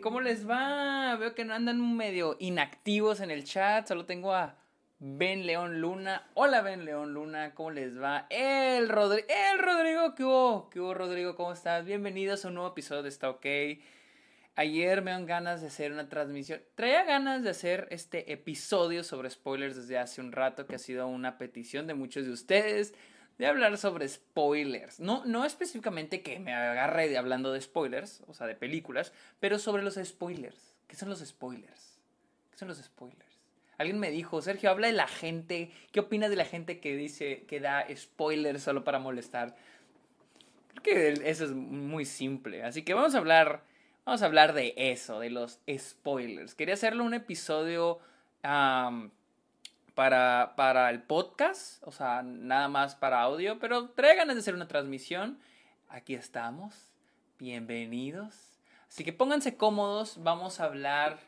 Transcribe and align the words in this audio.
¿Cómo 0.00 0.20
les 0.20 0.48
va? 0.48 1.14
Veo 1.16 1.34
que 1.34 1.44
no 1.44 1.52
andan 1.52 1.96
medio 1.96 2.36
inactivos 2.38 3.20
en 3.20 3.30
el 3.30 3.44
chat. 3.44 3.86
Solo 3.86 4.06
tengo 4.06 4.32
a 4.34 4.56
Ben 4.98 5.46
León 5.46 5.80
Luna. 5.80 6.30
Hola 6.34 6.62
Ben 6.62 6.86
León 6.86 7.12
Luna, 7.12 7.54
¿cómo 7.54 7.70
les 7.70 8.00
va? 8.00 8.26
El, 8.30 8.88
Rodri 8.88 9.24
el 9.28 9.58
Rodrigo, 9.58 10.14
¿qué 10.14 10.24
hubo? 10.24 10.70
¿Qué 10.70 10.80
hubo 10.80 10.94
Rodrigo? 10.94 11.36
¿Cómo 11.36 11.52
estás? 11.52 11.84
Bienvenidos 11.84 12.44
a 12.44 12.48
un 12.48 12.54
nuevo 12.54 12.70
episodio 12.70 13.02
de 13.02 13.10
Está 13.10 13.28
OK. 13.28 13.46
Ayer 14.56 15.02
me 15.02 15.10
dan 15.10 15.26
ganas 15.26 15.60
de 15.60 15.66
hacer 15.66 15.92
una 15.92 16.08
transmisión. 16.08 16.62
Traía 16.74 17.04
ganas 17.04 17.42
de 17.42 17.50
hacer 17.50 17.86
este 17.90 18.32
episodio 18.32 19.04
sobre 19.04 19.28
spoilers 19.28 19.76
desde 19.76 19.98
hace 19.98 20.22
un 20.22 20.32
rato, 20.32 20.66
que 20.66 20.76
ha 20.76 20.78
sido 20.78 21.06
una 21.08 21.36
petición 21.36 21.86
de 21.86 21.94
muchos 21.94 22.24
de 22.24 22.32
ustedes 22.32 22.94
de 23.40 23.46
hablar 23.46 23.78
sobre 23.78 24.06
spoilers. 24.06 25.00
No, 25.00 25.24
no 25.24 25.46
específicamente 25.46 26.20
que 26.20 26.38
me 26.38 26.52
agarre 26.52 27.08
de 27.08 27.16
hablando 27.16 27.54
de 27.54 27.60
spoilers, 27.62 28.22
o 28.26 28.34
sea, 28.34 28.46
de 28.46 28.54
películas, 28.54 29.14
pero 29.40 29.58
sobre 29.58 29.82
los 29.82 29.94
spoilers. 29.94 30.74
¿Qué 30.86 30.94
son 30.94 31.08
los 31.08 31.20
spoilers? 31.20 31.98
¿Qué 32.50 32.58
son 32.58 32.68
los 32.68 32.76
spoilers? 32.76 33.40
Alguien 33.78 33.98
me 33.98 34.10
dijo, 34.10 34.42
Sergio, 34.42 34.68
habla 34.68 34.88
de 34.88 34.92
la 34.92 35.08
gente. 35.08 35.70
¿Qué 35.90 36.00
opinas 36.00 36.28
de 36.28 36.36
la 36.36 36.44
gente 36.44 36.80
que 36.80 36.94
dice 36.94 37.44
que 37.48 37.60
da 37.60 37.86
spoilers 37.96 38.62
solo 38.62 38.84
para 38.84 38.98
molestar? 38.98 39.56
Creo 40.68 40.82
que 40.82 41.30
eso 41.30 41.46
es 41.46 41.52
muy 41.52 42.04
simple. 42.04 42.62
Así 42.62 42.82
que 42.82 42.92
vamos 42.92 43.14
a 43.14 43.18
hablar, 43.18 43.64
vamos 44.04 44.20
a 44.20 44.26
hablar 44.26 44.52
de 44.52 44.74
eso, 44.76 45.18
de 45.18 45.30
los 45.30 45.60
spoilers. 45.66 46.54
Quería 46.54 46.74
hacerlo 46.74 47.04
un 47.04 47.14
episodio 47.14 48.00
para, 50.00 50.54
para 50.56 50.88
el 50.88 51.02
podcast, 51.02 51.82
o 51.86 51.92
sea, 51.92 52.22
nada 52.22 52.68
más 52.68 52.94
para 52.94 53.20
audio, 53.20 53.58
pero 53.58 53.90
trae 53.90 54.16
ganas 54.16 54.34
de 54.34 54.40
hacer 54.40 54.54
una 54.54 54.66
transmisión. 54.66 55.38
Aquí 55.90 56.14
estamos, 56.14 56.74
bienvenidos. 57.38 58.34
Así 58.88 59.04
que 59.04 59.12
pónganse 59.12 59.58
cómodos, 59.58 60.22
vamos 60.22 60.58
a 60.58 60.64
hablar 60.64 61.18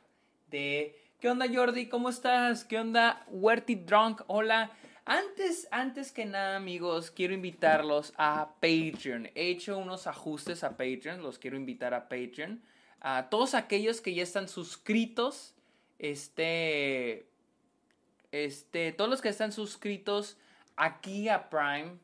de... 0.47 0.99
¿Qué 1.21 1.29
onda 1.29 1.45
Jordi? 1.53 1.91
¿Cómo 1.91 2.09
estás? 2.09 2.65
¿Qué 2.65 2.81
onda 2.81 3.27
Werty 3.29 3.75
Drunk? 3.75 4.23
Hola. 4.27 4.71
Antes, 5.05 5.69
antes 5.71 6.11
que 6.11 6.25
nada, 6.25 6.57
amigos, 6.57 7.11
quiero 7.11 7.35
invitarlos 7.35 8.15
a 8.17 8.55
Patreon. 8.55 9.27
He 9.35 9.51
hecho 9.51 9.77
unos 9.77 10.07
ajustes 10.07 10.65
a 10.65 10.79
Patreon, 10.79 11.23
los 11.23 11.39
quiero 11.39 11.59
invitar 11.59 11.93
a 11.93 12.09
Patreon. 12.09 12.63
A 13.03 13.29
todos 13.29 13.53
aquellos 13.53 14.01
que 14.01 14.15
ya 14.15 14.23
están 14.23 14.49
suscritos, 14.49 15.57
este, 15.99 17.32
este, 18.33 18.93
todos 18.93 19.11
los 19.11 19.21
que 19.21 19.29
están 19.29 19.53
suscritos 19.53 20.39
aquí 20.77 21.29
a 21.29 21.49
Prime, 21.51 21.99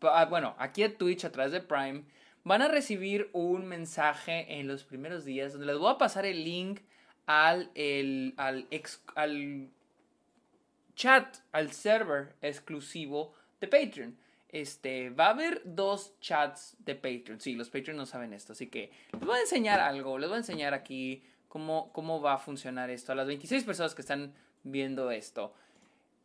ah, 0.00 0.24
bueno, 0.26 0.54
aquí 0.58 0.82
a 0.84 0.96
Twitch 0.96 1.24
a 1.24 1.32
través 1.32 1.52
de 1.52 1.60
Prime, 1.60 2.04
van 2.44 2.62
a 2.62 2.68
recibir 2.68 3.28
un 3.32 3.66
mensaje 3.66 4.58
en 4.58 4.68
los 4.68 4.84
primeros 4.84 5.24
días 5.24 5.52
donde 5.52 5.66
les 5.66 5.78
voy 5.78 5.92
a 5.92 5.98
pasar 5.98 6.24
el 6.24 6.44
link 6.44 6.80
al, 7.26 7.70
chat, 10.94 11.36
al 11.52 11.72
server 11.72 12.36
exclusivo 12.40 13.34
de 13.60 13.68
Patreon. 13.68 14.16
Este, 14.48 15.08
va 15.10 15.26
a 15.26 15.30
haber 15.30 15.62
dos 15.64 16.18
chats 16.20 16.76
de 16.78 16.94
Patreon. 16.94 17.40
Sí, 17.40 17.54
los 17.54 17.70
Patreon 17.70 17.96
no 17.96 18.06
saben 18.06 18.34
esto, 18.34 18.52
así 18.52 18.68
que 18.68 18.92
les 19.12 19.22
voy 19.22 19.38
a 19.38 19.40
enseñar 19.40 19.80
algo. 19.80 20.18
Les 20.18 20.28
voy 20.28 20.36
a 20.36 20.40
enseñar 20.40 20.74
aquí 20.74 21.24
cómo, 21.48 21.90
cómo 21.92 22.20
va 22.20 22.34
a 22.34 22.38
funcionar 22.38 22.90
esto 22.90 23.12
a 23.12 23.14
las 23.14 23.26
26 23.26 23.64
personas 23.64 23.94
que 23.94 24.02
están 24.02 24.34
viendo 24.62 25.10
esto. 25.10 25.54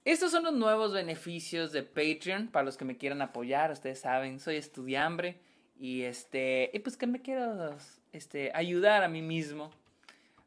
Estos 0.08 0.32
son 0.32 0.46
los 0.46 0.54
nuevos 0.54 0.94
beneficios 0.94 1.74
de 1.74 1.84
Patreon 1.84 2.48
para 2.48 2.64
los 2.64 2.78
que 2.78 2.86
me 2.86 2.96
quieran 2.96 3.22
apoyar. 3.22 3.74
Ustedes 3.74 4.00
saben, 4.00 4.40
soy 4.40 4.56
estudiambre 4.56 5.36
y 5.78 6.04
este, 6.04 6.72
y 6.74 6.80
pues 6.80 6.96
que 6.96 7.08
me 7.08 7.22
quiero 7.22 7.76
este, 8.14 8.50
ayudar 8.54 9.04
a 9.04 9.10
mí 9.10 9.22
mismo. 9.22 9.70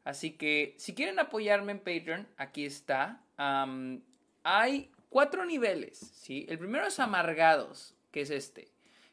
Así 0.03 0.31
que 0.31 0.73
si 0.79 0.95
quieren 0.95 1.19
apoyarme 1.19 1.73
en 1.73 1.77
Patreon, 1.77 2.27
aquí 2.37 2.65
está. 2.65 3.21
hay 4.41 4.89
cuatro 5.09 5.45
niveles, 5.45 6.11
¿sí? 6.15 6.47
El 6.49 6.57
primero 6.57 6.87
es 6.87 6.99
amargados, 6.99 7.93
que 8.09 8.21
es 8.21 8.31
este, 8.31 8.67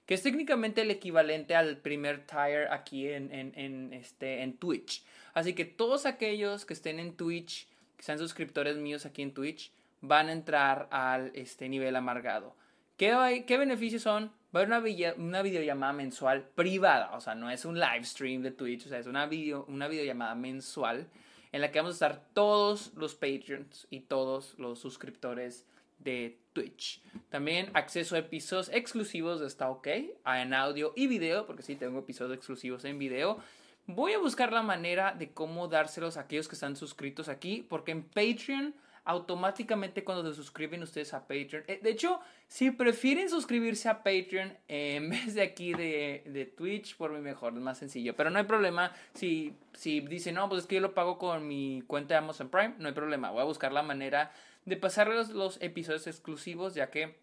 que 0.07 0.15
es 0.15 0.23
técnicamente 0.23 0.81
el 0.81 0.91
equivalente 0.91 1.57
al 1.57 1.77
primer 1.77 2.27
tier 2.27 2.73
aquí 2.73 3.07
en, 3.07 3.31
en, 3.35 3.93
este, 3.93 4.43
en 4.43 4.57
Twitch. 4.57 5.05
Así 5.35 5.53
que 5.53 5.67
todos 5.67 6.07
aquellos 6.07 6.65
que 6.65 6.73
estén 6.73 7.01
en 7.01 7.13
Twitch, 7.19 7.69
que 7.99 8.03
sean 8.03 8.19
suscriptores 8.19 8.79
míos 8.79 9.05
aquí 9.05 9.21
en 9.21 9.35
Twitch, 9.35 9.73
van 10.01 10.29
a 10.29 10.33
entrar 10.33 10.89
al 10.91 11.31
este 11.35 11.69
nivel 11.69 11.97
amargado. 11.97 12.57
¿Qué, 12.97 13.45
¿Qué 13.47 13.59
beneficios 13.59 14.03
son? 14.03 14.33
Va 14.55 14.61
a 14.61 14.65
haber 14.65 14.69
una, 14.69 15.15
una 15.17 15.43
videollamada 15.43 15.93
mensual 15.93 16.49
privada, 16.55 17.15
o 17.15 17.21
sea, 17.21 17.35
no 17.35 17.51
es 17.51 17.65
un 17.65 17.79
live 17.79 18.05
stream 18.05 18.43
de 18.43 18.51
Twitch, 18.51 18.87
o 18.87 18.89
sea, 18.89 18.99
es 18.99 19.07
una, 19.07 19.27
video, 19.27 19.65
una 19.69 19.89
videollamada 19.89 20.35
mensual 20.35 21.07
en 21.53 21.61
la 21.61 21.71
que 21.71 21.79
vamos 21.79 21.93
a 21.93 21.95
estar 21.95 22.25
todos 22.33 22.93
los 22.95 23.15
Patreons 23.15 23.87
y 23.91 24.01
todos 24.01 24.59
los 24.59 24.79
suscriptores 24.79 25.67
de 25.99 26.39
Twitch. 26.53 27.03
También 27.29 27.71
acceso 27.75 28.17
a 28.17 28.21
episodios 28.21 28.71
exclusivos 28.71 29.41
de 29.41 29.47
Está 29.47 29.71
OK, 29.71 29.87
en 29.87 30.55
audio 30.55 30.93
y 30.97 31.07
video, 31.07 31.47
porque 31.47 31.63
sí 31.63 31.77
tengo 31.77 31.99
episodios 32.01 32.37
exclusivos 32.37 32.85
en 32.85 32.99
video. 32.99 33.39
Voy 33.87 34.13
a 34.13 34.19
buscar 34.19 34.53
la 34.53 34.63
manera 34.63 35.13
de 35.13 35.31
cómo 35.31 35.69
dárselos 35.69 36.17
a 36.17 36.21
aquellos 36.21 36.49
que 36.49 36.55
están 36.55 36.77
suscritos 36.77 37.29
aquí, 37.29 37.67
porque 37.69 37.93
en 37.93 38.03
Patreon 38.03 38.75
automáticamente 39.09 40.05
cuando 40.05 40.29
se 40.29 40.37
suscriben 40.37 40.83
ustedes 40.83 41.15
a 41.15 41.21
Patreon. 41.21 41.65
Eh, 41.67 41.81
de 41.83 41.89
hecho, 41.89 42.21
si 42.47 42.71
prefieren 42.71 43.31
suscribirse 43.31 43.89
a 43.89 44.03
Patreon 44.03 44.55
en 44.69 45.09
vez 45.11 45.35
de 45.35 45.41
aquí 45.41 45.73
de, 45.73 46.25
de, 46.27 46.45
Twitch, 46.45 46.95
por 46.95 47.11
mí 47.11 47.21
mejor, 47.21 47.55
es 47.55 47.61
más 47.61 47.79
sencillo. 47.79 48.15
Pero 48.15 48.29
no 48.29 48.39
hay 48.39 48.45
problema 48.45 48.93
si, 49.15 49.55
si 49.73 50.01
dicen, 50.01 50.35
no, 50.35 50.47
pues 50.51 50.61
es 50.61 50.67
que 50.67 50.75
yo 50.75 50.83
lo 50.83 50.93
pago 50.93 51.17
con 51.17 51.49
mi 51.49 51.83
cuenta 51.87 52.15
de 52.15 52.19
Amazon 52.19 52.51
Prime, 52.51 52.75
no 52.79 52.87
hay 52.87 52.95
problema. 52.95 53.31
Voy 53.31 53.41
a 53.41 53.45
buscar 53.45 53.73
la 53.73 53.83
manera 53.83 54.31
de 54.67 54.77
pasarles 54.77 55.31
los 55.31 55.57
episodios 55.63 56.07
exclusivos, 56.07 56.75
ya 56.75 56.91
que 56.91 57.17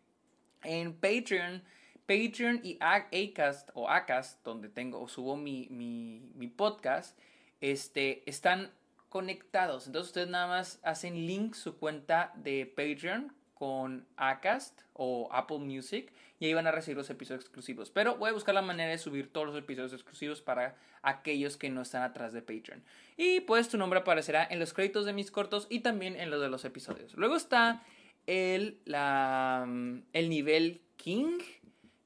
en 0.63 0.94
Patreon... 0.94 1.63
Patreon 2.07 2.62
y 2.63 2.78
Acast 2.81 3.72
o 3.73 3.90
Acast, 3.90 4.44
donde 4.44 4.69
tengo 4.69 5.02
o 5.02 5.07
subo 5.07 5.35
mi, 5.35 5.67
mi, 5.72 6.29
mi 6.35 6.47
podcast, 6.47 7.17
este, 7.62 8.22
están 8.29 8.72
conectados. 9.16 9.88
Entonces 9.88 10.09
ustedes 10.09 10.28
nada 10.28 10.46
más 10.46 10.78
hacen 10.84 11.26
link 11.26 11.53
su 11.53 11.78
cuenta 11.78 12.34
de 12.36 12.66
Patreon 12.66 13.31
con 13.53 14.06
Acast 14.18 14.81
o 14.92 15.30
Apple 15.31 15.59
Music 15.59 16.12
y 16.38 16.48
ahí 16.48 16.53
van 16.53 16.68
a 16.68 16.74
recibir 16.74 16.98
los 16.98 17.09
episodios 17.09 17.46
exclusivos. 17.46 17.90
Pero 17.90 18.18
voy 18.18 18.31
a 18.31 18.34
buscar 18.34 18.53
la 18.53 18.62
manera 18.62 18.92
de 18.92 18.98
subir 18.98 19.31
todos 19.31 19.48
los 19.48 19.56
episodios 19.56 19.94
exclusivos 19.94 20.42
para 20.42 20.76
aquellos 21.02 21.56
que 21.56 21.70
no 21.70 21.84
están 21.84 22.03
atrás 22.03 22.34
de 22.34 22.42
Patreon. 22.42 22.84
Y 23.16 23.40
pues 23.40 23.70
tu 23.70 23.78
nombre 23.78 24.02
aparecerá 24.02 24.46
en 24.52 24.59
los 24.59 24.74
créditos 24.74 25.06
de 25.06 25.14
mis 25.14 25.32
cortos 25.32 25.68
y 25.70 25.80
también 25.80 26.18
en 26.18 26.30
los 26.30 26.42
de 26.42 26.50
los 26.50 26.66
episodios. 26.66 27.14
Luego 27.14 27.38
está 27.38 27.84
el, 28.28 28.82
el 28.86 30.30
nivel 30.30 30.82
King, 30.97 31.38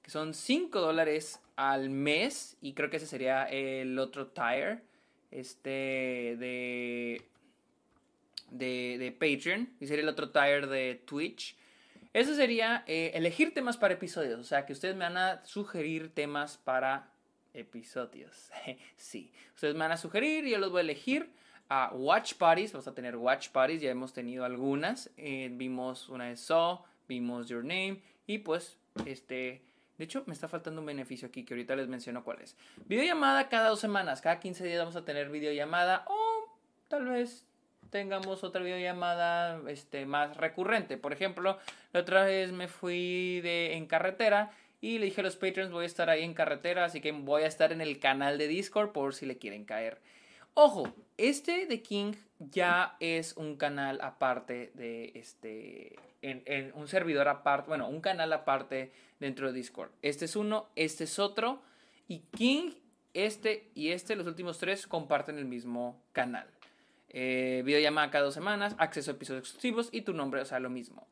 que 0.03 0.11
son 0.11 0.35
5 0.35 0.79
dólares 0.79 1.41
al 1.55 1.89
mes 1.89 2.55
y 2.61 2.73
creo 2.73 2.91
que 2.91 2.97
ese 2.97 3.07
sería 3.07 3.45
el 3.45 3.97
otro 3.97 4.27
tier 4.27 4.87
este 5.31 5.69
de, 6.37 7.21
de, 8.51 8.97
de 8.97 9.11
Patreon 9.11 9.69
y 9.79 9.87
sería 9.87 10.03
el 10.03 10.09
otro 10.09 10.31
tier 10.31 10.67
de 10.67 10.95
Twitch. 11.05 11.55
Eso 12.13 12.33
sería 12.33 12.83
eh, 12.87 13.11
elegir 13.13 13.53
temas 13.53 13.77
para 13.77 13.93
episodios, 13.93 14.39
o 14.39 14.43
sea, 14.43 14.65
que 14.65 14.73
ustedes 14.73 14.95
me 14.95 15.05
van 15.05 15.17
a 15.17 15.45
sugerir 15.45 16.13
temas 16.13 16.57
para 16.57 17.11
episodios. 17.53 18.49
sí, 18.97 19.31
ustedes 19.53 19.75
me 19.75 19.81
van 19.81 19.91
a 19.91 19.97
sugerir 19.97 20.45
y 20.45 20.51
yo 20.51 20.57
los 20.57 20.71
voy 20.71 20.79
a 20.79 20.81
elegir. 20.81 21.31
A 21.71 21.93
Watch 21.93 22.33
Parties, 22.33 22.73
vamos 22.73 22.87
a 22.87 22.95
tener 22.95 23.15
Watch 23.15 23.49
Parties, 23.49 23.79
ya 23.79 23.91
hemos 23.91 24.11
tenido 24.11 24.43
algunas. 24.43 25.11
Eh, 25.17 25.49
vimos 25.51 26.09
una 26.09 26.29
de 26.29 26.35
Saw, 26.35 26.83
vimos 27.07 27.47
Your 27.47 27.63
Name 27.63 28.01
y 28.25 28.39
pues 28.39 28.79
este 29.05 29.61
de 29.99 30.05
hecho, 30.05 30.23
me 30.27 30.33
está 30.33 30.47
faltando 30.47 30.79
un 30.79 30.87
beneficio 30.87 31.27
aquí 31.27 31.43
que 31.43 31.53
ahorita 31.53 31.75
les 31.75 31.89
menciono 31.89 32.23
cuál 32.23 32.39
es. 32.41 32.55
Videollamada 32.85 33.49
cada 33.49 33.67
dos 33.67 33.81
semanas. 33.81 34.21
Cada 34.21 34.39
15 34.39 34.63
días 34.63 34.79
vamos 34.79 34.95
a 34.95 35.03
tener 35.03 35.29
videollamada. 35.29 36.05
O 36.07 36.57
tal 36.87 37.09
vez 37.09 37.45
tengamos 37.89 38.45
otra 38.45 38.63
videollamada 38.63 39.59
este, 39.67 40.05
más 40.05 40.37
recurrente. 40.37 40.95
Por 40.95 41.11
ejemplo, 41.11 41.59
la 41.91 41.99
otra 41.99 42.23
vez 42.23 42.53
me 42.53 42.69
fui 42.69 43.41
de, 43.41 43.73
en 43.73 43.87
carretera 43.87 44.51
y 44.79 44.99
le 44.99 45.07
dije 45.07 45.19
a 45.19 45.23
los 45.25 45.35
patrons 45.35 45.69
voy 45.69 45.83
a 45.83 45.87
estar 45.87 46.09
ahí 46.09 46.23
en 46.23 46.33
carretera, 46.33 46.85
así 46.85 47.01
que 47.01 47.11
voy 47.11 47.43
a 47.43 47.47
estar 47.47 47.73
en 47.73 47.81
el 47.81 47.99
canal 47.99 48.37
de 48.37 48.47
Discord 48.47 48.93
por 48.93 49.13
si 49.13 49.25
le 49.25 49.37
quieren 49.37 49.65
caer. 49.65 49.99
Ojo, 50.53 50.93
este 51.17 51.65
de 51.65 51.81
King 51.81 52.13
ya 52.39 52.95
es 52.99 53.35
un 53.37 53.55
canal 53.57 53.99
aparte 54.01 54.71
de 54.73 55.11
este, 55.15 55.97
en, 56.21 56.71
un 56.75 56.87
servidor 56.87 57.27
aparte, 57.27 57.67
bueno, 57.67 57.87
un 57.87 58.01
canal 58.01 58.31
aparte 58.33 58.91
dentro 59.19 59.47
de 59.47 59.53
Discord. 59.53 59.91
Este 60.01 60.25
es 60.25 60.35
uno, 60.35 60.69
este 60.75 61.05
es 61.05 61.19
otro, 61.19 61.61
y 62.07 62.19
King, 62.35 62.71
este 63.13 63.69
y 63.75 63.89
este, 63.89 64.15
los 64.15 64.27
últimos 64.27 64.57
tres, 64.57 64.87
comparten 64.87 65.37
el 65.37 65.45
mismo 65.45 66.01
canal. 66.11 66.47
Eh, 67.09 67.63
videollamada 67.65 68.11
cada 68.11 68.25
dos 68.25 68.33
semanas, 68.33 68.75
acceso 68.77 69.11
a 69.11 69.15
episodios 69.15 69.43
exclusivos 69.43 69.89
y 69.91 70.01
tu 70.01 70.13
nombre, 70.13 70.41
o 70.41 70.45
sea, 70.45 70.59
lo 70.59 70.69
mismo. 70.69 71.07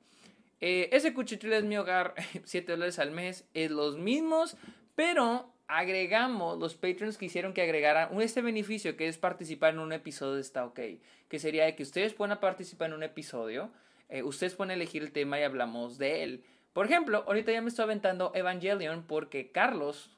Eh, 0.59 0.89
ese 0.91 1.13
cuchitril 1.13 1.53
es 1.53 1.63
mi 1.63 1.77
hogar, 1.77 2.15
7 2.43 2.71
dólares 2.71 2.99
al 2.99 3.11
mes, 3.11 3.45
es 3.53 3.71
los 3.71 3.97
mismos, 3.97 4.57
pero 4.95 5.51
agregamos, 5.67 6.57
los 6.57 6.75
patrons 6.75 7.17
quisieron 7.17 7.53
que 7.53 7.61
agregaran 7.61 8.19
este 8.21 8.41
beneficio 8.41 8.95
que 8.95 9.07
es 9.07 9.17
participar 9.17 9.73
en 9.73 9.79
un 9.79 9.91
episodio 9.91 10.35
de 10.35 10.41
Está 10.41 10.65
OK, 10.65 10.79
que 11.27 11.39
sería 11.39 11.65
de 11.65 11.75
que 11.75 11.83
ustedes 11.83 12.13
puedan 12.13 12.39
participar 12.39 12.89
en 12.89 12.95
un 12.95 13.03
episodio, 13.03 13.69
eh, 14.09 14.23
ustedes 14.23 14.55
pueden 14.55 14.71
elegir 14.71 15.03
el 15.03 15.11
tema 15.11 15.39
y 15.39 15.43
hablamos 15.43 15.97
de 15.97 16.23
él. 16.23 16.43
Por 16.71 16.85
ejemplo, 16.85 17.23
ahorita 17.27 17.51
ya 17.51 17.61
me 17.61 17.69
estoy 17.69 17.83
aventando 17.83 18.31
Evangelion 18.33 19.03
porque 19.03 19.51
Carlos, 19.51 20.11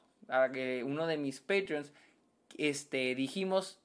uno 0.84 1.06
de 1.06 1.16
mis 1.16 1.40
patrons, 1.40 1.92
este, 2.56 3.14
dijimos, 3.14 3.80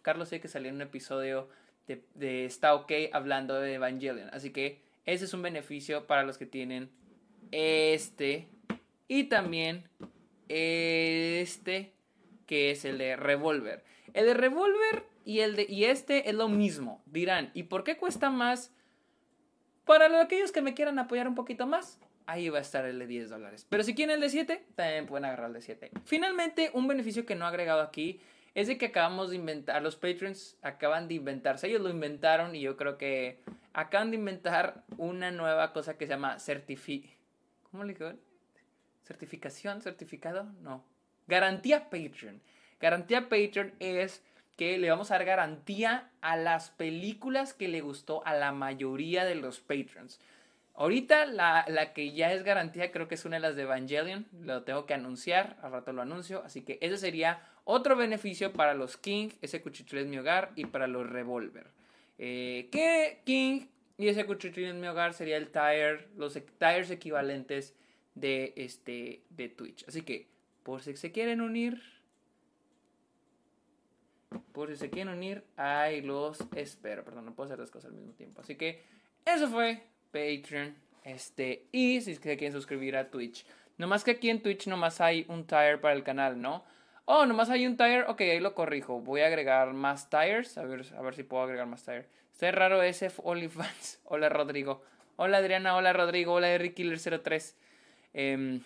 Carlos 0.00 0.30
sé 0.30 0.40
que 0.40 0.48
salió 0.48 0.70
en 0.70 0.76
un 0.76 0.82
episodio 0.82 1.48
de, 1.86 2.02
de 2.14 2.46
Está 2.46 2.74
OK 2.74 2.92
hablando 3.12 3.60
de 3.60 3.74
Evangelion, 3.74 4.30
así 4.32 4.50
que 4.50 4.80
ese 5.04 5.24
es 5.26 5.34
un 5.34 5.42
beneficio 5.42 6.06
para 6.06 6.22
los 6.22 6.38
que 6.38 6.46
tienen 6.46 6.88
este 7.50 8.46
y 9.08 9.24
también 9.24 9.84
este 10.52 11.92
que 12.46 12.70
es 12.70 12.84
el 12.84 12.98
de 12.98 13.16
Revolver. 13.16 13.82
El 14.14 14.26
de 14.26 14.34
Revolver 14.34 15.04
y 15.24 15.40
el 15.40 15.56
de 15.56 15.66
y 15.68 15.84
este 15.84 16.28
es 16.28 16.34
lo 16.34 16.48
mismo. 16.48 17.02
Dirán, 17.06 17.50
¿y 17.54 17.64
por 17.64 17.84
qué 17.84 17.96
cuesta 17.96 18.30
más? 18.30 18.72
Para 19.84 20.20
aquellos 20.20 20.52
que 20.52 20.62
me 20.62 20.74
quieran 20.74 20.98
apoyar 20.98 21.26
un 21.26 21.34
poquito 21.34 21.66
más, 21.66 21.98
ahí 22.26 22.48
va 22.48 22.58
a 22.58 22.62
estar 22.62 22.84
el 22.84 22.98
de 22.98 23.06
10 23.06 23.30
dólares. 23.30 23.66
Pero 23.68 23.82
si 23.82 23.94
quieren 23.94 24.14
el 24.14 24.20
de 24.20 24.30
7, 24.30 24.64
también 24.74 25.06
pueden 25.06 25.24
agarrar 25.24 25.48
el 25.48 25.54
de 25.54 25.62
7. 25.62 25.90
Finalmente, 26.04 26.70
un 26.74 26.86
beneficio 26.86 27.26
que 27.26 27.34
no 27.34 27.44
he 27.44 27.48
agregado 27.48 27.80
aquí 27.80 28.20
es 28.54 28.68
de 28.68 28.78
que 28.78 28.86
acabamos 28.86 29.30
de 29.30 29.36
inventar, 29.36 29.82
los 29.82 29.96
patrons 29.96 30.58
acaban 30.62 31.08
de 31.08 31.14
inventarse, 31.14 31.68
ellos 31.68 31.80
lo 31.80 31.88
inventaron 31.88 32.54
y 32.54 32.60
yo 32.60 32.76
creo 32.76 32.98
que 32.98 33.40
acaban 33.72 34.10
de 34.10 34.18
inventar 34.18 34.84
una 34.98 35.30
nueva 35.30 35.72
cosa 35.72 35.96
que 35.96 36.06
se 36.06 36.12
llama 36.12 36.38
certifi... 36.38 37.10
¿Cómo 37.70 37.84
le 37.84 37.94
digo? 37.94 38.12
¿Certificación? 39.04 39.82
¿Certificado? 39.82 40.44
No. 40.62 40.84
Garantía 41.26 41.90
Patreon. 41.90 42.40
Garantía 42.80 43.28
Patreon 43.28 43.72
es 43.78 44.22
que 44.56 44.78
le 44.78 44.90
vamos 44.90 45.10
a 45.10 45.14
dar 45.14 45.24
garantía 45.24 46.10
a 46.20 46.36
las 46.36 46.70
películas 46.70 47.54
que 47.54 47.68
le 47.68 47.80
gustó 47.80 48.24
a 48.26 48.34
la 48.34 48.52
mayoría 48.52 49.24
de 49.24 49.34
los 49.34 49.60
patrons. 49.60 50.20
Ahorita 50.74 51.26
la, 51.26 51.64
la, 51.68 51.92
que 51.92 52.12
ya 52.12 52.32
es 52.32 52.44
garantía 52.44 52.92
creo 52.92 53.06
que 53.08 53.14
es 53.14 53.24
una 53.24 53.36
de 53.36 53.40
las 53.40 53.56
de 53.56 53.62
Evangelion. 53.62 54.26
Lo 54.40 54.62
tengo 54.62 54.86
que 54.86 54.94
anunciar, 54.94 55.56
al 55.62 55.72
rato 55.72 55.92
lo 55.92 56.02
anuncio. 56.02 56.42
Así 56.44 56.62
que 56.62 56.78
ese 56.80 56.96
sería 56.96 57.42
otro 57.64 57.96
beneficio 57.96 58.52
para 58.52 58.74
los 58.74 58.96
King, 58.96 59.30
ese 59.40 59.62
cuchitril 59.62 60.02
es 60.02 60.08
mi 60.08 60.18
hogar 60.18 60.50
y 60.56 60.66
para 60.66 60.86
los 60.86 61.08
Revolver. 61.08 61.66
Eh, 62.18 62.68
que 62.72 63.20
King 63.24 63.66
y 63.98 64.08
ese 64.08 64.26
cuchitril 64.26 64.66
en 64.66 64.80
mi 64.80 64.88
hogar 64.88 65.14
sería 65.14 65.36
el 65.36 65.48
tire, 65.50 66.08
los 66.16 66.34
tires 66.34 66.90
equivalentes 66.90 67.74
de, 68.14 68.52
este, 68.56 69.22
de 69.30 69.48
Twitch. 69.48 69.84
Así 69.88 70.02
que, 70.02 70.28
por 70.62 70.82
si 70.82 70.96
se 70.96 71.12
quieren 71.12 71.40
unir, 71.40 71.82
por 74.52 74.68
si 74.70 74.76
se 74.76 74.90
quieren 74.90 75.14
unir, 75.14 75.44
ahí 75.56 76.00
los 76.00 76.38
espero. 76.56 77.04
Perdón, 77.04 77.26
no 77.26 77.34
puedo 77.34 77.46
hacer 77.46 77.58
dos 77.58 77.70
cosas 77.70 77.90
al 77.90 77.96
mismo 77.96 78.12
tiempo. 78.12 78.40
Así 78.40 78.56
que, 78.56 78.82
eso 79.24 79.48
fue 79.48 79.82
Patreon. 80.10 80.74
Este, 81.04 81.66
y 81.72 82.00
si 82.00 82.14
se 82.14 82.20
quieren 82.20 82.52
suscribir 82.52 82.96
a 82.96 83.10
Twitch. 83.10 83.44
Nomás 83.78 84.04
que 84.04 84.12
aquí 84.12 84.30
en 84.30 84.42
Twitch 84.42 84.66
nomás 84.68 85.00
hay 85.00 85.24
un 85.28 85.46
tire 85.46 85.78
para 85.78 85.94
el 85.94 86.04
canal, 86.04 86.40
¿no? 86.40 86.64
Oh, 87.04 87.26
nomás 87.26 87.50
hay 87.50 87.66
un 87.66 87.76
tire. 87.76 88.04
Ok, 88.04 88.20
ahí 88.20 88.40
lo 88.40 88.54
corrijo. 88.54 89.00
Voy 89.00 89.22
a 89.22 89.26
agregar 89.26 89.72
más 89.72 90.08
tires. 90.08 90.56
A 90.58 90.62
ver, 90.62 90.86
a 90.96 91.02
ver 91.02 91.14
si 91.14 91.24
puedo 91.24 91.42
agregar 91.42 91.66
más 91.66 91.84
tires. 91.84 92.06
Está 92.32 92.50
raro 92.52 92.82
ese 92.82 93.10
OnlyFans. 93.16 94.00
Hola 94.04 94.28
Rodrigo. 94.28 94.82
Hola 95.16 95.38
Adriana. 95.38 95.76
Hola 95.76 95.92
Rodrigo. 95.92 96.34
Hola 96.34 96.56
RickKiller03. 96.58 97.54
Em, 98.12 98.62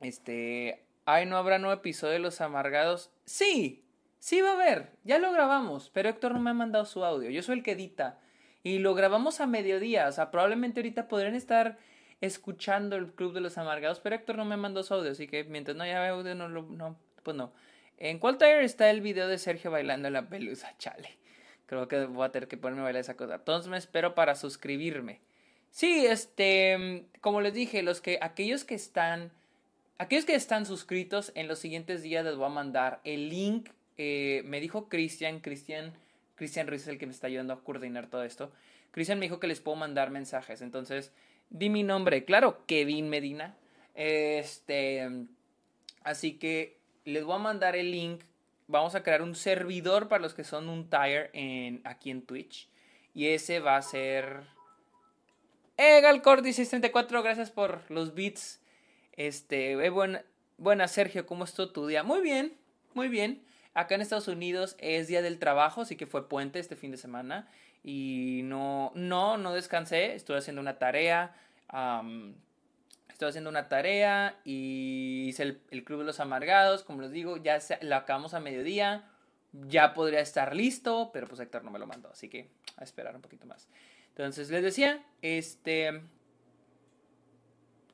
este. 0.00 0.84
Ay, 1.04 1.26
¿no 1.26 1.36
habrá 1.36 1.58
nuevo 1.58 1.74
episodio 1.74 2.14
de 2.14 2.18
Los 2.20 2.40
Amargados? 2.40 3.10
Sí. 3.24 3.84
Sí 4.18 4.40
va 4.40 4.50
a 4.50 4.54
haber. 4.54 4.90
Ya 5.04 5.18
lo 5.18 5.32
grabamos. 5.32 5.90
Pero 5.90 6.08
Héctor 6.08 6.32
no 6.32 6.40
me 6.40 6.50
ha 6.50 6.54
mandado 6.54 6.84
su 6.84 7.04
audio. 7.04 7.30
Yo 7.30 7.42
soy 7.42 7.58
el 7.58 7.64
que 7.64 7.72
edita. 7.72 8.20
Y 8.62 8.78
lo 8.78 8.94
grabamos 8.94 9.40
a 9.40 9.46
mediodía. 9.46 10.08
O 10.08 10.12
sea, 10.12 10.30
probablemente 10.30 10.80
ahorita 10.80 11.08
podrían 11.08 11.34
estar 11.34 11.78
escuchando 12.20 12.96
el 12.96 13.12
Club 13.12 13.32
de 13.32 13.40
los 13.40 13.58
Amargados. 13.58 14.00
Pero 14.00 14.16
Héctor 14.16 14.36
no 14.36 14.44
me 14.44 14.56
mandó 14.56 14.82
su 14.82 14.94
audio. 14.94 15.10
Así 15.10 15.26
que 15.26 15.44
mientras 15.44 15.76
no 15.76 15.84
haya 15.84 16.08
audio, 16.10 16.34
no 16.34 16.48
lo. 16.48 16.96
Pues 17.22 17.36
no. 17.36 17.52
En 17.96 18.18
cuál 18.18 18.38
está 18.40 18.90
el 18.90 19.02
video 19.02 19.28
de 19.28 19.38
Sergio 19.38 19.70
bailando 19.70 20.08
en 20.08 20.14
la 20.14 20.28
pelusa, 20.28 20.74
chale. 20.78 21.18
Creo 21.66 21.86
que 21.86 22.06
voy 22.06 22.24
a 22.24 22.32
tener 22.32 22.48
que 22.48 22.56
ponerme 22.56 22.80
a 22.80 22.84
bailar 22.84 23.00
esa 23.00 23.16
cosa. 23.16 23.36
Entonces 23.36 23.70
me 23.70 23.76
espero 23.76 24.14
para 24.14 24.34
suscribirme. 24.34 25.20
Sí, 25.70 26.04
este, 26.06 27.04
como 27.20 27.40
les 27.40 27.54
dije, 27.54 27.82
los 27.82 28.00
que, 28.00 28.18
aquellos 28.20 28.64
que 28.64 28.74
están, 28.74 29.30
aquellos 29.98 30.24
que 30.24 30.34
están 30.34 30.66
suscritos 30.66 31.32
en 31.34 31.48
los 31.48 31.58
siguientes 31.58 32.02
días 32.02 32.24
les 32.24 32.36
voy 32.36 32.46
a 32.46 32.50
mandar 32.50 33.00
el 33.04 33.28
link. 33.28 33.70
Eh, 33.96 34.42
me 34.44 34.60
dijo 34.60 34.88
Cristian, 34.88 35.40
Cristian, 35.40 35.92
Cristian 36.34 36.66
Ruiz 36.66 36.82
es 36.82 36.88
el 36.88 36.98
que 36.98 37.06
me 37.06 37.12
está 37.12 37.28
ayudando 37.28 37.52
a 37.52 37.62
coordinar 37.62 38.08
todo 38.08 38.24
esto. 38.24 38.52
Cristian 38.90 39.18
me 39.18 39.26
dijo 39.26 39.38
que 39.38 39.46
les 39.46 39.60
puedo 39.60 39.76
mandar 39.76 40.10
mensajes. 40.10 40.60
Entonces, 40.62 41.12
di 41.50 41.68
mi 41.68 41.82
nombre, 41.82 42.24
claro, 42.24 42.64
Kevin 42.66 43.08
Medina. 43.08 43.54
Este, 43.94 45.08
así 46.02 46.38
que 46.38 46.78
les 47.04 47.24
voy 47.24 47.36
a 47.36 47.38
mandar 47.38 47.76
el 47.76 47.92
link. 47.92 48.22
Vamos 48.66 48.94
a 48.94 49.02
crear 49.02 49.22
un 49.22 49.34
servidor 49.34 50.08
para 50.08 50.22
los 50.22 50.34
que 50.34 50.44
son 50.44 50.68
un 50.68 50.88
tire 50.90 51.30
en, 51.32 51.80
aquí 51.84 52.10
en 52.10 52.22
Twitch. 52.22 52.68
Y 53.14 53.28
ese 53.28 53.60
va 53.60 53.76
a 53.76 53.82
ser... 53.82 54.59
Eh, 55.82 56.02
Galcor 56.02 56.42
1634, 56.42 57.22
gracias 57.22 57.50
por 57.50 57.90
los 57.90 58.14
beats. 58.14 58.60
Este, 59.12 59.72
eh, 59.72 59.90
buena, 60.58 60.88
Sergio, 60.88 61.24
¿cómo 61.24 61.44
estuvo 61.44 61.70
tu 61.70 61.86
día? 61.86 62.02
Muy 62.02 62.20
bien, 62.20 62.52
muy 62.92 63.08
bien. 63.08 63.42
Acá 63.72 63.94
en 63.94 64.02
Estados 64.02 64.28
Unidos 64.28 64.76
es 64.78 65.08
día 65.08 65.22
del 65.22 65.38
trabajo, 65.38 65.80
así 65.80 65.96
que 65.96 66.06
fue 66.06 66.28
puente 66.28 66.58
este 66.58 66.76
fin 66.76 66.90
de 66.90 66.98
semana. 66.98 67.48
Y 67.82 68.42
no, 68.44 68.92
no, 68.94 69.38
no 69.38 69.54
descansé, 69.54 70.14
estuve 70.14 70.36
haciendo 70.36 70.60
una 70.60 70.78
tarea 70.78 71.34
estoy 73.08 73.28
haciendo 73.28 73.48
una 73.48 73.68
tarea 73.68 74.38
y 74.44 75.28
hice 75.28 75.42
el, 75.70 75.84
Club 75.84 76.00
de 76.00 76.04
los 76.04 76.20
Amargados, 76.20 76.82
como 76.82 77.00
les 77.00 77.10
digo, 77.10 77.38
ya 77.38 77.58
lo 77.80 77.96
acabamos 77.96 78.34
a 78.34 78.40
mediodía, 78.40 79.04
ya 79.52 79.94
podría 79.94 80.20
estar 80.20 80.54
listo, 80.54 81.10
pero 81.12 81.26
pues 81.26 81.40
Héctor 81.40 81.64
no 81.64 81.70
me 81.70 81.78
lo 81.78 81.86
mandó, 81.86 82.10
así 82.10 82.28
que 82.28 82.50
a 82.76 82.84
esperar 82.84 83.14
un 83.14 83.22
poquito 83.22 83.46
más. 83.46 83.68
Entonces 84.10 84.50
les 84.50 84.62
decía, 84.62 85.04
este, 85.22 86.02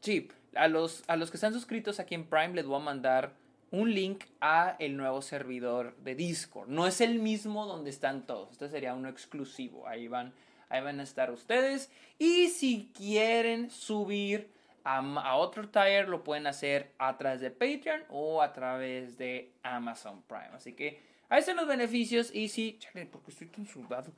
sí, 0.00 0.28
a 0.54 0.68
los, 0.68 1.04
a 1.06 1.16
los 1.16 1.30
que 1.30 1.36
están 1.36 1.52
suscritos 1.52 2.00
aquí 2.00 2.14
en 2.14 2.24
Prime 2.24 2.54
les 2.54 2.66
voy 2.66 2.80
a 2.80 2.84
mandar 2.84 3.34
un 3.70 3.92
link 3.92 4.24
a 4.40 4.76
el 4.78 4.96
nuevo 4.96 5.22
servidor 5.22 5.96
de 5.98 6.14
Discord. 6.14 6.68
No 6.68 6.86
es 6.86 7.00
el 7.00 7.18
mismo 7.18 7.66
donde 7.66 7.90
están 7.90 8.26
todos, 8.26 8.52
este 8.52 8.68
sería 8.68 8.94
uno 8.94 9.08
exclusivo, 9.08 9.86
ahí 9.86 10.08
van, 10.08 10.32
ahí 10.68 10.82
van 10.82 11.00
a 11.00 11.02
estar 11.02 11.30
ustedes. 11.30 11.90
Y 12.18 12.48
si 12.48 12.90
quieren 12.94 13.70
subir 13.70 14.48
a, 14.86 15.36
otro 15.36 15.68
taller 15.68 16.08
lo 16.08 16.22
pueden 16.22 16.46
hacer 16.46 16.92
a 16.98 17.16
través 17.16 17.40
de 17.40 17.50
Patreon 17.50 18.04
o 18.08 18.40
a 18.40 18.52
través 18.52 19.18
de 19.18 19.52
Amazon 19.62 20.22
Prime. 20.22 20.50
Así 20.54 20.74
que 20.74 21.00
ahí 21.28 21.40
están 21.40 21.56
los 21.56 21.66
beneficios 21.66 22.32
y 22.32 22.48
sí, 22.48 22.76
chale, 22.78 23.06
porque 23.06 23.32
estoy 23.32 23.48
tan 23.48 23.66
sudado. 23.66 24.12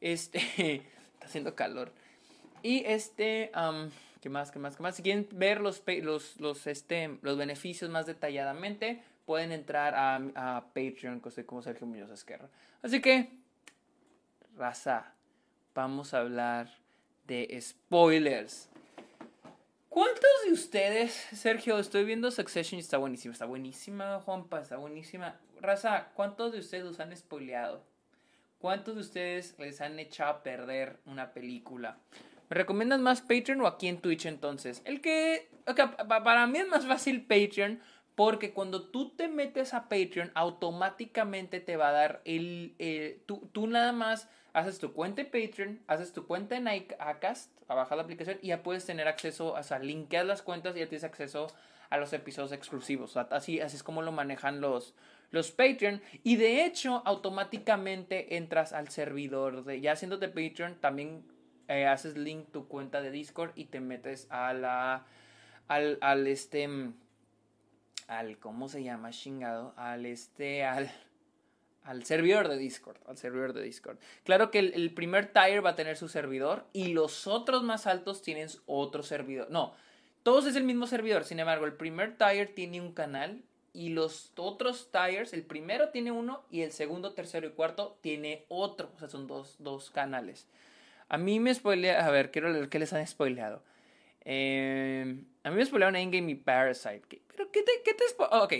Este, 0.00 0.82
está 1.18 1.26
haciendo 1.26 1.54
calor. 1.54 1.92
Y 2.62 2.84
este, 2.86 3.50
¿qué 4.20 4.28
más, 4.28 4.50
qué 4.50 4.58
más, 4.58 4.76
qué 4.76 4.82
más? 4.82 4.96
Si 4.96 5.02
quieren 5.02 5.28
ver 5.32 5.60
los, 5.60 5.82
los, 5.86 6.40
los, 6.40 6.66
este, 6.66 7.18
los 7.22 7.36
beneficios 7.36 7.90
más 7.90 8.06
detalladamente, 8.06 9.02
pueden 9.26 9.52
entrar 9.52 9.94
a, 9.94 10.16
a 10.34 10.64
Patreon, 10.68 11.20
como 11.46 11.62
Sergio 11.62 11.86
Muñoz 11.86 12.10
Esquerra. 12.10 12.48
Así 12.82 13.00
que, 13.00 13.30
raza, 14.56 15.12
vamos 15.74 16.14
a 16.14 16.20
hablar 16.20 16.70
de 17.26 17.58
spoilers. 17.60 18.68
¿Cuántos 19.88 20.30
de 20.46 20.52
ustedes, 20.52 21.12
Sergio, 21.12 21.78
estoy 21.78 22.04
viendo 22.04 22.30
Succession 22.30 22.78
y 22.78 22.82
está 22.82 22.98
buenísima, 22.98 23.32
está 23.32 23.46
buenísima, 23.46 24.20
Juanpa, 24.20 24.60
está 24.60 24.76
buenísima. 24.76 25.36
Raza, 25.60 26.08
¿cuántos 26.14 26.52
de 26.52 26.60
ustedes 26.60 26.84
los 26.84 27.00
han 27.00 27.16
spoileado? 27.16 27.82
¿Cuántos 28.58 28.96
de 28.96 29.00
ustedes 29.00 29.54
les 29.58 29.80
han 29.80 29.98
echado 29.98 30.30
a 30.30 30.42
perder 30.42 30.98
una 31.06 31.32
película? 31.32 31.98
¿Me 32.50 32.56
recomiendan 32.56 33.02
más 33.02 33.20
Patreon 33.20 33.60
o 33.60 33.66
aquí 33.66 33.88
en 33.88 34.00
Twitch 34.00 34.26
entonces? 34.26 34.82
El 34.84 35.00
que, 35.00 35.48
para 36.08 36.46
mí 36.46 36.58
es 36.58 36.68
más 36.68 36.86
fácil 36.86 37.22
Patreon 37.22 37.80
porque 38.14 38.52
cuando 38.52 38.88
tú 38.90 39.10
te 39.10 39.28
metes 39.28 39.74
a 39.74 39.82
Patreon 39.82 40.32
automáticamente 40.34 41.60
te 41.60 41.76
va 41.76 41.90
a 41.90 41.92
dar 41.92 42.22
el, 42.24 42.74
tú, 43.26 43.48
tú 43.52 43.68
nada 43.68 43.92
más 43.92 44.28
haces 44.52 44.80
tu 44.80 44.92
cuenta 44.92 45.22
en 45.22 45.30
Patreon, 45.30 45.80
haces 45.86 46.12
tu 46.12 46.26
cuenta 46.26 46.56
en 46.56 46.66
Acast, 46.66 47.52
a 47.68 47.76
bajar 47.76 47.96
la 47.96 48.02
aplicación 48.02 48.38
y 48.42 48.48
ya 48.48 48.64
puedes 48.64 48.84
tener 48.84 49.06
acceso, 49.06 49.52
o 49.52 49.62
sea, 49.62 49.78
linkeas 49.78 50.26
las 50.26 50.42
cuentas 50.42 50.74
y 50.74 50.80
ya 50.80 50.88
tienes 50.88 51.04
acceso 51.04 51.46
a 51.90 51.96
los 51.96 52.12
episodios 52.12 52.52
exclusivos. 52.52 53.16
así, 53.16 53.60
así 53.60 53.76
es 53.76 53.82
como 53.82 54.02
lo 54.02 54.10
manejan 54.10 54.60
los, 54.60 54.94
los 55.30 55.50
Patreon. 55.50 56.00
Y 56.22 56.36
de 56.36 56.64
hecho, 56.64 57.02
automáticamente 57.04 58.36
entras 58.36 58.72
al 58.72 58.88
servidor 58.88 59.64
de, 59.64 59.80
ya 59.80 59.92
haciéndote 59.92 60.28
Patreon, 60.28 60.76
también 60.80 61.24
eh, 61.68 61.86
haces 61.86 62.16
link 62.16 62.50
tu 62.50 62.66
cuenta 62.66 63.02
de 63.02 63.10
Discord 63.10 63.52
y 63.54 63.66
te 63.66 63.80
metes 63.80 64.26
a 64.30 64.52
la, 64.54 65.06
al, 65.68 65.98
al 66.00 66.26
este, 66.26 66.68
al, 68.06 68.38
¿cómo 68.38 68.68
se 68.68 68.82
llama? 68.82 69.10
Chingado, 69.10 69.74
al 69.76 70.06
este, 70.06 70.64
al, 70.64 70.90
al 71.82 72.04
servidor 72.04 72.48
de 72.48 72.56
Discord, 72.56 72.98
al 73.06 73.18
servidor 73.18 73.52
de 73.52 73.62
Discord. 73.62 73.98
Claro 74.24 74.50
que 74.50 74.60
el, 74.60 74.72
el, 74.74 74.94
primer 74.94 75.32
tier 75.32 75.64
va 75.64 75.70
a 75.70 75.76
tener 75.76 75.96
su 75.96 76.08
servidor 76.08 76.66
y 76.72 76.88
los 76.88 77.26
otros 77.26 77.62
más 77.62 77.86
altos 77.86 78.22
tienen 78.22 78.48
otro 78.66 79.02
servidor. 79.02 79.50
No, 79.50 79.74
todos 80.22 80.46
es 80.46 80.56
el 80.56 80.64
mismo 80.64 80.86
servidor, 80.86 81.24
sin 81.24 81.38
embargo, 81.38 81.66
el 81.66 81.74
primer 81.74 82.16
tier 82.16 82.54
tiene 82.54 82.80
un 82.80 82.92
canal 82.92 83.42
y 83.78 83.90
los 83.90 84.32
otros 84.36 84.90
tires, 84.90 85.32
el 85.32 85.44
primero 85.44 85.90
tiene 85.90 86.10
uno 86.10 86.42
y 86.50 86.62
el 86.62 86.72
segundo, 86.72 87.12
tercero 87.12 87.46
y 87.46 87.50
cuarto 87.50 87.96
tiene 88.00 88.44
otro. 88.48 88.90
O 88.96 88.98
sea, 88.98 89.08
son 89.08 89.28
dos, 89.28 89.54
dos 89.60 89.92
canales. 89.92 90.48
A 91.08 91.16
mí 91.16 91.38
me 91.38 91.54
spoilea, 91.54 92.04
a 92.04 92.10
ver, 92.10 92.32
quiero 92.32 92.50
leer 92.50 92.70
qué 92.70 92.80
les 92.80 92.92
han 92.92 93.06
spoileado. 93.06 93.62
Eh, 94.24 95.22
a 95.44 95.50
mí 95.50 95.56
me 95.56 95.64
spoilearon 95.64 95.94
Endgame 95.94 96.32
y 96.32 96.34
Parasite. 96.34 97.22
¿Pero 97.28 97.52
qué 97.52 97.62
te, 97.62 97.70
qué 97.84 97.94
te 97.94 98.02
Ok, 98.18 98.52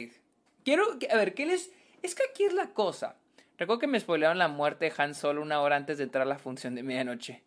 quiero, 0.64 0.84
a 1.10 1.16
ver, 1.16 1.34
¿qué 1.34 1.46
les...? 1.46 1.72
Es 2.04 2.14
que 2.14 2.22
aquí 2.30 2.44
es 2.44 2.52
la 2.52 2.72
cosa. 2.72 3.16
Recuerdo 3.58 3.80
que 3.80 3.86
me 3.88 3.98
spoilearon 3.98 4.38
la 4.38 4.46
muerte 4.46 4.84
de 4.84 4.92
Han 4.98 5.16
Solo 5.16 5.42
una 5.42 5.60
hora 5.60 5.74
antes 5.74 5.98
de 5.98 6.04
entrar 6.04 6.22
a 6.22 6.30
la 6.30 6.38
función 6.38 6.76
de 6.76 6.84
medianoche. 6.84 7.42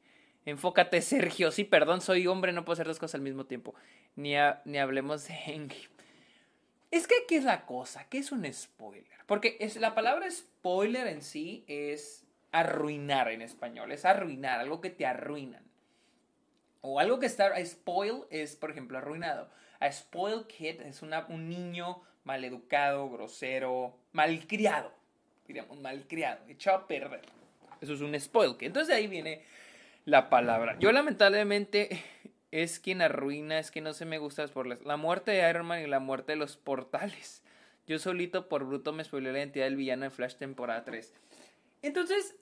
Enfócate, 0.46 1.01
Sergio. 1.01 1.51
Sí, 1.51 1.63
perdón, 1.63 2.01
soy 2.01 2.28
hombre, 2.28 2.51
no 2.51 2.66
puedo 2.66 2.74
hacer 2.74 2.88
dos 2.88 3.00
cosas 3.00 3.16
al 3.16 3.22
mismo 3.22 3.46
tiempo. 3.46 3.75
Ni, 4.18 4.34
ni 4.66 4.78
hablemos 4.78 5.25
de 5.30 5.36
Endgame. 5.48 5.91
Es 6.92 7.08
que, 7.08 7.16
¿qué 7.28 7.38
es 7.38 7.46
la 7.46 7.66
cosa? 7.66 8.06
¿Qué 8.10 8.18
es 8.18 8.32
un 8.32 8.46
spoiler? 8.54 9.06
Porque 9.26 9.58
es, 9.62 9.78
la 9.78 9.96
palabra 9.96 10.30
spoiler 10.30 11.08
en 11.08 11.22
sí 11.22 11.64
es 11.68 12.26
arruinar 12.52 13.32
en 13.32 13.42
español. 13.42 13.94
Es 13.94 14.04
arruinar, 14.04 14.60
algo 14.60 14.82
que 14.82 14.90
te 14.90 15.06
arruinan. 15.06 15.64
O 16.82 17.00
algo 17.00 17.20
que 17.20 17.28
está... 17.28 17.54
Spoil 17.66 18.24
es, 18.30 18.58
por 18.58 18.72
ejemplo, 18.72 18.98
arruinado. 18.98 19.50
A 19.80 19.90
spoil 19.92 20.46
kid 20.48 20.82
es 20.82 21.02
un 21.02 21.50
niño 21.50 22.02
maleducado, 22.26 23.10
grosero, 23.10 23.98
malcriado. 24.12 24.92
Diríamos, 25.48 25.80
malcriado, 25.80 26.46
echado 26.50 26.78
a 26.78 26.88
perder. 26.88 27.22
Eso 27.80 27.94
es 27.94 28.02
un 28.02 28.20
spoil 28.20 28.58
kid. 28.58 28.68
Entonces 28.68 28.90
de 28.90 28.96
ahí 28.96 29.08
viene 29.08 29.46
la 30.06 30.30
palabra. 30.30 30.78
Yo 30.80 30.92
lamentablemente 30.92 32.04
es 32.51 32.79
quien 32.79 33.01
arruina, 33.01 33.60
es 33.60 33.72
que 33.72 33.81
no 33.81 33.93
se 33.93 34.05
me 34.05 34.17
gusta 34.17 34.48
por 34.48 34.86
la 34.86 34.98
muerte 34.98 35.31
de 35.31 35.50
Iron 35.50 35.65
Man 35.65 35.81
y 35.81 35.88
la 35.88 36.00
muerte 36.00 36.34
de 36.34 36.38
los 36.38 36.58
portales. 36.58 37.41
Yo 37.88 37.98
solito 37.98 38.48
por 38.48 38.65
bruto 38.65 38.93
me 38.93 39.03
spoilé 39.03 39.31
la 39.31 39.39
identidad 39.39 39.65
del 39.65 39.75
villano 39.75 40.03
de 40.03 40.12
Flash 40.12 40.36
temporada 40.36 40.84
3. 40.84 41.13
Entonces, 41.81 42.36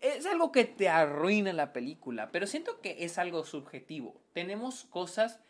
es 0.00 0.26
algo 0.26 0.52
que 0.52 0.64
te 0.64 0.88
arruina 0.88 1.52
la 1.52 1.72
película, 1.72 2.30
pero 2.32 2.46
siento 2.46 2.80
que 2.80 3.04
es 3.04 3.18
algo 3.18 3.44
subjetivo. 3.44 4.20
Tenemos 4.32 4.84
cosas 4.84 5.40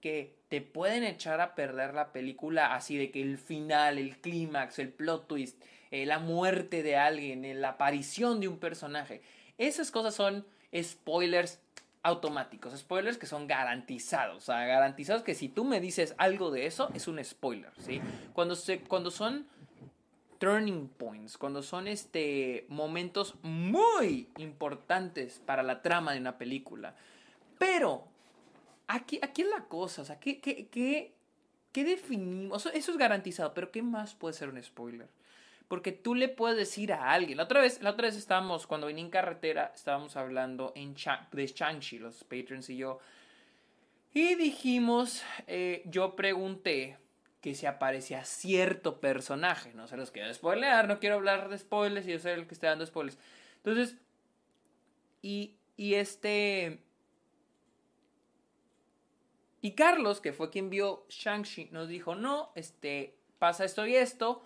que 0.00 0.36
te 0.48 0.60
pueden 0.60 1.02
echar 1.02 1.40
a 1.40 1.54
perder 1.54 1.94
la 1.94 2.12
película 2.12 2.74
así 2.74 2.96
de 2.96 3.10
que 3.10 3.22
el 3.22 3.38
final, 3.38 3.98
el 3.98 4.18
clímax, 4.18 4.78
el 4.78 4.92
plot 4.92 5.26
twist, 5.26 5.62
eh, 5.90 6.04
la 6.04 6.18
muerte 6.18 6.82
de 6.82 6.96
alguien, 6.96 7.44
eh, 7.44 7.54
la 7.54 7.70
aparición 7.70 8.40
de 8.40 8.48
un 8.48 8.58
personaje. 8.58 9.22
Esas 9.56 9.90
cosas 9.90 10.14
son 10.14 10.46
spoilers 10.74 11.60
automáticos, 12.06 12.78
spoilers 12.78 13.18
que 13.18 13.26
son 13.26 13.48
garantizados, 13.48 14.36
o 14.36 14.40
sea, 14.40 14.64
garantizados 14.64 15.24
que 15.24 15.34
si 15.34 15.48
tú 15.48 15.64
me 15.64 15.80
dices 15.80 16.14
algo 16.18 16.52
de 16.52 16.66
eso, 16.66 16.88
es 16.94 17.08
un 17.08 17.22
spoiler, 17.22 17.72
¿sí? 17.78 18.00
Cuando, 18.32 18.54
se, 18.54 18.80
cuando 18.80 19.10
son 19.10 19.46
turning 20.38 20.88
points, 20.88 21.36
cuando 21.36 21.62
son 21.62 21.88
este, 21.88 22.64
momentos 22.68 23.34
muy 23.42 24.28
importantes 24.38 25.42
para 25.44 25.64
la 25.64 25.82
trama 25.82 26.12
de 26.12 26.20
una 26.20 26.38
película. 26.38 26.94
Pero, 27.58 28.04
aquí, 28.86 29.18
aquí 29.20 29.42
es 29.42 29.48
la 29.48 29.64
cosa, 29.64 30.02
o 30.02 30.04
sea, 30.04 30.20
¿qué, 30.20 30.40
qué, 30.40 30.68
qué, 30.68 31.12
qué 31.72 31.84
definimos? 31.84 32.66
Eso 32.66 32.92
es 32.92 32.96
garantizado, 32.96 33.52
pero 33.52 33.72
¿qué 33.72 33.82
más 33.82 34.14
puede 34.14 34.34
ser 34.34 34.48
un 34.48 34.62
spoiler? 34.62 35.08
Porque 35.68 35.92
tú 35.92 36.14
le 36.14 36.28
puedes 36.28 36.56
decir 36.56 36.92
a 36.92 37.12
alguien. 37.12 37.38
La 37.38 37.44
otra 37.44 37.60
vez, 37.60 37.82
la 37.82 37.90
otra 37.90 38.06
vez 38.06 38.16
estábamos, 38.16 38.66
cuando 38.66 38.86
vine 38.86 39.00
en 39.00 39.10
carretera, 39.10 39.72
estábamos 39.74 40.16
hablando 40.16 40.72
en 40.76 40.94
de 40.94 41.46
Shang-Chi, 41.46 41.98
los 41.98 42.22
patrons 42.24 42.70
y 42.70 42.76
yo. 42.76 43.00
Y 44.14 44.36
dijimos, 44.36 45.22
eh, 45.46 45.82
yo 45.86 46.14
pregunté 46.14 46.98
que 47.40 47.54
se 47.54 47.66
aparecía 47.66 48.24
cierto 48.24 49.00
personaje. 49.00 49.72
No 49.74 49.86
se 49.88 49.96
los 49.96 50.10
quiero 50.10 50.32
spoilear, 50.32 50.88
no 50.88 50.98
quiero 50.98 51.16
hablar 51.16 51.48
de 51.48 51.58
spoilers 51.58 52.06
y 52.06 52.12
yo 52.12 52.18
soy 52.18 52.32
el 52.32 52.46
que 52.46 52.54
está 52.54 52.68
dando 52.68 52.86
spoilers. 52.86 53.18
Entonces, 53.58 53.96
y, 55.22 55.56
y 55.76 55.94
este... 55.94 56.82
Y 59.60 59.72
Carlos, 59.72 60.20
que 60.20 60.32
fue 60.32 60.50
quien 60.50 60.70
vio 60.70 61.06
Shang-Chi, 61.08 61.70
nos 61.72 61.88
dijo, 61.88 62.14
no, 62.14 62.52
este, 62.54 63.16
pasa 63.38 63.64
esto 63.64 63.86
y 63.86 63.96
esto 63.96 64.44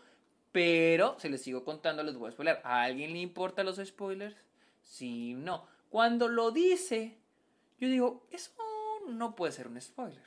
pero, 0.53 1.19
se 1.19 1.29
les 1.29 1.43
sigo 1.43 1.65
contando, 1.65 2.03
les 2.03 2.17
voy 2.17 2.29
a 2.29 2.33
spoiler. 2.33 2.61
¿A 2.65 2.83
alguien 2.83 3.13
le 3.13 3.21
importan 3.21 3.67
los 3.67 3.77
spoilers? 3.77 4.37
Sí, 4.83 5.35
no. 5.35 5.67
Cuando 5.89 6.29
lo 6.29 6.51
dice, 6.51 7.19
yo 7.79 7.89
digo, 7.89 8.27
eso 8.31 8.53
no 9.09 9.35
puede 9.35 9.53
ser 9.53 9.69
un 9.69 9.81
spoiler. 9.81 10.23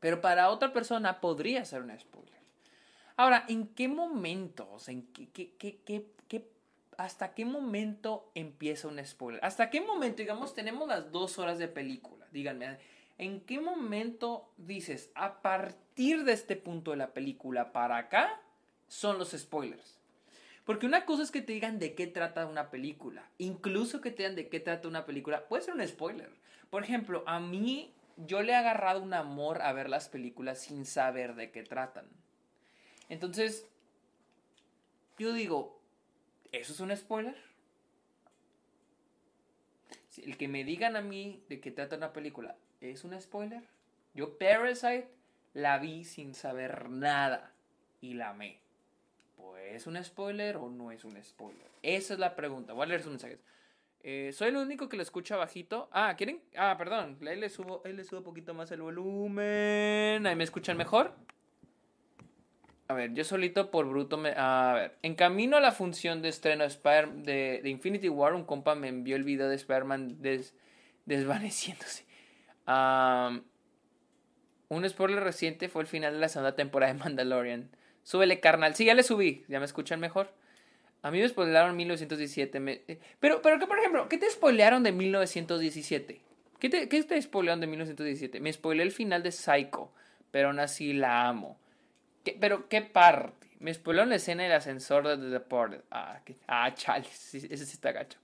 Pero 0.00 0.20
para 0.20 0.50
otra 0.50 0.72
persona 0.72 1.20
podría 1.20 1.64
ser 1.64 1.82
un 1.82 1.98
spoiler. 1.98 2.34
Ahora, 3.16 3.44
¿en 3.48 3.68
qué 3.68 3.88
momento? 3.88 4.68
O 4.72 4.78
sea, 4.78 4.92
¿en 4.92 5.06
qué, 5.12 5.28
qué, 5.30 5.54
qué, 5.56 5.80
qué, 5.84 6.50
¿Hasta 6.96 7.34
qué 7.34 7.44
momento 7.44 8.30
empieza 8.34 8.88
un 8.88 9.04
spoiler? 9.04 9.44
¿Hasta 9.44 9.70
qué 9.70 9.80
momento, 9.80 10.18
digamos, 10.18 10.54
tenemos 10.54 10.88
las 10.88 11.10
dos 11.10 11.38
horas 11.38 11.58
de 11.58 11.68
película? 11.68 12.26
Díganme, 12.32 12.78
¿en 13.18 13.40
qué 13.40 13.60
momento 13.60 14.52
dices, 14.56 15.10
a 15.14 15.42
partir 15.42 16.24
de 16.24 16.32
este 16.32 16.56
punto 16.56 16.92
de 16.92 16.98
la 16.98 17.12
película 17.12 17.72
para 17.72 17.96
acá, 17.96 18.40
son 18.88 19.18
los 19.18 19.32
spoilers. 19.32 19.98
Porque 20.64 20.86
una 20.86 21.04
cosa 21.04 21.22
es 21.22 21.30
que 21.30 21.42
te 21.42 21.52
digan 21.52 21.78
de 21.78 21.94
qué 21.94 22.06
trata 22.06 22.46
una 22.46 22.70
película. 22.70 23.28
Incluso 23.38 24.00
que 24.00 24.10
te 24.10 24.22
digan 24.22 24.36
de 24.36 24.48
qué 24.48 24.60
trata 24.60 24.88
una 24.88 25.04
película. 25.04 25.46
Puede 25.46 25.62
ser 25.62 25.74
un 25.74 25.86
spoiler. 25.86 26.30
Por 26.70 26.82
ejemplo, 26.84 27.22
a 27.26 27.38
mí 27.38 27.92
yo 28.16 28.42
le 28.42 28.52
he 28.52 28.56
agarrado 28.56 29.02
un 29.02 29.12
amor 29.14 29.62
a 29.62 29.72
ver 29.72 29.90
las 29.90 30.08
películas 30.08 30.60
sin 30.60 30.86
saber 30.86 31.34
de 31.34 31.50
qué 31.50 31.62
tratan. 31.62 32.06
Entonces, 33.08 33.66
yo 35.18 35.32
digo, 35.32 35.80
¿eso 36.52 36.72
es 36.72 36.80
un 36.80 36.96
spoiler? 36.96 37.36
El 40.16 40.36
que 40.36 40.48
me 40.48 40.64
digan 40.64 40.96
a 40.96 41.00
mí 41.00 41.42
de 41.48 41.60
qué 41.60 41.70
trata 41.70 41.96
una 41.96 42.12
película, 42.12 42.56
¿es 42.80 43.04
un 43.04 43.20
spoiler? 43.20 43.62
Yo 44.14 44.38
Parasite 44.38 45.08
la 45.54 45.78
vi 45.78 46.04
sin 46.04 46.34
saber 46.34 46.88
nada 46.88 47.52
y 48.00 48.14
la 48.14 48.30
amé. 48.30 48.63
¿Es 49.74 49.86
un 49.88 50.02
spoiler 50.02 50.56
o 50.56 50.68
no 50.68 50.92
es 50.92 51.04
un 51.04 51.22
spoiler? 51.22 51.66
Esa 51.82 52.14
es 52.14 52.20
la 52.20 52.36
pregunta. 52.36 52.72
Voy 52.72 52.84
a 52.84 52.86
leer 52.86 53.02
sus 53.02 53.10
mensajes. 53.10 53.40
Eh, 54.06 54.32
soy 54.32 54.48
el 54.48 54.56
único 54.56 54.88
que 54.88 54.96
lo 54.96 55.02
escucha 55.02 55.36
bajito. 55.36 55.88
Ah, 55.90 56.14
¿quieren? 56.16 56.40
Ah, 56.56 56.76
perdón. 56.78 57.18
Ahí 57.26 57.36
le 57.36 57.48
subo, 57.48 57.82
ahí 57.84 57.92
le 57.92 58.04
subo 58.04 58.18
un 58.18 58.24
poquito 58.24 58.54
más 58.54 58.70
el 58.70 58.82
volumen. 58.82 60.26
Ahí 60.26 60.36
me 60.36 60.44
escuchan 60.44 60.76
mejor. 60.76 61.14
A 62.86 62.94
ver, 62.94 63.14
yo 63.14 63.24
solito 63.24 63.70
por 63.70 63.88
bruto 63.88 64.18
me... 64.18 64.34
A 64.36 64.74
ver, 64.74 64.98
en 65.02 65.14
camino 65.14 65.56
a 65.56 65.60
la 65.60 65.72
función 65.72 66.20
de 66.20 66.28
estreno 66.28 66.64
de, 66.64 67.60
de, 67.62 67.70
Infinity 67.70 68.10
War, 68.10 68.34
un 68.34 68.44
compa 68.44 68.74
me 68.74 68.88
envió 68.88 69.16
el 69.16 69.24
video 69.24 69.48
de 69.48 69.56
Spider-Man 69.56 70.18
desvaneciéndose. 71.06 72.04
un 74.68 74.88
spoiler 74.88 75.24
reciente 75.24 75.70
fue 75.70 75.80
el 75.82 75.88
final 75.88 76.12
de 76.12 76.20
la 76.20 76.28
segunda 76.28 76.54
temporada 76.54 76.92
de 76.92 76.98
Mandalorian. 77.00 77.70
Súbele, 78.04 78.38
carnal. 78.38 78.76
Sí, 78.76 78.84
ya 78.84 78.94
le 78.94 79.02
subí. 79.02 79.44
¿Ya 79.48 79.58
me 79.58 79.64
escuchan 79.64 79.98
mejor? 79.98 80.30
A 81.02 81.10
mí 81.10 81.20
me 81.20 81.28
spoilearon 81.28 81.76
1917. 81.76 82.62
Eh, 82.86 83.00
pero, 83.18 83.42
pero, 83.42 83.58
¿qué, 83.58 83.66
por 83.66 83.78
ejemplo, 83.78 84.08
¿qué 84.08 84.18
te 84.18 84.30
spoilearon 84.30 84.82
de 84.82 84.92
1917? 84.92 86.20
¿Qué 86.60 86.68
te, 86.68 86.88
qué 86.88 87.02
te 87.02 87.14
de 87.14 87.66
1917? 87.66 88.40
Me 88.40 88.52
spoileé 88.52 88.84
el 88.84 88.92
final 88.92 89.22
de 89.22 89.32
Psycho, 89.32 89.92
pero 90.30 90.48
aún 90.48 90.60
así 90.60 90.92
la 90.92 91.28
amo. 91.28 91.58
pero, 92.40 92.68
¿qué 92.68 92.82
parte? 92.82 93.48
Me 93.58 93.72
spoilearon 93.72 94.10
la 94.10 94.16
escena 94.16 94.44
del 94.44 94.52
ascensor 94.52 95.08
de 95.08 95.16
The 95.16 95.30
Deported. 95.30 95.80
Ah, 95.90 96.20
ah 96.46 96.74
chale, 96.74 97.06
ese 97.10 97.38
sí 97.38 97.72
está 97.72 97.92
gacho. 97.92 98.18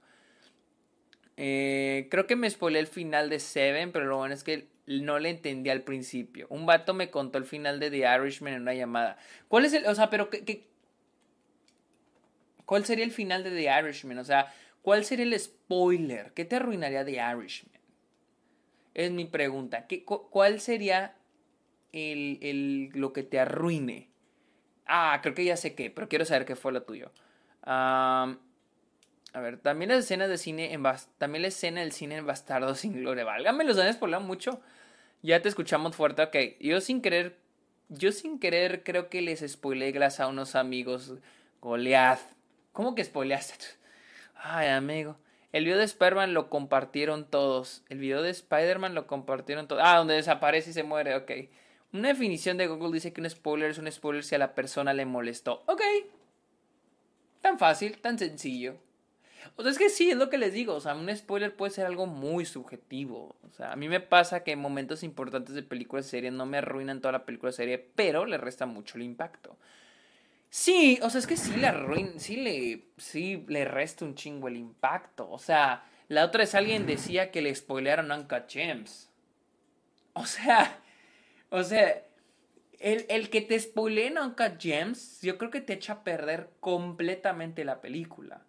Eh, 1.37 2.09
creo 2.11 2.27
que 2.27 2.37
me 2.37 2.49
spoileé 2.49 2.81
el 2.81 2.87
final 2.87 3.31
de 3.31 3.41
Seven, 3.41 3.93
pero 3.93 4.05
lo 4.05 4.19
bueno 4.19 4.35
es 4.35 4.45
que 4.45 4.69
no 4.99 5.20
le 5.20 5.30
entendí 5.30 5.70
al 5.70 5.82
principio. 5.82 6.47
Un 6.50 6.66
vato 6.66 6.94
me 6.94 7.11
contó 7.11 7.38
el 7.38 7.44
final 7.44 7.78
de 7.78 7.90
The 7.90 7.99
Irishman 7.99 8.54
en 8.54 8.62
una 8.62 8.75
llamada. 8.75 9.16
¿Cuál 9.47 9.64
es 9.64 9.73
el, 9.73 9.87
o 9.87 9.94
sea, 9.94 10.11
pero 10.11 10.28
qué, 10.30 10.66
cuál 12.66 12.85
sería 12.85 13.04
el 13.04 13.12
final 13.12 13.44
de 13.44 13.50
The 13.50 13.78
Irishman? 13.80 14.18
O 14.18 14.25
sea, 14.25 14.52
¿cuál 14.82 15.04
sería 15.04 15.25
el 15.25 15.38
spoiler? 15.38 16.32
¿Qué 16.32 16.44
te 16.44 16.56
arruinaría 16.56 17.04
The 17.04 17.12
Irishman? 17.12 17.80
Es 18.94 19.12
mi 19.12 19.26
pregunta. 19.26 19.87
¿Qué, 19.87 20.04
¿Cuál 20.04 20.61
sería 20.61 21.14
el, 21.92 22.38
el, 22.42 22.90
lo 22.94 23.12
que 23.12 23.23
te 23.23 23.38
arruine? 23.38 24.09
Ah, 24.87 25.20
creo 25.23 25.37
que 25.37 25.44
ya 25.44 25.56
sé 25.56 25.76
qué, 25.76 25.90
pero 25.90 26.09
quiero 26.09 26.25
saber 26.25 26.44
qué 26.44 26.56
fue 26.56 26.73
lo 26.73 26.82
tuyo. 26.82 27.12
a 27.62 28.37
ver, 29.35 29.59
también 29.59 29.90
las 29.90 30.00
escenas 30.00 30.28
de 30.28 30.37
cine 30.37 30.73
en 30.73 30.82
también 31.18 31.42
la 31.42 31.49
escena 31.49 31.80
del 31.80 31.92
cine 31.92 32.16
en 32.16 32.26
Bastardo 32.26 32.75
sin 32.75 32.94
Gloria. 32.94 33.25
Válgame, 33.25 33.62
los 33.62 33.78
han 33.78 33.92
spoilado 33.92 34.25
mucho. 34.25 34.61
Ya 35.23 35.43
te 35.43 35.49
escuchamos 35.49 35.97
fuerte, 35.97 36.23
ok. 36.23 36.37
Yo 36.61 36.81
sin 36.81 37.03
querer 37.03 37.39
yo 37.93 38.12
sin 38.12 38.39
querer 38.39 38.85
creo 38.85 39.09
que 39.09 39.21
les 39.21 39.41
spoilé 39.41 39.93
a 40.19 40.27
unos 40.29 40.55
amigos. 40.55 41.15
Goliath. 41.61 42.21
¿Cómo 42.73 42.95
que 42.95 43.05
spoileaste? 43.05 43.65
Ay, 44.37 44.69
amigo. 44.69 45.17
El 45.53 45.65
video 45.65 45.79
de 45.79 45.85
Spider-Man 45.85 46.33
lo 46.33 46.49
compartieron 46.49 47.29
todos. 47.29 47.83
El 47.89 47.99
video 47.99 48.23
de 48.23 48.31
Spider-Man 48.31 48.95
lo 48.95 49.09
compartieron 49.09 49.67
todos. 49.67 49.83
Ah, 49.85 49.99
donde 49.99 50.15
desaparece 50.15 50.71
y 50.71 50.73
se 50.73 50.85
muere, 50.85 51.17
ok. 51.17 51.33
Una 51.93 52.09
definición 52.09 52.57
de 52.57 52.69
Google 52.69 52.93
dice 52.93 53.12
que 53.12 53.21
un 53.21 53.29
spoiler 53.29 53.73
es 53.73 53.79
un 53.79 53.91
spoiler 53.91 54.23
si 54.23 54.37
a 54.37 54.39
la 54.39 54.55
persona 54.55 54.95
le 54.95 55.05
molestó. 55.05 55.65
Ok. 55.67 55.83
Tan 57.41 57.59
fácil, 57.59 57.99
tan 57.99 58.21
sencillo. 58.21 58.77
O 59.56 59.62
sea, 59.62 59.73
es 59.73 59.78
que 59.78 59.88
sí, 59.88 60.11
es 60.11 60.16
lo 60.16 60.30
que 60.30 60.38
les 60.38 60.52
digo. 60.52 60.75
O 60.75 60.80
sea, 60.80 60.94
un 60.94 61.14
spoiler 61.14 61.54
puede 61.56 61.73
ser 61.73 61.87
algo 61.87 62.06
muy 62.06 62.44
subjetivo. 62.44 63.37
O 63.49 63.52
sea, 63.52 63.73
a 63.73 63.76
mí 63.76 63.88
me 63.88 64.00
pasa 64.00 64.44
que 64.44 64.56
momentos 64.56 65.02
importantes 65.02 65.54
de 65.54 65.62
películas 65.62 66.06
y 66.06 66.11
series 66.11 66.32
no 66.32 66.47
me 66.47 66.59
arruinan 66.59 67.00
toda 67.00 67.12
la 67.12 67.25
película 67.25 67.52
serie, 67.52 67.78
pero 67.78 68.26
le 68.26 68.38
resta 68.38 68.66
mucho 68.66 68.97
el 68.97 69.04
impacto. 69.04 69.56
Sí, 70.49 70.99
o 71.02 71.11
sea, 71.11 71.20
es 71.20 71.26
que 71.26 71.37
sí 71.37 71.56
le 71.56 71.68
arruina, 71.68 72.18
sí 72.18 72.37
le, 72.37 72.87
sí 72.97 73.44
le 73.49 73.64
resta 73.64 74.04
un 74.04 74.14
chingo 74.14 74.49
el 74.49 74.56
impacto. 74.56 75.30
O 75.30 75.38
sea, 75.38 75.85
la 76.09 76.25
otra 76.25 76.40
vez 76.40 76.54
alguien 76.54 76.87
decía 76.87 77.30
que 77.30 77.42
le 77.42 77.54
spoilearon 77.54 78.11
Uncut 78.11 78.49
Gems. 78.49 79.11
O 80.12 80.26
sea, 80.26 80.80
o 81.50 81.62
sea, 81.62 82.02
el, 82.80 83.04
el 83.09 83.30
que 83.30 83.42
te 83.42 83.59
spoileen 83.61 84.18
Uncut 84.18 84.59
Gems, 84.59 85.20
yo 85.23 85.37
creo 85.38 85.50
que 85.50 85.61
te 85.61 85.75
echa 85.75 85.92
a 85.94 86.04
perder 86.04 86.50
completamente 86.61 87.64
la 87.64 87.80
película. 87.80 88.42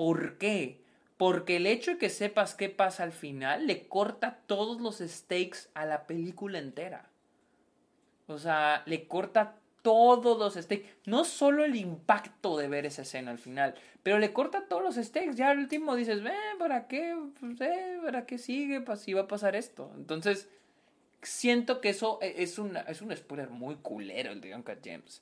¿Por 0.00 0.38
qué? 0.38 0.80
Porque 1.18 1.56
el 1.56 1.66
hecho 1.66 1.90
de 1.90 1.98
que 1.98 2.08
sepas 2.08 2.54
qué 2.54 2.70
pasa 2.70 3.02
al 3.02 3.12
final 3.12 3.66
le 3.66 3.86
corta 3.86 4.38
todos 4.46 4.80
los 4.80 5.00
stakes 5.00 5.68
a 5.74 5.84
la 5.84 6.06
película 6.06 6.58
entera. 6.58 7.10
O 8.26 8.38
sea, 8.38 8.82
le 8.86 9.06
corta 9.06 9.56
todos 9.82 10.38
los 10.38 10.54
stakes. 10.54 10.86
No 11.04 11.24
solo 11.24 11.66
el 11.66 11.76
impacto 11.76 12.56
de 12.56 12.68
ver 12.68 12.86
esa 12.86 13.02
escena 13.02 13.30
al 13.30 13.36
final, 13.36 13.74
pero 14.02 14.18
le 14.18 14.32
corta 14.32 14.68
todos 14.70 14.82
los 14.82 14.94
stakes. 14.94 15.34
Ya 15.34 15.50
al 15.50 15.58
último 15.58 15.94
dices, 15.96 16.22
¿para 16.58 16.88
qué? 16.88 17.14
Pues, 17.38 17.60
eh, 17.60 17.98
¿Para 18.02 18.24
qué 18.24 18.38
sigue? 18.38 18.80
Pues 18.80 19.00
si 19.00 19.12
va 19.12 19.20
a 19.20 19.28
pasar 19.28 19.54
esto. 19.54 19.92
Entonces, 19.96 20.48
siento 21.20 21.82
que 21.82 21.90
eso 21.90 22.20
e, 22.22 22.42
es, 22.42 22.58
una, 22.58 22.80
es 22.80 23.02
un 23.02 23.14
spoiler 23.14 23.50
muy 23.50 23.76
culero 23.76 24.32
el 24.32 24.40
de 24.40 24.54
Uncut 24.54 24.78
James. 24.82 25.20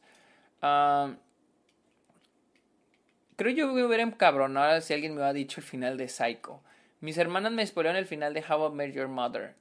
Creo 3.39 3.53
yo 3.53 3.73
me 3.73 3.85
hubiera 3.85 4.03
encabronado 4.03 4.81
si 4.81 4.93
alguien 4.93 5.13
me 5.13 5.19
hubiera 5.19 5.33
dicho 5.33 5.61
el 5.61 5.65
final 5.65 5.97
de 5.97 6.09
Psycho. 6.09 6.61
Mis 6.99 7.19
hermanas 7.19 7.53
me 7.53 7.65
spoilearon 7.65 7.97
el 7.97 8.05
final 8.05 8.35
de 8.35 8.43
How 8.43 8.67
I 8.67 8.75
Met 8.75 8.93
Your 8.93 9.07
Mother. 9.07 9.55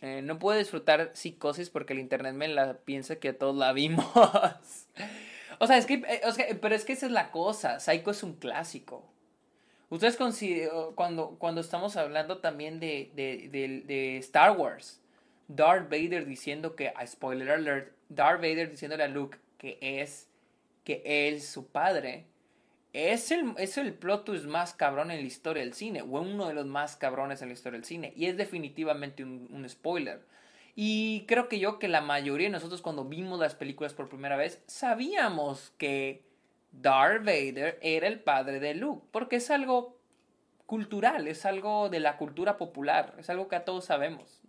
Eh, 0.00 0.22
no 0.22 0.38
puedo 0.38 0.58
disfrutar 0.58 1.10
psicosis 1.12 1.68
porque 1.68 1.92
el 1.92 1.98
internet 1.98 2.32
me 2.32 2.48
la 2.48 2.78
piensa 2.78 3.16
que 3.16 3.34
todos 3.34 3.54
la 3.56 3.74
vimos. 3.74 4.06
o 5.58 5.66
sea, 5.66 5.76
es 5.76 5.84
que, 5.84 6.02
eh, 6.08 6.58
pero 6.62 6.74
es 6.74 6.86
que 6.86 6.94
esa 6.94 7.04
es 7.04 7.12
la 7.12 7.30
cosa. 7.30 7.78
Psycho 7.78 8.10
es 8.10 8.22
un 8.22 8.36
clásico. 8.36 9.04
Ustedes 9.90 10.16
cuando, 10.94 11.36
cuando 11.38 11.60
estamos 11.60 11.98
hablando 11.98 12.38
también 12.38 12.80
de, 12.80 13.10
de, 13.14 14.16
Star 14.16 14.52
Wars, 14.56 15.02
Darth 15.48 15.90
Vader 15.90 16.24
diciendo 16.24 16.74
que, 16.74 16.88
a 16.88 17.06
spoiler 17.06 17.50
alert, 17.50 17.92
Darth 18.08 18.40
Vader 18.40 18.70
diciéndole 18.70 19.04
a 19.04 19.08
Luke 19.08 19.36
que 19.58 19.76
es, 19.82 20.30
que 20.84 21.02
él, 21.04 21.42
su 21.42 21.66
padre, 21.66 22.24
es 22.94 23.32
el, 23.32 23.54
es 23.58 23.76
el 23.76 23.92
plot 23.92 24.24
twist 24.24 24.44
más 24.46 24.72
cabrón 24.72 25.10
en 25.10 25.18
la 25.18 25.26
historia 25.26 25.64
del 25.64 25.74
cine, 25.74 26.02
o 26.02 26.20
uno 26.20 26.46
de 26.46 26.54
los 26.54 26.64
más 26.64 26.94
cabrones 26.94 27.42
en 27.42 27.48
la 27.48 27.54
historia 27.54 27.78
del 27.78 27.84
cine, 27.84 28.12
y 28.16 28.26
es 28.26 28.36
definitivamente 28.36 29.24
un, 29.24 29.66
spoiler. 29.68 30.22
Y 30.76 31.24
creo 31.26 31.48
que 31.48 31.58
yo 31.58 31.80
que 31.80 31.88
la 31.88 32.00
mayoría 32.00 32.46
de 32.46 32.52
nosotros 32.52 32.82
cuando 32.82 33.04
vimos 33.04 33.40
las 33.40 33.56
películas 33.56 33.94
por 33.94 34.08
primera 34.08 34.36
vez, 34.36 34.62
sabíamos 34.68 35.72
que 35.76 36.22
Darth 36.70 37.24
Vader 37.24 37.80
era 37.82 38.06
el 38.06 38.20
padre 38.20 38.60
de 38.60 38.74
Luke, 38.74 39.04
porque 39.10 39.36
es 39.36 39.50
algo 39.50 39.98
cultural, 40.66 41.26
es 41.26 41.44
algo 41.46 41.88
de 41.88 41.98
la 41.98 42.16
cultura 42.16 42.56
popular, 42.56 43.14
es 43.18 43.28
algo 43.28 43.48
que 43.48 43.56
a 43.56 43.64
todos 43.64 43.86
sabemos. 43.86 44.40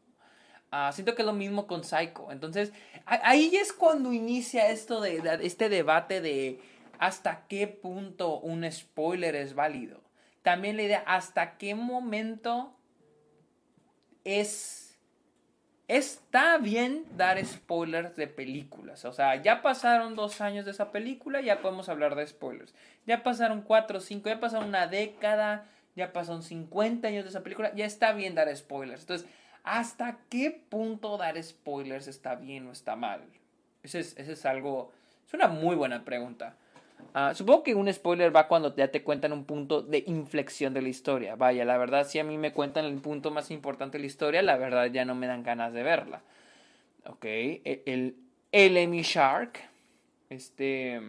Ah, 0.70 0.92
siento 0.94 1.16
que 1.16 1.24
es 1.24 1.26
lo 1.26 1.34
mismo 1.34 1.66
con 1.66 1.84
Psycho. 1.84 2.32
Entonces, 2.32 2.74
ahí 3.06 3.56
es 3.56 3.74
cuando 3.74 4.14
inicia 4.14 4.70
esto 4.70 5.02
de 5.02 5.40
este 5.42 5.70
debate 5.70 6.22
de 6.22 6.60
hasta 7.00 7.48
qué 7.48 7.68
punto 7.68 8.40
un 8.40 8.70
spoiler 8.72 9.36
es 9.36 9.54
válido. 9.56 10.02
También 10.42 10.78
la 10.78 10.84
idea, 10.84 11.04
hasta 11.06 11.58
qué 11.58 11.76
momento 11.76 12.76
es... 14.24 14.82
Está 15.88 16.58
bien 16.58 17.06
dar 17.16 17.44
spoilers 17.46 18.16
de 18.16 18.28
películas. 18.28 19.06
O 19.06 19.14
sea, 19.14 19.36
ya 19.42 19.62
pasaron 19.62 20.16
dos 20.16 20.42
años 20.42 20.66
de 20.66 20.72
esa 20.72 20.92
película, 20.92 21.42
ya 21.42 21.62
podemos 21.62 21.90
hablar 21.90 22.16
de 22.16 22.26
spoilers. 22.26 22.74
Ya 23.06 23.22
pasaron 23.22 23.62
cuatro, 23.62 24.00
cinco, 24.00 24.30
ya 24.30 24.40
pasaron 24.40 24.70
una 24.70 24.88
década, 24.88 25.68
ya 25.96 26.12
pasaron 26.12 26.44
50 26.44 27.08
años 27.08 27.24
de 27.24 27.30
esa 27.30 27.44
película, 27.44 27.74
ya 27.74 27.86
está 27.86 28.14
bien 28.14 28.36
dar 28.36 28.56
spoilers. 28.56 29.02
Entonces, 29.02 29.28
¿hasta 29.64 30.20
qué 30.30 30.52
punto 30.52 31.18
dar 31.18 31.42
spoilers 31.42 32.08
está 32.08 32.36
bien 32.36 32.68
o 32.68 32.72
está 32.72 32.96
mal? 32.96 33.22
Ese 33.82 34.00
es, 34.00 34.18
ese 34.18 34.34
es 34.34 34.46
algo, 34.46 34.92
es 35.26 35.34
una 35.34 35.48
muy 35.48 35.76
buena 35.76 36.04
pregunta. 36.04 36.58
Ah, 37.14 37.34
supongo 37.34 37.64
que 37.64 37.76
un 37.76 37.92
spoiler 37.94 38.36
va 38.36 38.48
cuando 38.48 38.76
ya 38.76 38.90
te 38.90 39.04
cuentan 39.04 39.32
un 39.32 39.46
punto 39.46 39.82
de 39.82 40.04
inflexión 40.08 40.74
de 40.74 40.82
la 40.82 40.90
historia. 40.90 41.36
Vaya, 41.36 41.64
la 41.64 41.78
verdad, 41.78 42.08
si 42.08 42.20
a 42.20 42.24
mí 42.24 42.38
me 42.38 42.52
cuentan 42.52 42.86
el 42.86 42.96
punto 42.96 43.32
más 43.32 43.52
importante 43.52 43.98
de 43.98 44.02
la 44.02 44.08
historia, 44.08 44.42
la 44.42 44.58
verdad 44.58 44.88
ya 44.88 45.06
no 45.06 45.16
me 45.16 45.28
dan 45.28 45.44
ganas 45.44 45.74
de 45.74 45.84
verla. 45.84 46.22
Ok, 47.06 47.26
e, 47.26 47.84
el, 47.86 48.16
el 48.52 49.02
Shark, 49.04 49.60
este... 50.30 51.02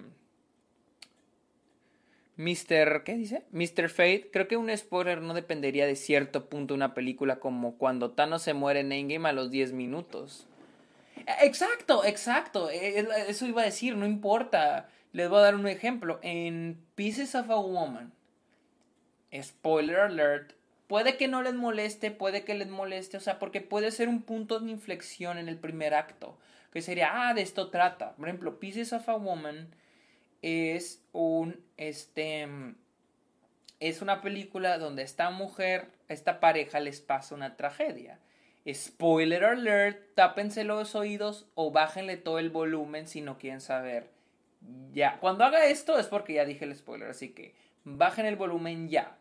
Mr. 2.37 3.02
¿Qué 3.02 3.14
dice? 3.14 3.44
Mr. 3.50 3.88
Fate. 3.88 4.28
Creo 4.30 4.46
que 4.46 4.59
un 4.59 4.74
spoiler 4.76 5.22
no 5.22 5.32
dependería 5.32 5.87
de 5.87 5.96
cierto 5.96 6.48
punto 6.50 6.74
de 6.74 6.76
una 6.76 6.92
película 6.94 7.40
como 7.40 7.78
cuando 7.78 8.11
Thanos 8.11 8.42
se 8.42 8.52
muere 8.52 8.80
en 8.80 8.92
Endgame 8.92 9.28
a 9.28 9.32
los 9.32 9.50
10 9.50 9.72
minutos. 9.72 10.46
Exacto, 11.42 12.04
exacto. 12.04 12.70
E, 12.70 13.00
e, 13.00 13.06
eso 13.28 13.46
iba 13.46 13.62
a 13.62 13.64
decir, 13.64 13.96
no 13.96 14.06
importa. 14.06 14.90
Les 15.16 15.31
voy 15.31 15.38
a 15.38 15.44
dar 15.44 15.55
un 15.55 15.66
ejemplo. 15.66 16.18
En 16.20 16.79
Pieces 16.94 17.35
of 17.35 17.48
a 17.48 17.57
Woman, 17.57 18.12
spoiler 19.42 20.00
alert, 20.00 20.52
puede 20.88 21.16
que 21.16 21.26
no 21.26 21.40
les 21.40 21.55
moleste, 21.55 22.11
puede 22.11 22.44
que 22.44 22.55
les 22.55 22.68
moleste, 22.68 23.16
o 23.16 23.20
sea, 23.20 23.38
porque 23.38 23.62
puede 23.62 23.92
ser 23.92 24.11
un 24.11 24.20
punto 24.20 24.61
de 24.61 24.70
inflexión 24.70 25.38
en 25.38 25.48
el 25.48 25.57
primer 25.57 25.94
acto, 25.94 26.37
que 26.70 26.83
sería, 26.83 27.29
ah, 27.29 27.33
de 27.33 27.40
esto 27.40 27.70
trata. 27.70 28.12
Por 28.16 28.29
ejemplo, 28.29 28.61
Pieces 28.61 28.92
of 28.92 29.09
a 29.09 29.14
Woman 29.14 29.74
es 30.42 31.02
un, 31.12 31.64
este, 31.79 32.46
es 33.81 34.02
una 34.02 34.20
película 34.20 34.76
donde 34.76 35.02
esta 35.02 35.31
mujer, 35.31 35.88
esta 36.09 36.40
pareja 36.40 36.79
les 36.79 37.00
pasa 37.00 37.35
una 37.35 37.57
tragedia. 37.57 38.18
Spoiler 38.70 39.46
alert, 39.46 40.14
tápense 40.14 40.62
los 40.64 40.94
oídos 40.94 41.46
o 41.55 41.70
bájenle 41.70 42.18
todo 42.18 42.38
el 42.38 42.50
volumen 42.50 43.09
si 43.09 43.22
no 43.22 43.38
quieren 43.38 43.62
saber 43.62 44.14
ya. 44.92 45.18
Cuando 45.20 45.44
haga 45.44 45.66
esto 45.66 45.98
es 45.98 46.07
porque 46.07 46.35
ya 46.35 46.44
dije 46.44 46.64
el 46.64 46.74
spoiler, 46.74 47.11
así 47.11 47.31
que 47.31 47.55
bajen 47.85 48.26
el 48.26 48.37
volumen 48.37 48.88
ya. 48.88 49.18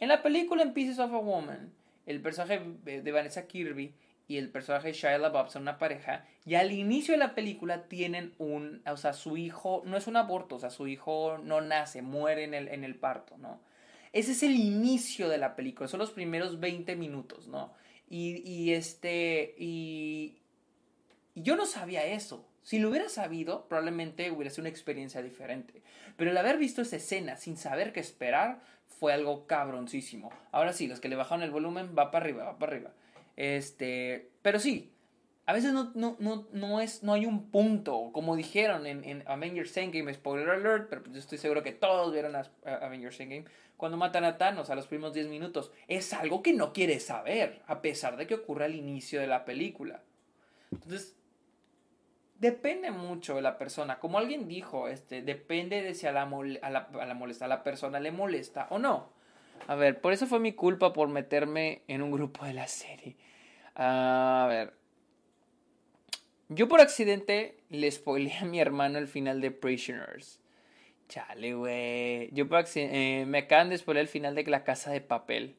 En 0.00 0.08
la 0.08 0.22
película 0.22 0.62
En 0.62 0.72
Pieces 0.72 0.98
of 0.98 1.12
a 1.12 1.18
Woman, 1.18 1.72
el 2.06 2.20
personaje 2.22 2.60
de 2.84 3.12
Vanessa 3.12 3.46
Kirby 3.46 3.94
y 4.28 4.36
el 4.36 4.50
personaje 4.50 4.88
de 4.88 4.94
Shia 4.94 5.18
LaBeouf 5.18 5.50
son 5.50 5.62
una 5.62 5.78
pareja 5.78 6.26
y 6.44 6.54
al 6.54 6.70
inicio 6.70 7.12
de 7.12 7.18
la 7.18 7.34
película 7.34 7.88
tienen 7.88 8.34
un, 8.38 8.82
o 8.86 8.96
sea, 8.96 9.14
su 9.14 9.38
hijo, 9.38 9.82
no 9.86 9.96
es 9.96 10.06
un 10.06 10.16
aborto, 10.16 10.56
o 10.56 10.58
sea, 10.60 10.70
su 10.70 10.86
hijo 10.86 11.38
no 11.42 11.62
nace, 11.62 12.02
muere 12.02 12.44
en 12.44 12.54
el, 12.54 12.68
en 12.68 12.84
el 12.84 12.94
parto, 12.94 13.38
¿no? 13.38 13.60
Ese 14.12 14.32
es 14.32 14.42
el 14.42 14.54
inicio 14.54 15.28
de 15.28 15.38
la 15.38 15.56
película, 15.56 15.88
son 15.88 16.00
los 16.00 16.10
primeros 16.10 16.60
20 16.60 16.94
minutos, 16.96 17.48
¿no? 17.48 17.72
Y, 18.08 18.42
y 18.48 18.72
este, 18.72 19.54
y, 19.58 20.38
y 21.34 21.42
yo 21.42 21.56
no 21.56 21.66
sabía 21.66 22.04
eso. 22.04 22.47
Si 22.62 22.78
lo 22.78 22.90
hubiera 22.90 23.08
sabido, 23.08 23.66
probablemente 23.68 24.30
hubiera 24.30 24.50
sido 24.50 24.62
una 24.62 24.70
experiencia 24.70 25.22
diferente. 25.22 25.82
Pero 26.16 26.30
el 26.30 26.36
haber 26.36 26.58
visto 26.58 26.82
esa 26.82 26.96
escena 26.96 27.36
sin 27.36 27.56
saber 27.56 27.92
qué 27.92 28.00
esperar 28.00 28.60
fue 28.86 29.12
algo 29.12 29.46
cabroncísimo. 29.46 30.30
Ahora 30.52 30.72
sí, 30.72 30.86
los 30.86 31.00
que 31.00 31.08
le 31.08 31.16
bajaron 31.16 31.42
el 31.42 31.50
volumen, 31.50 31.94
va 31.96 32.10
para 32.10 32.24
arriba, 32.24 32.44
va 32.44 32.58
para 32.58 32.72
arriba. 32.72 32.92
Este, 33.36 34.30
pero 34.42 34.58
sí, 34.58 34.92
a 35.48 35.54
veces 35.54 35.72
no, 35.72 35.92
no, 35.94 36.16
no, 36.18 36.46
no, 36.52 36.80
es, 36.80 37.02
no 37.02 37.14
hay 37.14 37.24
un 37.24 37.50
punto, 37.50 38.10
como 38.12 38.36
dijeron 38.36 38.86
en, 38.86 39.02
en 39.04 39.24
Avengers 39.26 39.74
Endgame, 39.78 40.12
spoiler 40.12 40.50
alert, 40.50 40.88
pero 40.90 41.04
yo 41.10 41.18
estoy 41.18 41.38
seguro 41.38 41.62
que 41.62 41.72
todos 41.72 42.12
vieron 42.12 42.36
a, 42.36 42.50
Avengers 42.66 43.18
Endgame, 43.20 43.46
cuando 43.78 43.96
matan 43.96 44.24
a 44.24 44.36
Thanos 44.36 44.68
a 44.68 44.74
los 44.74 44.86
primeros 44.88 45.14
10 45.14 45.28
minutos, 45.28 45.70
es 45.86 46.12
algo 46.12 46.42
que 46.42 46.52
no 46.52 46.74
quiere 46.74 47.00
saber, 47.00 47.62
a 47.66 47.80
pesar 47.80 48.18
de 48.18 48.26
que 48.26 48.34
ocurre 48.34 48.66
al 48.66 48.74
inicio 48.74 49.20
de 49.20 49.26
la 49.26 49.46
película. 49.46 50.02
Entonces, 50.70 51.16
depende 52.38 52.90
mucho 52.90 53.36
de 53.36 53.42
la 53.42 53.58
persona. 53.58 53.98
Como 53.98 54.18
alguien 54.18 54.48
dijo, 54.48 54.88
este, 54.88 55.22
depende 55.22 55.82
de 55.82 55.94
si 55.94 56.06
a 56.06 56.12
la, 56.12 56.22
a 56.22 56.70
la, 56.70 56.78
a 56.78 57.06
la, 57.06 57.14
molesta, 57.14 57.44
a 57.44 57.48
la 57.48 57.62
persona 57.62 58.00
le 58.00 58.10
molesta 58.10 58.68
o 58.70 58.78
no. 58.78 59.10
A 59.66 59.74
ver, 59.74 60.00
por 60.00 60.12
eso 60.12 60.26
fue 60.26 60.40
mi 60.40 60.52
culpa 60.52 60.92
por 60.92 61.08
meterme 61.08 61.82
en 61.88 62.02
un 62.02 62.10
grupo 62.10 62.44
de 62.44 62.54
la 62.54 62.66
serie. 62.66 63.16
A 63.74 64.46
ver. 64.48 64.72
Yo 66.48 66.68
por 66.68 66.80
accidente 66.80 67.58
le 67.68 67.90
spoileé 67.90 68.38
a 68.38 68.44
mi 68.44 68.58
hermano 68.58 68.98
el 68.98 69.08
final 69.08 69.40
de 69.40 69.50
Prisoners. 69.50 70.40
Chale, 71.08 71.54
güey. 71.54 72.30
Yo 72.32 72.48
por 72.48 72.58
accidente, 72.58 73.20
eh, 73.20 73.26
me 73.26 73.38
acaban 73.38 73.68
de 73.68 73.78
spoilear 73.78 74.02
el 74.02 74.08
final 74.08 74.34
de 74.34 74.44
La 74.44 74.64
Casa 74.64 74.90
de 74.90 75.00
Papel. 75.00 75.56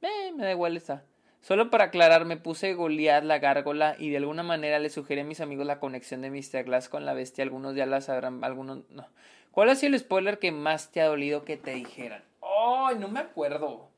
Eh, 0.00 0.32
me 0.34 0.44
da 0.44 0.52
igual 0.52 0.76
esa. 0.76 1.04
Solo 1.40 1.70
para 1.70 1.84
aclarar, 1.84 2.26
me 2.26 2.36
puse 2.36 2.74
Goliath 2.74 3.24
la 3.24 3.38
gárgola 3.38 3.96
y 3.98 4.10
de 4.10 4.18
alguna 4.18 4.42
manera 4.42 4.78
le 4.78 4.90
sugerí 4.90 5.22
a 5.22 5.24
mis 5.24 5.40
amigos 5.40 5.66
la 5.66 5.80
conexión 5.80 6.20
de 6.20 6.30
Mr. 6.30 6.64
Glass 6.64 6.88
con 6.88 7.06
la 7.06 7.14
bestia. 7.14 7.44
Algunos 7.44 7.74
ya 7.74 7.86
la 7.86 8.00
sabrán, 8.00 8.44
algunos 8.44 8.80
no. 8.90 9.06
¿Cuál 9.50 9.70
ha 9.70 9.74
sido 9.74 9.94
el 9.94 10.00
spoiler 10.00 10.38
que 10.38 10.52
más 10.52 10.92
te 10.92 11.00
ha 11.00 11.06
dolido 11.06 11.44
que 11.44 11.56
te 11.56 11.72
dijeran? 11.72 12.22
¡Ay, 12.42 12.98
no 12.98 13.08
me 13.08 13.20
acuerdo! 13.20 13.88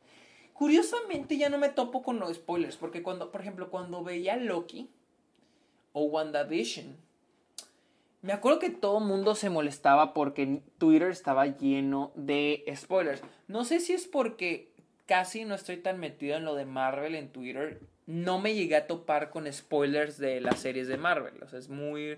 Curiosamente 0.55 1.37
ya 1.37 1.49
no 1.49 1.59
me 1.59 1.69
topo 1.69 2.03
con 2.03 2.21
los 2.21 2.35
spoilers, 2.35 2.77
porque 2.77 3.03
cuando, 3.03 3.33
por 3.33 3.41
ejemplo, 3.41 3.71
cuando 3.71 4.05
veía 4.05 4.37
Loki 4.37 4.89
o 5.93 6.05
WandaVision, 6.05 6.97
me 8.23 8.33
acuerdo 8.33 8.61
que 8.61 8.71
todo 8.71 8.99
el 8.99 9.05
mundo 9.05 9.35
se 9.35 9.51
molestaba 9.51 10.15
porque 10.15 10.63
Twitter 10.79 11.11
estaba 11.11 11.47
lleno 11.47 12.13
de 12.15 12.65
spoilers. 12.77 13.23
No 13.49 13.65
sé 13.65 13.81
si 13.81 13.93
es 13.93 14.07
porque 14.07 14.72
casi 15.13 15.45
no 15.45 15.55
estoy 15.55 15.77
tan 15.77 16.01
metido 16.01 16.39
en 16.39 16.47
lo 16.47 16.55
de 16.55 16.65
Marvel 16.65 17.15
en 17.15 17.29
Twitter. 17.29 17.81
No 18.07 18.39
me 18.39 18.55
llegué 18.55 18.77
a 18.77 18.87
topar 18.87 19.29
con 19.29 19.53
spoilers 19.53 20.17
de 20.17 20.41
las 20.41 20.61
series 20.61 20.89
de 20.89 20.97
Marvel. 20.97 21.35
O 21.43 21.49
sea, 21.49 21.59
es 21.59 21.69
muy, 21.69 22.17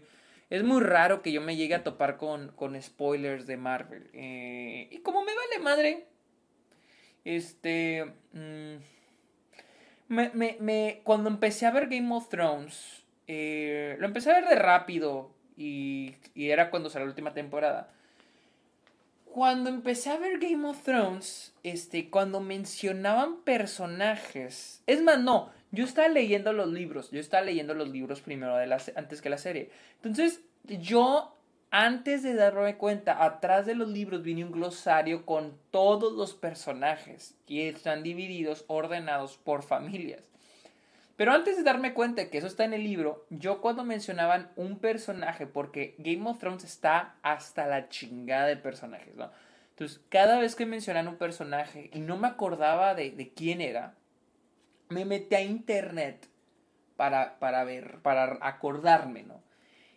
es 0.49 0.63
muy 0.63 0.81
raro 0.81 1.21
que 1.21 1.33
yo 1.33 1.41
me 1.41 1.57
llegue 1.57 1.75
a 1.75 1.83
topar 1.83 2.19
con, 2.19 2.53
con 2.53 2.81
spoilers 2.81 3.49
de 3.49 3.57
Marvel. 3.57 4.09
Eh, 4.13 4.87
y 4.93 4.99
como 4.99 5.25
me 5.25 5.33
vale 5.35 5.59
madre, 5.61 6.07
este... 7.25 8.05
Mm, 8.33 8.77
me, 10.07 10.31
me, 10.61 11.01
cuando 11.03 11.31
empecé 11.31 11.67
a 11.67 11.73
ver 11.73 11.89
Game 11.89 12.15
of 12.15 12.29
Thrones, 12.29 13.05
eh, 13.27 13.97
lo 13.99 14.07
empecé 14.07 14.31
a 14.31 14.35
ver 14.35 14.49
de 14.49 14.55
rápido 14.55 15.35
y, 15.57 16.15
y 16.33 16.51
era 16.51 16.71
cuando 16.71 16.91
salió 16.91 17.07
la 17.07 17.11
última 17.11 17.35
temporada 17.35 17.93
cuando 19.35 19.69
empecé 19.69 20.11
a 20.11 20.17
ver 20.17 20.39
Game 20.39 20.65
of 20.65 20.81
Thrones, 20.85 21.53
este, 21.65 22.09
cuando 22.09 22.39
mencionaban 22.39 23.41
personajes, 23.43 24.81
es 24.87 25.03
más, 25.03 25.19
no, 25.19 25.51
yo 25.73 25.85
estaba 25.85 26.07
leyendo 26.07 26.53
los 26.53 26.69
libros, 26.69 27.11
yo 27.11 27.19
estaba 27.19 27.43
leyendo 27.43 27.75
los 27.75 27.89
libros 27.89 28.21
primero 28.21 28.57
de 28.57 28.69
la, 28.69 28.81
antes 28.95 29.21
que 29.21 29.31
la 29.31 29.39
serie. 29.39 29.71
Entonces, 29.97 30.41
yo, 30.63 31.37
antes 31.73 32.23
de 32.23 32.35
darme 32.35 32.77
cuenta, 32.77 33.25
atrás 33.25 33.67
de 33.67 33.75
los 33.75 33.89
libros 33.89 34.23
viene 34.23 34.45
un 34.45 34.53
glosario 34.53 35.27
con 35.27 35.59
todos 35.73 36.13
los 36.13 36.35
personajes 36.35 37.35
que 37.45 37.69
están 37.69 38.05
divididos, 38.05 38.65
ordenados 38.69 39.37
por 39.37 39.65
familias. 39.65 40.23
Pero 41.17 41.33
antes 41.33 41.57
de 41.57 41.63
darme 41.63 41.95
cuenta 41.95 42.23
de 42.23 42.31
que 42.31 42.39
eso 42.39 42.47
está 42.47 42.65
en 42.65 42.75
el 42.75 42.83
libro, 42.83 43.25
yo 43.31 43.61
cuando 43.61 43.85
mencionaban 43.85 44.51
un 44.57 44.79
personaje, 44.79 45.47
porque 45.47 45.95
Game 45.99 46.29
of 46.29 46.39
Thrones 46.39 46.65
está 46.65 47.15
hasta 47.23 47.67
la 47.67 47.89
chingada 47.89 48.47
de 48.47 48.57
personajes, 48.57 49.15
¿no? 49.15 49.31
Entonces, 49.71 50.01
cada 50.09 50.39
vez 50.39 50.57
que 50.57 50.67
mencionan 50.67 51.09
un 51.09 51.17
personaje 51.17 51.91
y 51.93 52.01
no 52.01 52.17
me 52.17 52.29
acordaba 52.29 52.95
de, 52.95 53.33
quién 53.35 53.61
era, 53.61 53.95
me 54.89 55.05
metí 55.05 55.35
a 55.35 55.41
internet 55.41 56.29
para, 56.97 57.39
para 57.39 57.65
ver, 57.65 57.99
para 58.03 58.39
acordarme, 58.41 59.23
¿no? 59.23 59.43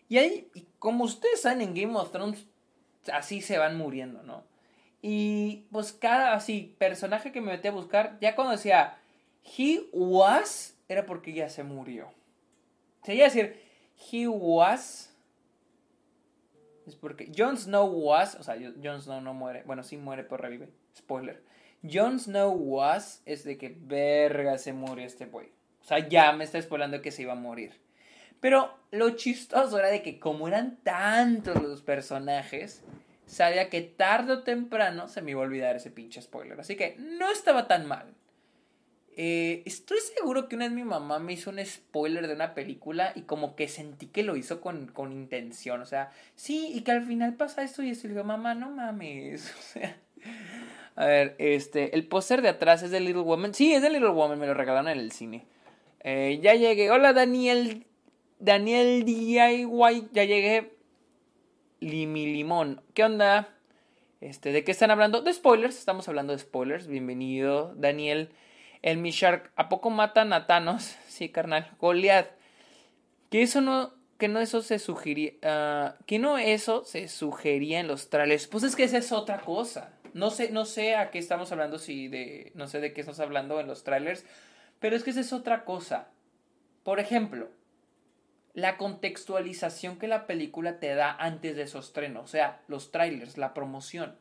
Y 0.10 0.19
ahí, 0.19 0.49
como 0.80 1.03
ustedes 1.03 1.41
saben, 1.41 1.62
en 1.62 1.73
Game 1.73 1.95
of 1.95 2.12
Thrones 2.12 2.45
así 3.12 3.41
se 3.41 3.58
van 3.58 3.77
muriendo, 3.77 4.23
¿no? 4.23 4.43
Y 5.01 5.65
pues 5.71 5.93
cada 5.93 6.34
así 6.34 6.75
personaje 6.77 7.32
que 7.32 7.41
me 7.41 7.51
metí 7.51 7.67
a 7.67 7.71
buscar, 7.71 8.17
ya 8.19 8.36
cuando 8.36 8.53
decía, 8.53 8.97
he 9.58 9.88
was 9.91 10.77
era 10.89 11.06
porque 11.06 11.34
ya 11.34 11.50
se 11.50 11.63
murió. 11.63 12.12
Sería 13.04 13.26
decir, 13.26 13.60
he 14.12 14.28
was. 14.28 15.13
Es 16.86 16.95
porque 16.95 17.32
Jon 17.36 17.58
Snow 17.58 17.86
was. 17.86 18.36
O 18.36 18.43
sea, 18.43 18.56
Jon 18.56 19.02
Snow 19.02 19.21
no 19.21 19.34
muere. 19.34 19.63
Bueno, 19.65 19.84
sí 19.84 19.97
muere, 19.97 20.23
pero 20.23 20.38
revive. 20.38 20.69
Spoiler. 20.95 21.43
Jon 21.84 22.19
Snow 22.19 22.52
was 22.52 23.21
es 23.26 23.43
de 23.43 23.58
que 23.58 23.76
verga 23.78 24.58
se 24.58 24.73
murió 24.73 25.06
este 25.06 25.26
güey. 25.26 25.47
O 25.82 25.86
sea, 25.86 26.00
ya 26.08 26.32
me 26.34 26.43
está 26.43 26.62
spoilando 26.62 27.02
que 27.02 27.12
se 27.12 27.21
iba 27.21 27.34
a 27.34 27.36
morir. 27.36 27.80
Pero 28.39 28.78
lo 28.91 29.12
chistoso 29.12 29.80
era 29.80 29.89
de 29.89 30.02
que 30.02 30.19
como 30.19 30.47
eran 30.47 30.78
tantos 30.84 31.62
los 31.62 31.82
personajes, 31.82 32.84
sabía 33.26 33.69
que 33.69 33.82
tarde 33.82 34.34
o 34.34 34.43
temprano 34.43 35.08
se 35.08 35.21
me 35.21 35.32
iba 35.32 35.41
a 35.41 35.45
olvidar 35.45 35.76
ese 35.76 35.91
pinche 35.91 36.21
spoiler. 36.21 36.60
Así 36.60 36.76
que 36.76 36.95
no 36.97 37.32
estaba 37.32 37.67
tan 37.67 37.88
mal. 37.88 38.13
Eh, 39.19 39.63
estoy 39.65 39.97
seguro 40.15 40.47
que 40.47 40.56
una 40.56 40.65
vez 40.65 40.75
mi 40.75 40.84
mamá 40.84 41.17
me 41.17 41.34
hizo 41.34 41.49
un 41.49 41.58
spoiler 41.65 42.27
de 42.27 42.36
una 42.36 42.53
película 42.53 43.13
y 43.15 43.23
como 43.23 43.56
que 43.56 43.67
sentí 43.67 44.06
que 44.06 44.21
lo 44.21 44.36
hizo 44.36 44.62
con, 44.62 44.93
intención. 45.12 45.82
O 45.82 45.88
sea, 45.88 46.12
sí, 46.36 46.71
y 46.71 46.82
que 46.82 46.91
al 46.91 47.03
final 47.03 47.34
pasa 47.34 47.63
esto 47.63 47.82
y 47.82 47.89
esto. 47.89 48.06
Y 48.06 48.12
digo, 48.12 48.23
mamá, 48.23 48.53
no 48.53 48.69
mames. 48.69 49.53
O 49.60 49.62
sea. 49.62 49.97
A 50.95 51.06
ver, 51.06 51.36
este, 51.39 51.95
el 51.95 52.08
póster 52.08 52.43
de 52.43 52.49
atrás 52.49 52.84
es 52.84 52.91
de 52.91 52.99
Little 52.99 53.23
Woman. 53.23 53.56
Sí, 53.56 53.73
es 53.73 53.82
de 53.82 53.89
Little 53.89 54.10
Woman, 54.10 54.38
me 54.38 54.45
lo 54.45 54.53
regalaron 54.53 54.88
en 54.88 54.99
el 54.99 55.12
cine. 55.12 55.45
Eh, 56.01 56.39
ya 56.41 56.53
llegué. 56.53 56.91
Hola, 56.91 57.13
Daniel. 57.13 57.88
Daniel 58.39 59.03
DIY. 59.03 60.10
Ya 60.12 60.25
llegué. 60.25 60.73
Limi 61.80 62.27
Limón. 62.27 62.82
¿Qué 62.93 63.03
onda? 63.03 63.49
Este, 64.21 64.51
¿de 64.51 64.63
qué 64.63 64.71
están 64.71 64.91
hablando? 64.91 65.21
De 65.21 65.34
spoilers. 65.34 65.77
Estamos 65.77 66.08
hablando 66.08 66.34
de 66.34 66.39
spoilers. 66.39 66.86
Bienvenido, 66.88 67.73
Daniel. 67.75 68.30
El 68.82 68.98
Mishark, 68.98 69.52
¿a 69.56 69.70
poco 69.70 69.90
matan 69.90 70.34
a 70.34 70.48
Thanos? 70.48 70.96
Sí, 71.08 71.30
carnal. 71.30 71.72
Goliath. 71.80 72.30
Que 73.32 73.42
eso 73.42 73.60
no, 73.60 73.92
que 74.18 74.28
no 74.28 74.40
eso 74.40 74.62
se 74.62 74.80
sugería, 74.80 75.34
ah, 75.44 75.96
que 76.06 76.20
no 76.20 76.38
eso 76.38 76.84
se 76.86 77.08
sugería 77.08 77.80
en 77.80 77.88
los 77.88 78.10
trailers. 78.10 78.48
Pues 78.48 78.63
es 78.63 78.76
que 78.76 78.84
esa 78.84 78.98
es 78.98 79.12
otra 79.12 79.42
cosa. 79.42 79.94
No 80.13 80.30
sé, 80.30 80.52
no 80.52 80.66
sé 80.66 80.96
a 80.96 81.12
qué 81.12 81.20
estamos 81.20 81.52
hablando, 81.52 81.78
si 81.78 82.08
de, 82.08 82.52
no 82.56 82.68
sé 82.68 82.80
de 82.80 82.94
qué 82.94 83.02
estamos 83.02 83.20
hablando 83.20 83.60
en 83.60 83.68
los 83.68 83.84
trailers, 83.84 84.26
pero 84.80 84.96
es 84.96 85.04
que 85.04 85.12
esa 85.12 85.22
es 85.22 85.34
otra 85.34 85.66
cosa. 85.66 86.10
Por 86.84 87.00
ejemplo, 87.00 87.50
la 88.54 88.78
contextualización 88.78 90.00
que 90.00 90.08
la 90.08 90.26
película 90.26 90.80
te 90.80 90.96
da 90.96 91.16
antes 91.16 91.56
de 91.56 91.68
su 91.68 91.78
estreno, 91.78 92.22
o 92.22 92.28
sea, 92.28 92.62
los 92.68 92.92
trailers, 92.92 93.38
la 93.38 93.54
promoción. 93.54 94.16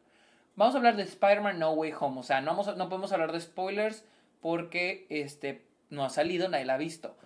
Vamos 0.57 0.75
a 0.75 0.79
hablar 0.79 0.97
de 0.97 1.05
Spider-Man 1.05 1.59
No 1.59 1.73
Way 1.73 1.93
Home, 2.01 2.21
o 2.21 2.23
sea, 2.23 2.41
no, 2.41 2.51
vamos 2.51 2.77
no 2.77 2.89
podemos 2.89 3.13
hablar 3.13 3.33
de 3.33 3.41
spoilers 3.41 4.05
porque 4.47 5.09
este, 5.11 5.67
no 5.91 6.05
ha 6.05 6.09
salido, 6.09 6.49
nadie 6.49 6.67
la 6.67 6.75
ha 6.75 6.79
visto. 6.79 7.17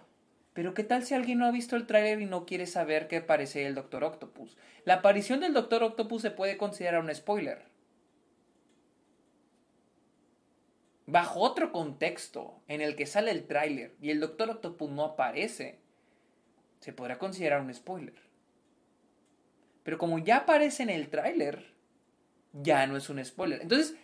Pero 0.55 0.73
¿qué 0.73 0.85
tal 0.85 1.05
si 1.05 1.13
alguien 1.13 1.37
no 1.37 1.45
ha 1.45 1.51
visto 1.51 1.77
el 1.77 1.87
tráiler 1.87 2.23
y 2.23 2.25
no 2.25 2.47
quiere 2.47 2.65
saber 2.65 3.09
qué 3.09 3.21
parece 3.21 3.67
el 3.67 3.75
Doctor 3.75 4.05
Octopus? 4.05 4.57
La 4.87 4.95
aparición 4.95 5.41
del 5.41 5.53
Doctor 5.53 5.83
Octopus 5.83 6.23
se 6.23 6.31
puede 6.31 6.57
considerar 6.57 7.03
un 7.03 7.15
spoiler. 7.15 7.67
Bajo 11.05 11.41
otro 11.41 11.73
contexto 11.73 12.63
en 12.69 12.81
el 12.81 12.97
que 12.97 13.05
sale 13.05 13.33
el 13.33 13.47
tráiler 13.47 13.95
y 14.01 14.09
el 14.09 14.21
Doctor 14.21 14.49
Octopus 14.49 14.91
no 14.91 15.05
aparece, 15.05 15.79
se 16.79 16.95
podrá 16.95 17.19
considerar 17.19 17.61
un 17.61 17.75
spoiler. 17.75 18.17
Pero 19.83 19.99
como 19.99 20.21
ya 20.21 20.39
aparece 20.39 20.85
en 20.85 20.89
el 20.89 21.11
tráiler, 21.11 21.75
ya 22.55 22.87
no 22.87 22.97
es 22.97 23.11
un 23.11 23.23
spoiler. 23.23 23.61
Entonces, 23.61 23.95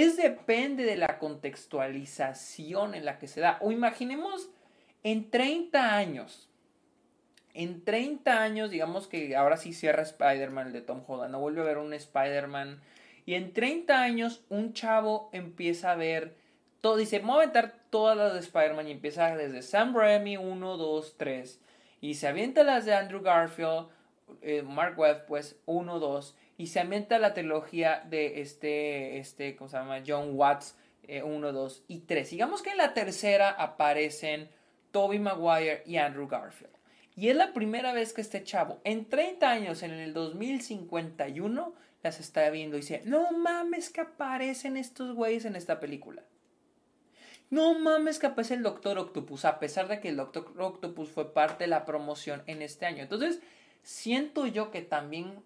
es 0.00 0.16
depende 0.16 0.84
de 0.84 0.96
la 0.96 1.18
contextualización 1.18 2.94
en 2.94 3.04
la 3.04 3.18
que 3.18 3.26
se 3.26 3.40
da. 3.40 3.58
O 3.60 3.72
imaginemos 3.72 4.48
en 5.02 5.30
30 5.30 5.96
años. 5.96 6.48
En 7.54 7.84
30 7.84 8.42
años, 8.42 8.70
digamos 8.70 9.06
que 9.06 9.36
ahora 9.36 9.56
sí 9.56 9.74
cierra 9.74 10.02
Spider-Man, 10.02 10.68
el 10.68 10.72
de 10.72 10.80
Tom 10.80 11.02
Holland, 11.06 11.32
no 11.32 11.40
vuelve 11.40 11.60
a 11.60 11.64
ver 11.64 11.78
un 11.78 11.92
Spider-Man. 11.92 12.80
Y 13.26 13.34
en 13.34 13.52
30 13.52 14.02
años, 14.02 14.44
un 14.48 14.72
chavo 14.72 15.28
empieza 15.32 15.92
a 15.92 15.96
ver 15.96 16.34
todo, 16.80 16.96
dice, 16.96 17.18
voy 17.18 17.32
a 17.32 17.34
aventar 17.42 17.74
todas 17.90 18.16
las 18.16 18.32
de 18.32 18.40
Spider-Man 18.40 18.88
y 18.88 18.92
empieza 18.92 19.36
desde 19.36 19.62
Sam 19.62 19.94
Raimi 19.94 20.36
1, 20.36 20.76
2, 20.76 21.14
3. 21.18 21.60
Y 22.00 22.14
se 22.14 22.28
avienta 22.28 22.64
las 22.64 22.84
de 22.84 22.94
Andrew 22.94 23.20
Garfield, 23.20 23.88
eh, 24.40 24.62
Mark 24.62 24.98
Webb, 24.98 25.26
pues 25.26 25.56
1, 25.66 25.98
2 25.98 26.36
y 26.56 26.68
se 26.68 26.80
ambienta 26.80 27.18
la 27.18 27.34
trilogía 27.34 28.04
de 28.08 28.40
este, 28.40 29.18
este, 29.18 29.56
¿cómo 29.56 29.68
se 29.68 29.76
llama? 29.76 30.02
John 30.06 30.30
Watts 30.32 30.76
1, 31.08 31.48
eh, 31.48 31.52
2 31.52 31.84
y 31.88 31.98
3. 32.00 32.30
Digamos 32.30 32.62
que 32.62 32.70
en 32.70 32.78
la 32.78 32.94
tercera 32.94 33.50
aparecen 33.50 34.48
Toby 34.90 35.18
Maguire 35.18 35.82
y 35.86 35.96
Andrew 35.96 36.28
Garfield. 36.28 36.72
Y 37.16 37.28
es 37.28 37.36
la 37.36 37.52
primera 37.52 37.92
vez 37.92 38.12
que 38.12 38.20
este 38.22 38.42
chavo, 38.42 38.80
en 38.84 39.08
30 39.08 39.50
años, 39.50 39.82
en 39.82 39.90
el 39.92 40.14
2051, 40.14 41.74
las 42.02 42.20
está 42.20 42.48
viendo 42.50 42.76
y 42.76 42.80
dice, 42.80 43.02
no 43.04 43.30
mames 43.32 43.90
que 43.90 44.00
aparecen 44.00 44.76
estos 44.76 45.14
güeyes 45.14 45.44
en 45.44 45.56
esta 45.56 45.78
película. 45.78 46.22
No 47.50 47.78
mames 47.78 48.18
que 48.18 48.26
aparece 48.26 48.54
el 48.54 48.62
Doctor 48.62 48.98
Octopus, 48.98 49.44
a 49.44 49.58
pesar 49.58 49.86
de 49.88 50.00
que 50.00 50.08
el 50.08 50.16
Doctor 50.16 50.54
Octopus 50.58 51.10
fue 51.10 51.34
parte 51.34 51.64
de 51.64 51.68
la 51.68 51.84
promoción 51.84 52.42
en 52.46 52.62
este 52.62 52.86
año. 52.86 53.02
Entonces, 53.02 53.40
siento 53.82 54.46
yo 54.46 54.70
que 54.70 54.80
también 54.80 55.42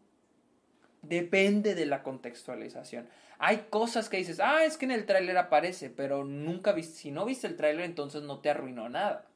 Depende 1.08 1.74
de 1.74 1.86
la 1.86 2.02
contextualización. 2.02 3.08
Hay 3.38 3.66
cosas 3.70 4.08
que 4.08 4.16
dices, 4.16 4.40
ah, 4.40 4.64
es 4.64 4.76
que 4.76 4.86
en 4.86 4.90
el 4.90 5.06
tráiler 5.06 5.36
aparece, 5.36 5.90
pero 5.90 6.24
nunca 6.24 6.72
viste, 6.72 6.96
si 6.96 7.10
no 7.10 7.24
viste 7.24 7.46
el 7.46 7.56
tráiler, 7.56 7.84
entonces 7.84 8.22
no 8.22 8.40
te 8.40 8.50
arruinó 8.50 8.88
nada. 8.88 9.26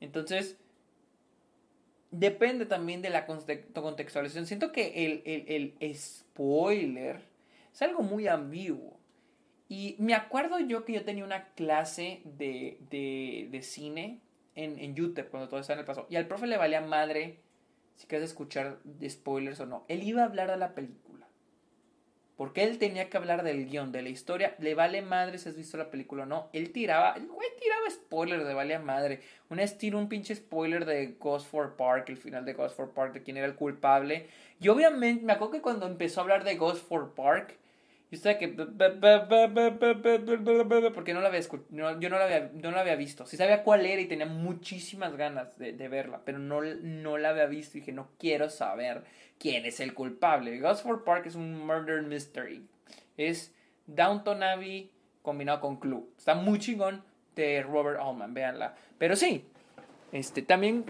Entonces, 0.00 0.56
depende 2.10 2.66
también 2.66 3.02
de 3.02 3.10
la 3.10 3.26
contextualización. 3.26 4.46
Siento 4.46 4.72
que 4.72 5.06
el, 5.06 5.74
el, 5.80 5.94
spoiler 5.94 7.20
es 7.72 7.82
algo 7.82 8.02
muy 8.02 8.28
ambiguo. 8.28 8.98
Y 9.68 9.96
me 9.98 10.14
acuerdo 10.14 10.60
yo 10.60 10.84
que 10.84 10.92
yo 10.92 11.04
tenía 11.04 11.24
una 11.24 11.48
clase 11.54 12.20
de, 12.24 12.78
de, 12.90 13.48
de 13.50 13.62
cine 13.62 14.20
en, 14.54 14.78
en 14.78 14.94
YouTube 14.94 15.28
cuando 15.30 15.48
todo 15.48 15.60
estaba 15.60 15.76
en 15.76 15.80
el 15.80 15.86
paso. 15.86 16.06
Y 16.10 16.16
al 16.16 16.28
profe 16.28 16.46
le 16.46 16.58
valía 16.58 16.80
madre 16.80 17.38
si 17.96 18.06
quieres 18.06 18.30
escuchar 18.30 18.78
spoilers 19.08 19.60
o 19.60 19.66
no. 19.66 19.84
Él 19.88 20.02
iba 20.02 20.22
a 20.22 20.26
hablar 20.26 20.50
de 20.50 20.56
la 20.56 20.74
película. 20.74 21.26
Porque 22.36 22.64
él 22.64 22.78
tenía 22.78 23.08
que 23.08 23.16
hablar 23.16 23.44
del 23.44 23.68
guion, 23.68 23.92
de 23.92 24.02
la 24.02 24.08
historia. 24.08 24.56
Le 24.58 24.74
vale 24.74 25.02
madre 25.02 25.38
si 25.38 25.48
has 25.48 25.56
visto 25.56 25.76
la 25.76 25.90
película 25.90 26.24
o 26.24 26.26
no. 26.26 26.48
Él 26.52 26.72
tiraba, 26.72 27.12
el 27.12 27.28
güey 27.28 27.48
tiraba 27.60 27.88
spoilers 27.90 28.46
de 28.46 28.54
vale 28.54 28.78
madre. 28.78 29.20
Una 29.50 29.64
tiró 29.66 29.98
un 29.98 30.08
pinche 30.08 30.34
spoiler 30.34 30.84
de 30.84 31.14
Ghost 31.20 31.46
for 31.46 31.76
Park, 31.76 32.08
el 32.08 32.16
final 32.16 32.44
de 32.44 32.54
Ghost 32.54 32.76
for 32.76 32.90
Park, 32.90 33.12
de 33.12 33.22
quién 33.22 33.36
era 33.36 33.46
el 33.46 33.54
culpable. 33.54 34.28
Y 34.58 34.68
obviamente, 34.68 35.24
me 35.24 35.34
acuerdo 35.34 35.52
que 35.52 35.62
cuando 35.62 35.86
empezó 35.86 36.20
a 36.20 36.22
hablar 36.22 36.42
de 36.42 36.56
Ghost 36.56 36.88
for 36.88 37.14
Park, 37.14 37.58
yo 38.12 38.16
estaba 38.16 38.36
que. 38.36 38.48
Porque 40.94 41.14
no 41.14 41.22
la 41.22 41.28
había 41.28 41.40
escuchado. 41.40 41.98
yo 41.98 42.10
no 42.10 42.18
la 42.18 42.24
había, 42.24 42.50
no 42.52 42.70
la 42.70 42.82
había 42.82 42.94
visto. 42.94 43.24
Sí 43.24 43.38
sabía 43.38 43.62
cuál 43.62 43.86
era 43.86 44.02
y 44.02 44.06
tenía 44.06 44.26
muchísimas 44.26 45.16
ganas 45.16 45.56
de, 45.56 45.72
de, 45.72 45.88
verla. 45.88 46.20
Pero 46.22 46.38
no, 46.38 46.60
no 46.60 47.16
la 47.16 47.30
había 47.30 47.46
visto 47.46 47.78
y 47.78 47.80
dije, 47.80 47.92
no 47.92 48.10
quiero 48.18 48.50
saber 48.50 49.04
quién 49.38 49.64
es 49.64 49.80
el 49.80 49.94
culpable. 49.94 50.60
Gosford 50.60 51.04
Park 51.04 51.24
es 51.24 51.36
un 51.36 51.66
murder 51.66 52.02
mystery. 52.02 52.66
Es 53.16 53.54
Downton 53.86 54.42
Abbey 54.42 54.90
combinado 55.22 55.60
con 55.60 55.76
Clue. 55.76 56.06
Está 56.18 56.34
muy 56.34 56.58
chingón 56.58 57.02
de 57.34 57.62
Robert 57.62 57.98
Allman. 57.98 58.34
Véanla. 58.34 58.74
Pero 58.98 59.16
sí. 59.16 59.46
Este, 60.12 60.42
también 60.42 60.84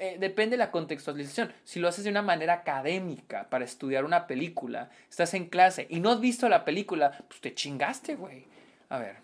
eh, 0.00 0.16
depende 0.18 0.52
de 0.52 0.58
la 0.58 0.70
contextualización. 0.70 1.52
Si 1.64 1.80
lo 1.80 1.88
haces 1.88 2.04
de 2.04 2.10
una 2.10 2.22
manera 2.22 2.54
académica 2.54 3.48
para 3.50 3.64
estudiar 3.64 4.04
una 4.04 4.26
película, 4.26 4.90
estás 5.10 5.34
en 5.34 5.46
clase 5.46 5.86
y 5.90 6.00
no 6.00 6.10
has 6.10 6.20
visto 6.20 6.48
la 6.48 6.64
película, 6.64 7.24
pues 7.28 7.40
te 7.40 7.54
chingaste, 7.54 8.16
güey. 8.16 8.46
A 8.88 8.98
ver. 8.98 9.16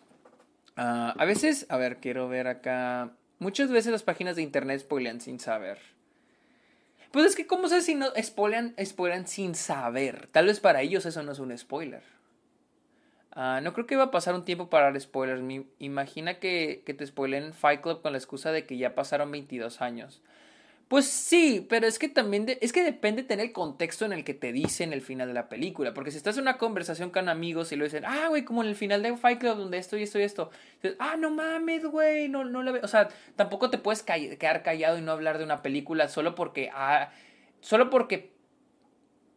Ah, 0.76 1.14
a 1.16 1.24
veces, 1.24 1.66
a 1.68 1.76
ver, 1.76 1.98
quiero 1.98 2.28
ver 2.28 2.48
acá. 2.48 3.12
Muchas 3.38 3.70
veces 3.70 3.92
las 3.92 4.02
páginas 4.02 4.36
de 4.36 4.42
internet 4.42 4.80
spoilean 4.80 5.20
sin 5.20 5.38
saber. 5.40 5.78
Pues 7.10 7.26
es 7.26 7.36
que, 7.36 7.46
¿cómo 7.46 7.68
sabes 7.68 7.86
si 7.86 7.94
no 7.94 8.08
spoilean, 8.20 8.74
spoilean 8.84 9.26
sin 9.26 9.54
saber? 9.54 10.28
Tal 10.32 10.46
vez 10.46 10.60
para 10.60 10.82
ellos 10.82 11.06
eso 11.06 11.22
no 11.22 11.32
es 11.32 11.38
un 11.38 11.56
spoiler. 11.56 12.02
Ah, 13.36 13.60
no 13.62 13.72
creo 13.72 13.86
que 13.86 13.96
va 13.96 14.04
a 14.04 14.10
pasar 14.10 14.34
un 14.34 14.44
tiempo 14.44 14.70
para 14.70 14.86
dar 14.86 15.00
spoilers. 15.00 15.42
imagina 15.78 16.38
que, 16.38 16.82
que 16.86 16.94
te 16.94 17.06
spoilen 17.06 17.52
Fight 17.52 17.80
Club 17.80 18.02
con 18.02 18.12
la 18.12 18.18
excusa 18.18 18.52
de 18.52 18.64
que 18.64 18.76
ya 18.76 18.94
pasaron 18.94 19.30
22 19.30 19.80
años. 19.80 20.22
Pues 20.88 21.06
sí, 21.06 21.66
pero 21.68 21.86
es 21.86 21.98
que 21.98 22.08
también 22.08 22.46
es 22.60 22.72
que 22.72 22.84
depende 22.84 23.22
tener 23.22 23.46
el 23.46 23.52
contexto 23.52 24.04
en 24.04 24.12
el 24.12 24.22
que 24.22 24.34
te 24.34 24.52
dicen 24.52 24.92
el 24.92 25.00
final 25.00 25.26
de 25.28 25.34
la 25.34 25.48
película. 25.48 25.94
Porque 25.94 26.10
si 26.10 26.18
estás 26.18 26.36
en 26.36 26.42
una 26.42 26.58
conversación 26.58 27.10
con 27.10 27.28
amigos 27.28 27.72
y 27.72 27.76
lo 27.76 27.84
dicen, 27.84 28.04
ah, 28.06 28.26
güey, 28.28 28.44
como 28.44 28.62
en 28.62 28.68
el 28.68 28.76
final 28.76 29.02
de 29.02 29.16
Fight 29.16 29.40
Club, 29.40 29.56
donde 29.56 29.78
esto 29.78 29.96
y 29.96 30.02
esto 30.02 30.18
y 30.18 30.22
esto. 30.22 30.50
ah, 30.98 31.16
no 31.16 31.30
mames, 31.30 31.84
güey, 31.86 32.28
no, 32.28 32.44
no 32.44 32.62
la 32.62 32.72
veo. 32.72 32.82
O 32.84 32.88
sea, 32.88 33.08
tampoco 33.34 33.70
te 33.70 33.78
puedes 33.78 34.02
quedar 34.02 34.62
callado 34.62 34.98
y 34.98 35.02
no 35.02 35.12
hablar 35.12 35.38
de 35.38 35.44
una 35.44 35.62
película 35.62 36.08
solo 36.08 36.34
porque, 36.34 36.70
ah, 36.74 37.10
solo 37.60 37.88
porque 37.90 38.34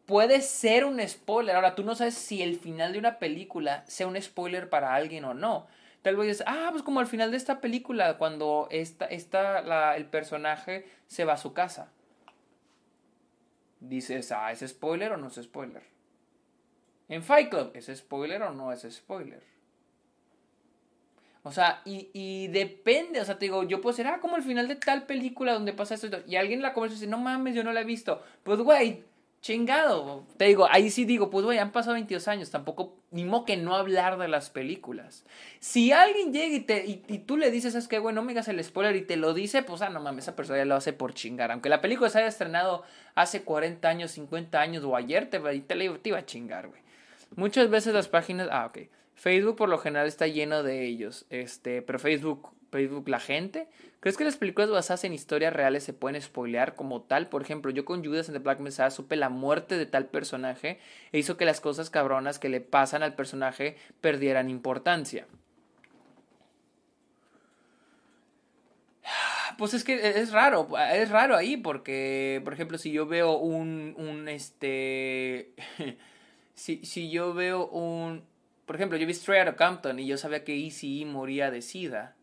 puede 0.06 0.42
ser 0.42 0.86
un 0.86 1.06
spoiler. 1.08 1.56
Ahora, 1.56 1.76
tú 1.76 1.84
no 1.84 1.96
sabes 1.96 2.16
si 2.16 2.42
el 2.42 2.58
final 2.60 2.94
de 2.94 3.00
una 3.00 3.20
película 3.20 3.84
sea 3.88 4.08
un 4.08 4.22
spoiler 4.22 4.70
para 4.70 4.96
alguien 4.96 5.26
o 5.26 5.34
no. 5.34 5.68
Tal 6.08 6.16
vez 6.16 6.42
ah, 6.48 6.70
pues 6.72 6.84
como 6.84 7.02
al 7.02 7.08
final 7.08 7.32
de 7.32 7.36
esta 7.36 7.60
película, 7.60 8.18
cuando 8.18 8.70
esta, 8.72 9.08
esta, 9.08 9.94
el 9.98 10.06
personaje 10.06 10.88
se 11.06 11.26
va 11.26 11.34
a 11.34 11.38
su 11.38 11.52
casa. 11.52 11.92
Dices, 13.82 14.32
ah, 14.32 14.50
¿es 14.54 14.62
spoiler 14.66 15.12
o 15.12 15.18
no 15.18 15.28
es 15.28 15.36
spoiler? 15.36 15.84
En 17.10 17.24
Fight 17.24 17.50
Club, 17.50 17.72
¿es 17.74 17.92
spoiler 17.94 18.42
o 18.44 18.54
no 18.54 18.72
es 18.72 18.88
spoiler? 18.90 19.44
O 21.44 21.52
sea, 21.52 21.82
y, 21.84 22.10
y, 22.14 22.48
depende, 22.48 23.20
o 23.20 23.26
sea, 23.26 23.38
te 23.38 23.44
digo, 23.44 23.64
yo 23.64 23.82
puedo 23.82 23.94
decir, 23.94 24.08
ah, 24.08 24.22
como 24.22 24.38
el 24.38 24.44
final 24.44 24.70
de 24.70 24.78
tal 24.78 25.08
película 25.08 25.52
donde 25.52 25.74
pasa 25.74 25.96
esto, 25.96 26.08
y 26.26 26.38
alguien 26.38 26.62
la 26.62 26.72
conversa 26.72 26.96
y 26.96 27.00
dice, 27.00 27.12
no 27.12 27.18
mames, 27.18 27.54
yo 27.54 27.66
no 27.66 27.74
la 27.74 27.82
he 27.82 27.84
visto. 27.84 28.24
Pues, 28.44 28.60
güey, 28.60 29.04
chingado. 29.48 30.26
Te 30.36 30.46
digo, 30.46 30.68
ahí 30.70 30.90
sí 30.90 31.06
digo, 31.06 31.30
pues 31.30 31.46
güey, 31.46 31.58
han 31.58 31.72
pasado 31.72 31.94
22 31.94 32.28
años, 32.28 32.52
tampoco, 32.52 32.98
ni 33.12 33.24
modo 33.24 33.46
que 33.46 33.56
no 33.56 33.76
hablar 33.76 34.18
de 34.18 34.28
las 34.28 34.50
películas. 34.50 35.24
Si 35.62 35.94
alguien 35.94 36.34
llega 36.34 36.54
y, 36.54 36.60
te, 36.60 36.86
y, 36.86 37.20
tú 37.20 37.38
le 37.38 37.50
dices, 37.50 37.74
es 37.74 37.88
que 37.88 38.00
güey, 38.00 38.14
no 38.14 38.24
me 38.24 38.34
digas 38.34 38.50
el 38.50 38.62
spoiler 38.62 38.98
y 38.98 39.04
te 39.04 39.16
lo 39.16 39.34
dice, 39.34 39.64
pues 39.64 39.82
ah, 39.82 39.90
no 39.90 40.02
mames, 40.02 40.26
esa 40.26 40.36
persona 40.36 40.60
ya 40.60 40.66
lo 40.66 40.76
hace 40.76 40.92
por 40.92 41.14
chingar. 41.14 41.54
Aunque 41.54 41.70
la 41.70 41.80
película 41.80 42.10
se 42.10 42.20
haya 42.20 42.28
estrenado 42.28 42.84
hace 43.16 43.44
40 43.44 43.88
años, 43.88 44.12
50 44.12 44.60
años 44.60 44.84
o 44.84 44.98
ayer, 44.98 45.30
te, 45.30 45.40
te, 45.40 45.62
te 45.62 46.10
iba 46.10 46.18
a 46.18 46.26
chingar, 46.26 46.68
güey. 46.68 46.82
Muchas 47.38 47.70
veces 47.70 47.94
las 47.94 48.10
páginas, 48.10 48.50
ah, 48.52 48.66
ok. 48.66 48.90
Facebook 49.16 49.56
por 49.56 49.70
lo 49.70 49.78
general 49.78 50.08
está 50.08 50.28
lleno 50.28 50.62
de 50.62 50.86
ellos, 50.86 51.26
este, 51.30 51.82
pero 51.82 52.00
Facebook 52.00 52.50
Facebook 52.70 53.10
la 53.10 53.20
gente? 53.20 53.68
¿Crees 54.00 54.18
que 54.18 54.24
las 54.24 54.38
películas 54.38 54.70
basadas 54.70 55.04
en 55.04 55.14
historias 55.14 55.54
reales 55.54 55.84
se 55.84 55.94
pueden 55.94 56.22
spoilear 56.22 56.76
como 56.76 57.02
tal? 57.02 57.28
Por 57.30 57.42
ejemplo, 57.42 57.72
yo 57.72 57.86
con 57.86 58.04
Judas 58.06 58.28
en 58.28 58.34
The 58.34 58.40
Black 58.40 58.60
Messiah 58.60 58.92
supe 58.92 59.16
la 59.16 59.30
muerte 59.30 59.78
de 59.78 59.86
tal 59.86 60.06
personaje 60.06 60.80
e 61.12 61.20
hizo 61.20 61.38
que 61.38 61.46
las 61.46 61.62
cosas 61.62 61.90
cabronas 61.90 62.40
que 62.40 62.50
le 62.50 62.62
pasan 62.62 63.04
al 63.04 63.16
personaje 63.16 63.78
perdieran 64.02 64.50
importancia. 64.50 65.26
Pues 69.58 69.74
es 69.74 69.84
que 69.84 70.20
es 70.20 70.32
raro, 70.32 70.68
es 70.94 71.10
raro 71.10 71.36
ahí 71.36 71.58
porque, 71.58 72.42
por 72.44 72.54
ejemplo, 72.54 72.78
si 72.78 72.92
yo 72.92 73.08
veo 73.08 73.38
un, 73.38 73.96
un 73.98 74.30
este, 74.30 75.54
si, 76.54 76.86
si 76.86 77.10
yo 77.10 77.34
veo 77.34 77.68
un, 77.68 78.24
por 78.68 78.76
ejemplo, 78.76 78.98
yo 79.00 79.08
vi 79.08 79.14
Straight 79.14 79.48
Outta 79.48 79.58
Compton 79.58 80.00
y 80.00 80.06
yo 80.06 80.18
sabía 80.18 80.44
que 80.44 80.56
Easy 80.56 81.06
moría 81.06 81.50
de 81.50 81.64
SIDA 81.64 82.17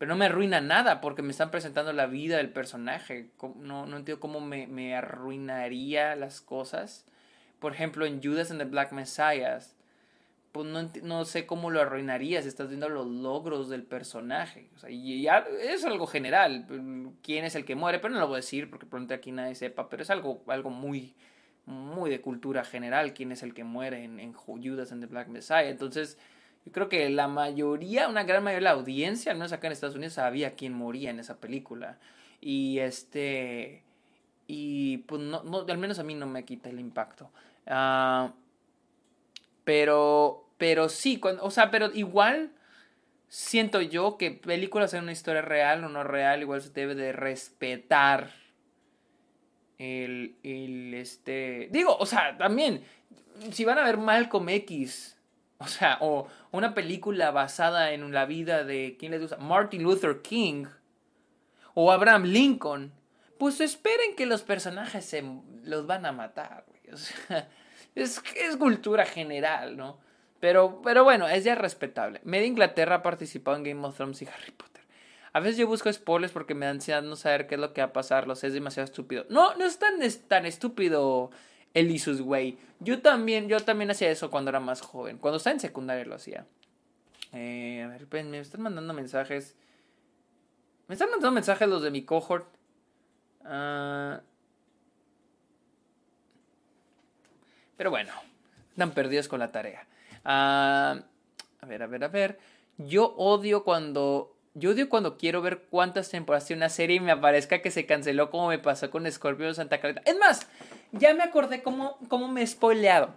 pero 0.00 0.08
no 0.08 0.16
me 0.16 0.24
arruina 0.24 0.62
nada 0.62 1.02
porque 1.02 1.20
me 1.20 1.30
están 1.30 1.50
presentando 1.50 1.92
la 1.92 2.06
vida 2.06 2.38
del 2.38 2.48
personaje. 2.48 3.28
No, 3.56 3.84
no 3.84 3.98
entiendo 3.98 4.18
cómo 4.18 4.40
me, 4.40 4.66
me, 4.66 4.96
arruinaría 4.96 6.16
las 6.16 6.40
cosas. 6.40 7.04
Por 7.58 7.74
ejemplo, 7.74 8.06
en 8.06 8.22
Judas 8.22 8.50
and 8.50 8.60
the 8.60 8.64
Black 8.64 8.92
Messiah, 8.92 9.58
pues 10.52 10.66
no, 10.66 10.90
no, 11.02 11.26
sé 11.26 11.44
cómo 11.44 11.68
lo 11.68 11.82
arruinarías. 11.82 12.46
Estás 12.46 12.68
viendo 12.68 12.88
los 12.88 13.08
logros 13.08 13.68
del 13.68 13.82
personaje. 13.82 14.70
O 14.74 14.78
sea, 14.78 14.88
y 14.88 15.20
ya 15.20 15.44
es 15.60 15.84
algo 15.84 16.06
general. 16.06 16.64
¿Quién 17.22 17.44
es 17.44 17.54
el 17.54 17.66
que 17.66 17.74
muere? 17.74 17.98
Pero 17.98 18.14
no 18.14 18.20
lo 18.20 18.26
voy 18.26 18.36
a 18.36 18.38
decir 18.38 18.70
porque 18.70 18.86
pronto 18.86 19.12
aquí 19.12 19.32
nadie 19.32 19.54
sepa. 19.54 19.90
Pero 19.90 20.02
es 20.02 20.08
algo, 20.08 20.42
algo 20.46 20.70
muy, 20.70 21.14
muy 21.66 22.08
de 22.08 22.22
cultura 22.22 22.64
general. 22.64 23.12
¿Quién 23.12 23.32
es 23.32 23.42
el 23.42 23.52
que 23.52 23.64
muere 23.64 24.02
en, 24.02 24.18
en 24.18 24.32
Judas 24.32 24.92
and 24.92 25.02
the 25.02 25.08
Black 25.08 25.28
Messiah? 25.28 25.68
Entonces 25.68 26.16
yo 26.64 26.72
creo 26.72 26.88
que 26.88 27.08
la 27.08 27.26
mayoría, 27.26 28.08
una 28.08 28.24
gran 28.24 28.44
mayoría 28.44 28.70
de 28.70 28.74
la 28.74 28.80
audiencia, 28.80 29.32
al 29.32 29.38
menos 29.38 29.52
acá 29.52 29.66
en 29.66 29.72
Estados 29.72 29.96
Unidos, 29.96 30.14
sabía 30.14 30.54
quién 30.54 30.72
moría 30.74 31.10
en 31.10 31.20
esa 31.20 31.38
película. 31.40 31.98
Y 32.40 32.78
este. 32.78 33.82
Y 34.46 34.98
pues 34.98 35.22
no, 35.22 35.42
no 35.44 35.64
al 35.66 35.78
menos 35.78 35.98
a 35.98 36.02
mí 36.02 36.14
no 36.14 36.26
me 36.26 36.44
quita 36.44 36.68
el 36.68 36.80
impacto. 36.80 37.30
Ah, 37.66 38.32
pero. 39.64 40.46
Pero 40.58 40.90
sí, 40.90 41.18
cuando, 41.18 41.42
o 41.42 41.50
sea, 41.50 41.70
pero 41.70 41.90
igual 41.94 42.52
siento 43.28 43.80
yo 43.80 44.18
que 44.18 44.30
películas 44.30 44.92
en 44.92 45.04
una 45.04 45.12
historia 45.12 45.40
real 45.40 45.84
o 45.84 45.88
no 45.88 46.04
real, 46.04 46.42
igual 46.42 46.60
se 46.60 46.68
debe 46.68 46.94
de 46.94 47.12
respetar 47.12 48.30
el, 49.78 50.36
el 50.42 50.92
este. 50.92 51.68
Digo, 51.72 51.96
o 51.96 52.04
sea, 52.04 52.36
también, 52.36 52.84
si 53.52 53.64
van 53.64 53.78
a 53.78 53.84
ver 53.84 53.96
Malcolm 53.96 54.50
X 54.50 55.16
o 55.60 55.68
sea, 55.68 55.98
o 56.00 56.26
una 56.52 56.72
película 56.74 57.30
basada 57.32 57.92
en 57.92 58.12
la 58.12 58.24
vida 58.24 58.64
de, 58.64 58.96
¿quién 58.98 59.12
les 59.12 59.20
gusta? 59.20 59.36
Martin 59.36 59.82
Luther 59.82 60.22
King 60.22 60.64
o 61.74 61.92
Abraham 61.92 62.24
Lincoln. 62.24 62.92
Pues 63.38 63.60
esperen 63.60 64.16
que 64.16 64.24
los 64.24 64.42
personajes 64.42 65.04
se 65.04 65.22
los 65.64 65.86
van 65.86 66.06
a 66.06 66.12
matar, 66.12 66.64
O 66.90 66.96
sea, 66.96 67.48
es, 67.94 68.22
es 68.36 68.56
cultura 68.56 69.04
general, 69.04 69.76
¿no? 69.76 69.98
Pero, 70.40 70.80
pero 70.82 71.04
bueno, 71.04 71.28
es 71.28 71.44
ya 71.44 71.54
respetable. 71.54 72.22
Media 72.24 72.46
Inglaterra 72.46 72.96
ha 72.96 73.02
participado 73.02 73.58
en 73.58 73.64
Game 73.64 73.86
of 73.86 73.96
Thrones 73.96 74.22
y 74.22 74.26
Harry 74.26 74.52
Potter. 74.52 74.82
A 75.34 75.40
veces 75.40 75.58
yo 75.58 75.66
busco 75.66 75.92
spoilers 75.92 76.32
porque 76.32 76.54
me 76.54 76.64
da 76.64 76.72
ansiedad 76.72 77.02
no 77.02 77.16
saber 77.16 77.46
qué 77.46 77.56
es 77.56 77.60
lo 77.60 77.74
que 77.74 77.82
va 77.82 77.88
a 77.88 77.92
pasar. 77.92 78.26
Es 78.30 78.52
demasiado 78.54 78.86
estúpido. 78.86 79.26
No, 79.28 79.54
no 79.56 79.66
es 79.66 79.78
tan, 79.78 80.00
es 80.00 80.26
tan 80.26 80.46
estúpido 80.46 81.30
Elisus, 81.74 82.20
güey. 82.20 82.58
Yo 82.80 83.00
también, 83.00 83.48
yo 83.48 83.60
también 83.60 83.90
hacía 83.90 84.10
eso 84.10 84.30
cuando 84.30 84.50
era 84.50 84.60
más 84.60 84.80
joven. 84.80 85.18
Cuando 85.18 85.36
estaba 85.36 85.54
en 85.54 85.60
secundaria 85.60 86.04
lo 86.04 86.14
hacía. 86.14 86.46
Eh, 87.32 87.82
a 87.84 87.88
ver, 87.88 88.06
pues, 88.06 88.24
me 88.24 88.38
están 88.38 88.62
mandando 88.62 88.92
mensajes. 88.94 89.54
Me 90.88 90.94
están 90.94 91.10
mandando 91.10 91.32
mensajes 91.32 91.68
los 91.68 91.82
de 91.82 91.90
mi 91.90 92.02
cohort. 92.02 92.46
Ah. 93.44 94.20
pero 97.80 97.88
bueno, 97.88 98.12
están 98.72 98.90
perdidos 98.90 99.26
con 99.26 99.40
la 99.40 99.50
tarea. 99.50 99.86
Ah, 100.22 101.00
a 101.62 101.66
ver, 101.66 101.82
a 101.82 101.86
ver, 101.86 102.04
a 102.04 102.08
ver. 102.08 102.38
Yo 102.76 103.14
odio 103.16 103.64
cuando 103.64 104.36
yo 104.54 104.70
odio 104.70 104.88
cuando 104.88 105.16
quiero 105.16 105.42
ver 105.42 105.62
cuántas 105.70 106.10
temporadas 106.10 106.46
tiene 106.46 106.60
una 106.60 106.68
serie 106.68 106.96
y 106.96 107.00
me 107.00 107.12
aparezca 107.12 107.62
que 107.62 107.70
se 107.70 107.86
canceló 107.86 108.30
como 108.30 108.48
me 108.48 108.58
pasó 108.58 108.90
con 108.90 109.10
Scorpio 109.10 109.52
Santa 109.54 109.80
Clarita. 109.80 110.02
Es 110.04 110.18
más, 110.18 110.46
ya 110.92 111.14
me 111.14 111.22
acordé 111.22 111.62
cómo, 111.62 111.98
cómo 112.08 112.28
me 112.28 112.42
he 112.42 112.46
spoileado. 112.46 113.14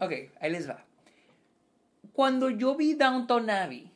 Ok, 0.00 0.12
ahí 0.40 0.50
les 0.50 0.68
va. 0.68 0.84
Cuando 2.12 2.50
yo 2.50 2.74
vi 2.74 2.94
Downton 2.94 3.48
Abbey, 3.48 3.90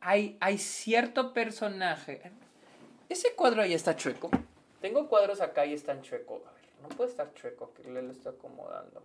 hay, 0.00 0.36
hay 0.40 0.58
cierto 0.58 1.32
personaje. 1.32 2.30
Ese 3.08 3.34
cuadro 3.34 3.62
ahí 3.62 3.72
está 3.72 3.96
chueco. 3.96 4.30
Tengo 4.80 5.08
cuadros 5.08 5.40
acá 5.40 5.66
y 5.66 5.72
están 5.72 6.02
chueco. 6.02 6.42
A 6.46 6.52
ver, 6.52 6.64
no 6.82 6.88
puede 6.90 7.10
estar 7.10 7.32
chueco, 7.34 7.72
que 7.74 7.88
le 7.90 8.02
lo 8.02 8.12
estoy 8.12 8.34
acomodando. 8.34 9.02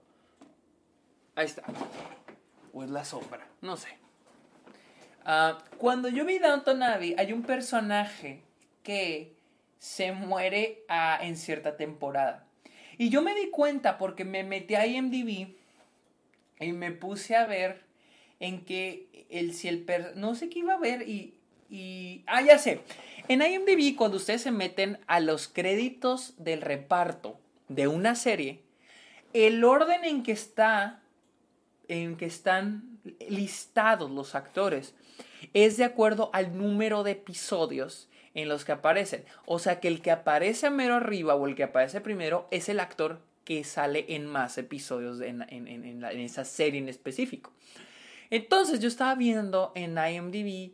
Ahí 1.36 1.46
está. 1.46 1.64
O 2.74 2.84
es 2.84 2.90
la 2.90 3.04
sombra, 3.06 3.48
no 3.62 3.78
sé. 3.78 4.05
Ah, 5.26 5.58
cuando 5.78 6.08
yo 6.08 6.24
vi 6.24 6.38
Downton 6.38 6.84
Abbey, 6.84 7.16
hay 7.18 7.34
un 7.34 7.42
personaje 7.42 8.44
que 8.84 9.34
se 9.80 10.12
muere 10.12 10.84
ah, 10.88 11.20
en 11.22 11.36
cierta 11.36 11.78
temporada. 11.78 12.46
Y 12.98 13.10
yo 13.10 13.22
me 13.22 13.34
di 13.36 13.50
cuenta 13.50 13.98
porque 13.98 14.24
me 14.24 14.44
metí 14.44 14.76
a 14.76 14.86
IMDb 14.86 15.56
y 16.60 16.72
me 16.72 16.92
puse 16.92 17.36
a 17.36 17.46
ver 17.46 17.82
en 18.40 18.64
que 18.64 19.26
el, 19.30 19.54
si 19.54 19.68
el 19.68 19.86
no 20.16 20.36
sé 20.36 20.50
qué 20.50 20.60
iba 20.60 20.76
a 20.76 20.80
ver 20.80 21.08
y, 21.08 21.34
y 21.70 22.24
ah 22.28 22.42
ya 22.42 22.58
sé 22.58 22.82
en 23.28 23.42
IMDb 23.42 23.96
cuando 23.96 24.18
ustedes 24.18 24.42
se 24.42 24.52
meten 24.52 25.00
a 25.08 25.20
los 25.20 25.48
créditos 25.48 26.34
del 26.38 26.62
reparto 26.62 27.40
de 27.70 27.88
una 27.88 28.16
serie 28.16 28.62
el 29.34 29.64
orden 29.64 30.04
en 30.04 30.24
que 30.24 30.32
está 30.32 31.02
en 31.88 32.18
que 32.18 32.26
están 32.26 33.00
listados 33.30 34.12
los 34.12 34.36
actores 34.36 34.94
es 35.54 35.78
de 35.78 35.84
acuerdo 35.84 36.30
al 36.34 36.58
número 36.58 37.04
de 37.04 37.12
episodios 37.12 38.10
en 38.34 38.50
los 38.50 38.66
que 38.66 38.74
aparecen. 38.74 39.26
O 39.46 39.60
sea 39.60 39.80
que 39.80 39.88
el 39.88 40.02
que 40.02 40.12
aparece 40.12 40.70
mero 40.70 40.96
arriba 40.96 41.36
o 41.36 41.48
el 41.48 41.56
que 41.56 41.64
aparece 41.64 42.02
primero 42.02 42.48
es 42.52 42.70
el 42.70 42.80
actor 42.80 43.22
que 43.46 43.64
sale 43.64 44.06
en 44.10 44.26
más 44.26 44.58
episodios 44.58 45.22
en, 45.22 45.44
en, 45.50 46.04
esa 46.04 46.44
serie 46.46 46.80
en 46.80 46.90
específico. 46.90 47.54
Entonces 48.30 48.80
yo 48.80 48.88
estaba 48.88 49.16
viendo 49.16 49.72
en 49.76 49.98
IMDb 49.98 50.74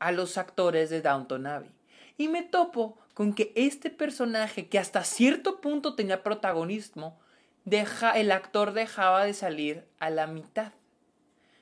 a 0.00 0.12
los 0.12 0.36
actores 0.36 0.90
de 0.90 1.00
Downton 1.00 1.46
Abbey 1.46 1.70
y 2.18 2.28
me 2.28 2.42
topo 2.42 2.98
con 3.14 3.32
que 3.32 3.52
este 3.54 3.90
personaje 3.90 4.68
que 4.68 4.78
hasta 4.78 5.04
cierto 5.04 5.60
punto 5.60 5.94
tenía 5.94 6.22
protagonismo, 6.22 7.18
deja, 7.64 8.12
el 8.12 8.32
actor 8.32 8.72
dejaba 8.72 9.24
de 9.24 9.34
salir 9.34 9.84
a 9.98 10.10
la 10.10 10.26
mitad. 10.26 10.72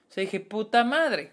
O 0.08 0.12
sea, 0.12 0.22
dije, 0.22 0.40
puta 0.40 0.84
madre, 0.84 1.32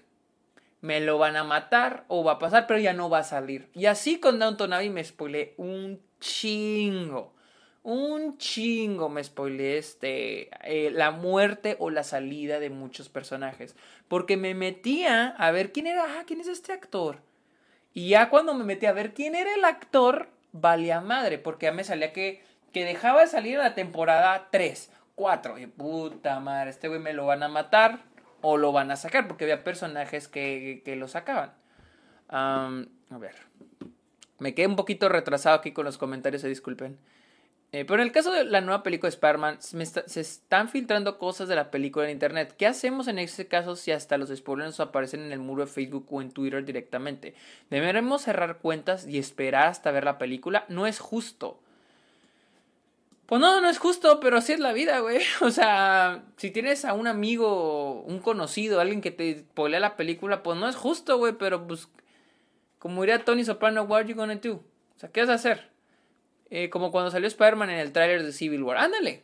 me 0.85 0.99
lo 0.99 1.17
van 1.17 1.35
a 1.35 1.43
matar 1.43 2.05
o 2.07 2.23
va 2.23 2.33
a 2.33 2.39
pasar, 2.39 2.67
pero 2.67 2.79
ya 2.79 2.93
no 2.93 3.09
va 3.09 3.19
a 3.19 3.23
salir. 3.23 3.69
Y 3.73 3.87
así 3.87 4.19
con 4.19 4.37
Downton 4.37 4.71
Abbey 4.71 4.91
me 4.91 5.03
spoilé 5.03 5.55
un 5.57 5.99
chingo. 6.19 7.33
Un 7.81 8.37
chingo 8.37 9.09
me 9.09 9.23
spoilé 9.23 9.79
este, 9.79 10.49
eh, 10.63 10.91
la 10.91 11.09
muerte 11.09 11.75
o 11.79 11.89
la 11.89 12.03
salida 12.03 12.59
de 12.59 12.69
muchos 12.69 13.09
personajes. 13.09 13.75
Porque 14.07 14.37
me 14.37 14.53
metía 14.53 15.29
a 15.29 15.49
ver 15.49 15.71
quién 15.71 15.87
era, 15.87 16.03
ah, 16.03 16.23
quién 16.27 16.39
es 16.39 16.47
este 16.47 16.71
actor. 16.71 17.17
Y 17.91 18.09
ya 18.09 18.29
cuando 18.29 18.53
me 18.53 18.63
metí 18.63 18.85
a 18.85 18.93
ver 18.93 19.15
quién 19.15 19.33
era 19.33 19.55
el 19.55 19.65
actor, 19.65 20.29
valía 20.51 21.01
madre, 21.01 21.39
porque 21.39 21.65
ya 21.65 21.71
me 21.71 21.83
salía 21.83 22.13
que, 22.13 22.43
que 22.71 22.85
dejaba 22.85 23.21
de 23.21 23.27
salir 23.27 23.57
la 23.57 23.73
temporada 23.73 24.49
3, 24.51 24.91
4. 25.15 25.57
Y 25.57 25.65
puta 25.65 26.39
madre, 26.39 26.69
este 26.69 26.89
güey 26.89 26.99
me 26.99 27.13
lo 27.13 27.25
van 27.25 27.41
a 27.41 27.47
matar 27.47 28.01
o 28.47 28.57
lo 28.57 28.71
van 28.71 28.91
a 28.91 28.95
sacar, 28.95 29.27
porque 29.27 29.45
había 29.45 29.63
personajes 29.63 30.27
que, 30.27 30.83
que 30.85 30.95
lo 30.95 31.07
sacaban. 31.07 31.53
a 32.29 32.69
ver. 33.19 33.33
Me 34.37 34.53
quedé 34.53 34.67
un 34.67 34.75
poquito 34.75 35.09
retrasado 35.09 35.55
aquí 35.55 35.71
con 35.71 35.83
los 35.83 35.97
comentarios, 35.97 36.43
se 36.43 36.47
disculpen. 36.47 36.99
Eh, 37.71 37.85
pero 37.85 37.95
en 37.95 38.07
el 38.07 38.11
caso 38.11 38.31
de 38.31 38.43
la 38.43 38.61
nueva 38.61 38.83
película 38.83 39.09
de 39.09 39.15
Spider-Man, 39.15 39.57
se 39.61 40.21
están 40.21 40.69
filtrando 40.69 41.17
cosas 41.17 41.47
de 41.47 41.55
la 41.55 41.71
película 41.71 42.05
en 42.05 42.11
internet. 42.11 42.53
¿Qué 42.55 42.67
hacemos 42.67 43.07
en 43.07 43.17
ese 43.17 43.47
caso 43.47 43.75
si 43.75 43.91
hasta 43.91 44.19
los 44.19 44.29
spoilers 44.29 44.79
aparecen 44.79 45.21
en 45.21 45.31
el 45.31 45.39
muro 45.39 45.65
de 45.65 45.71
Facebook 45.71 46.05
o 46.11 46.21
en 46.21 46.29
Twitter 46.29 46.63
directamente? 46.63 47.33
¿Deberemos 47.71 48.21
cerrar 48.21 48.59
cuentas 48.59 49.07
y 49.07 49.17
esperar 49.17 49.69
hasta 49.69 49.89
ver 49.89 50.03
la 50.03 50.19
película? 50.19 50.65
No 50.69 50.85
es 50.85 50.99
justo. 50.99 51.59
Pues 53.25 53.41
no, 53.41 53.59
no 53.59 53.69
es 53.69 53.79
justo, 53.79 54.19
pero 54.19 54.37
así 54.37 54.53
es 54.53 54.59
la 54.59 54.73
vida, 54.73 54.99
güey. 54.99 55.19
O 55.41 55.49
sea, 55.49 56.23
si 56.37 56.51
tienes 56.51 56.85
a 56.85 56.93
un 56.93 57.07
amigo, 57.07 58.01
un 58.03 58.19
conocido, 58.19 58.79
alguien 58.79 59.01
que 59.01 59.11
te 59.11 59.45
polea 59.53 59.79
la 59.79 59.95
película, 59.95 60.43
pues 60.43 60.57
no 60.59 60.67
es 60.69 60.75
justo, 60.75 61.17
güey, 61.17 61.33
pero 61.33 61.65
pues, 61.67 61.89
como 62.77 63.01
diría 63.01 63.25
Tony 63.25 63.43
Soprano, 63.43 63.83
what 63.83 64.05
you 64.05 64.15
gonna 64.15 64.35
do? 64.35 64.55
O 64.95 64.99
sea, 64.99 65.09
¿qué 65.11 65.21
vas 65.21 65.29
a 65.29 65.33
hacer? 65.33 65.69
Eh, 66.51 66.69
como 66.69 66.91
cuando 66.91 67.09
salió 67.11 67.27
Spider-Man 67.27 67.71
en 67.71 67.79
el 67.79 67.91
tráiler 67.91 68.23
de 68.23 68.31
Civil 68.31 68.63
War. 68.63 68.77
Ándale. 68.77 69.23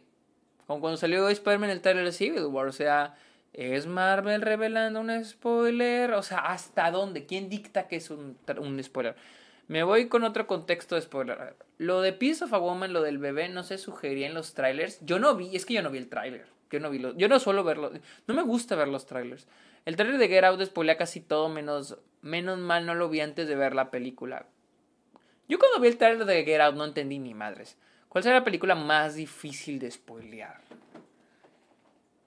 Como 0.66 0.82
cuando 0.82 0.98
salió 0.98 1.30
Spider-Man 1.30 1.70
en 1.70 1.76
el 1.78 1.82
tráiler 1.82 2.06
de 2.06 2.12
Civil 2.12 2.46
War. 2.46 2.68
O 2.68 2.72
sea, 2.72 3.16
¿es 3.54 3.86
Marvel 3.86 4.42
revelando 4.42 5.00
un 5.00 5.24
spoiler? 5.24 6.14
O 6.14 6.24
sea, 6.24 6.40
¿hasta 6.40 6.90
dónde? 6.90 7.26
¿Quién 7.28 7.50
dicta 7.50 7.88
que 7.88 7.98
es 7.98 8.10
un, 8.10 8.38
un 8.58 8.84
spoiler? 8.84 9.16
Me 9.72 9.84
voy 9.84 10.10
con 10.10 10.26
otro 10.26 10.48
contexto 10.48 10.96
de 10.96 11.02
spoiler. 11.02 11.56
Lo 11.78 12.02
de 12.02 12.12
Piece 12.12 12.44
of 12.44 12.52
a 12.52 12.58
Woman, 12.58 12.92
lo 12.92 13.02
del 13.02 13.20
bebé, 13.20 13.48
no 13.48 13.64
se 13.64 13.78
sugería 13.78 14.28
en 14.28 14.34
los 14.34 14.54
trailers. 14.54 15.00
Yo 15.00 15.18
no 15.18 15.34
vi, 15.38 15.56
es 15.56 15.66
que 15.66 15.74
yo 15.74 15.82
no 15.82 15.90
vi 15.90 15.98
el 15.98 16.10
tráiler. 16.10 16.46
Yo 16.70 16.82
no 16.82 16.90
vi 16.90 17.02
yo 17.16 17.30
no 17.30 17.40
suelo 17.40 17.64
verlo. 17.64 17.90
No 18.28 18.34
me 18.34 18.42
gusta 18.42 18.76
ver 18.76 18.90
los 18.90 19.06
trailers. 19.06 19.48
El 19.86 19.96
tráiler 19.96 20.18
de 20.20 20.28
Get 20.28 20.44
Out 20.44 20.62
spoilea 20.62 20.98
casi 20.98 21.22
todo, 21.22 21.48
menos, 21.48 21.98
menos 22.22 22.60
mal 22.60 22.86
no 22.86 22.96
lo 22.96 23.08
vi 23.08 23.22
antes 23.22 23.48
de 23.48 23.56
ver 23.56 23.74
la 23.74 23.92
película. 23.92 24.46
Yo 25.48 25.58
cuando 25.58 25.80
vi 25.80 25.88
el 25.88 25.98
tráiler 25.98 26.26
de 26.26 26.44
Get 26.44 26.60
Out 26.60 26.76
no 26.76 26.84
entendí 26.84 27.18
ni 27.20 27.34
madres. 27.34 27.78
¿Cuál 28.10 28.26
será 28.26 28.40
la 28.40 28.44
película 28.44 28.76
más 28.76 29.16
difícil 29.16 29.80
de 29.80 29.90
spoilear? 29.90 30.60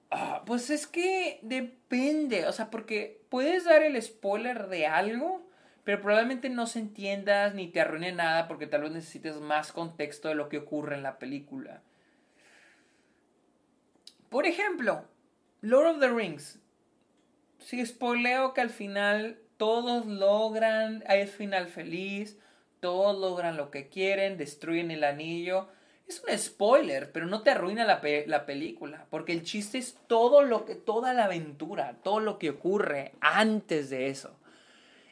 Ah, 0.09 0.41
pues 0.47 0.71
es 0.71 0.87
que 0.87 1.37
depende, 1.43 2.47
o 2.47 2.51
sea, 2.51 2.71
porque 2.71 3.21
puedes 3.29 3.65
dar 3.65 3.83
el 3.83 4.01
spoiler 4.01 4.67
de 4.67 4.87
algo 4.87 5.45
pero 5.85 6.01
probablemente 6.01 6.49
no 6.49 6.65
se 6.65 6.79
entiendas 6.79 7.53
ni 7.53 7.67
te 7.67 7.79
arruine 7.79 8.11
nada 8.11 8.47
porque 8.47 8.67
tal 8.67 8.81
vez 8.81 8.91
necesites 8.91 9.37
más 9.37 9.71
contexto 9.71 10.27
de 10.27 10.35
lo 10.35 10.49
que 10.49 10.57
ocurre 10.57 10.95
en 10.95 11.03
la 11.03 11.19
película. 11.19 11.81
Por 14.29 14.47
ejemplo, 14.47 15.05
Lord 15.61 15.95
of 15.95 15.99
the 15.99 16.09
Rings. 16.09 16.59
Si 17.59 17.85
spoileo 17.85 18.53
que 18.53 18.61
al 18.61 18.71
final 18.71 19.39
todos 19.57 20.07
logran, 20.07 21.03
hay 21.07 21.27
final 21.27 21.67
feliz, 21.67 22.37
todos 22.79 23.17
logran 23.17 23.55
lo 23.55 23.69
que 23.69 23.87
quieren, 23.87 24.37
destruyen 24.37 24.89
el 24.89 25.03
anillo. 25.03 25.69
Es 26.07 26.23
un 26.27 26.37
spoiler, 26.37 27.11
pero 27.11 27.27
no 27.27 27.43
te 27.43 27.51
arruina 27.51 27.85
la, 27.85 28.01
la, 28.25 28.45
película, 28.45 29.05
porque 29.09 29.33
el 29.33 29.43
chiste 29.43 29.77
es 29.77 29.97
todo 30.07 30.41
lo 30.41 30.65
que, 30.65 30.75
toda 30.75 31.13
la 31.13 31.25
aventura, 31.25 31.97
todo 32.03 32.19
lo 32.19 32.37
que 32.37 32.51
ocurre 32.51 33.13
antes 33.21 33.89
de 33.91 34.09
eso. 34.09 34.35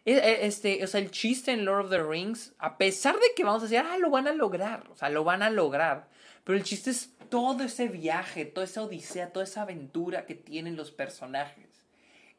E, 0.05 0.13
e, 0.13 0.45
este, 0.45 0.83
o 0.83 0.87
sea, 0.87 0.99
el 0.99 1.11
chiste 1.11 1.51
en 1.51 1.63
Lord 1.63 1.85
of 1.85 1.89
the 1.91 2.03
Rings, 2.03 2.53
a 2.57 2.77
pesar 2.77 3.15
de 3.15 3.27
que 3.35 3.43
vamos 3.43 3.61
a 3.61 3.65
decir, 3.67 3.79
ah, 3.79 3.97
lo 3.97 4.09
van 4.09 4.27
a 4.27 4.33
lograr, 4.33 4.87
o 4.89 4.95
sea, 4.95 5.09
lo 5.09 5.23
van 5.23 5.41
a 5.41 5.49
lograr, 5.49 6.09
pero 6.43 6.57
el 6.57 6.63
chiste 6.63 6.89
es 6.89 7.13
todo 7.29 7.63
ese 7.63 7.87
viaje, 7.87 8.45
toda 8.45 8.65
esa 8.65 8.83
odisea, 8.83 9.31
toda 9.31 9.45
esa 9.45 9.61
aventura 9.61 10.25
que 10.25 10.35
tienen 10.35 10.75
los 10.75 10.91
personajes. 10.91 11.85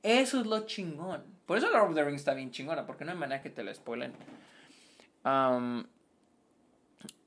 Eso 0.02 0.40
es 0.40 0.46
lo 0.46 0.66
chingón. 0.66 1.24
Por 1.46 1.56
eso 1.56 1.70
Lord 1.70 1.88
of 1.88 1.94
the 1.94 2.04
Rings 2.04 2.20
está 2.20 2.34
bien 2.34 2.50
chingona, 2.50 2.86
porque 2.86 3.04
no 3.04 3.12
hay 3.12 3.18
manera 3.18 3.42
que 3.42 3.50
te 3.50 3.64
lo 3.64 3.72
spoilen. 3.74 4.12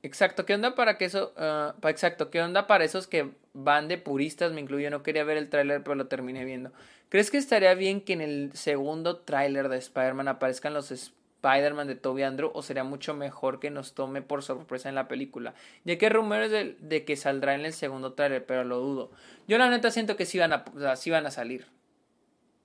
exacto, 0.02 0.46
¿qué 0.46 0.54
onda 0.54 0.76
para 0.76 0.96
que 0.96 1.06
eso? 1.06 1.34
Uh, 1.36 1.86
exacto, 1.88 2.30
¿qué 2.30 2.40
onda 2.40 2.68
para 2.68 2.84
esos 2.84 3.08
que 3.08 3.32
van 3.58 3.88
de 3.88 3.98
puristas? 3.98 4.52
Me 4.52 4.60
incluyo, 4.60 4.90
no 4.90 5.02
quería 5.02 5.24
ver 5.24 5.36
el 5.36 5.48
tráiler, 5.48 5.82
pero 5.82 5.94
lo 5.94 6.06
terminé 6.06 6.44
viendo. 6.44 6.72
¿Crees 7.08 7.30
que 7.30 7.38
estaría 7.38 7.74
bien 7.74 8.00
que 8.00 8.12
en 8.12 8.20
el 8.20 8.52
segundo 8.54 9.18
tráiler 9.18 9.68
de 9.68 9.78
Spider-Man 9.78 10.28
aparezcan 10.28 10.74
los 10.74 10.90
Spider-Man 10.90 11.88
de 11.88 11.94
Toby 11.94 12.22
Andrew 12.22 12.50
o 12.54 12.62
sería 12.62 12.84
mucho 12.84 13.14
mejor 13.14 13.60
que 13.60 13.70
nos 13.70 13.94
tome 13.94 14.22
por 14.22 14.42
sorpresa 14.42 14.88
en 14.88 14.94
la 14.94 15.08
película? 15.08 15.54
Ya 15.84 15.98
que 15.98 16.06
hay 16.06 16.12
rumores 16.12 16.50
de, 16.50 17.04
que 17.04 17.16
saldrá 17.16 17.54
en 17.54 17.64
el 17.64 17.72
segundo 17.72 18.12
tráiler, 18.12 18.44
pero 18.46 18.64
lo 18.64 18.78
dudo. 18.78 19.10
Yo 19.48 19.58
la 19.58 19.70
neta 19.70 19.90
siento 19.90 20.16
que 20.16 20.26
sí 20.26 20.38
van 20.38 20.52
a, 20.52 20.64
van 20.64 21.26
a 21.26 21.30
salir. 21.30 21.66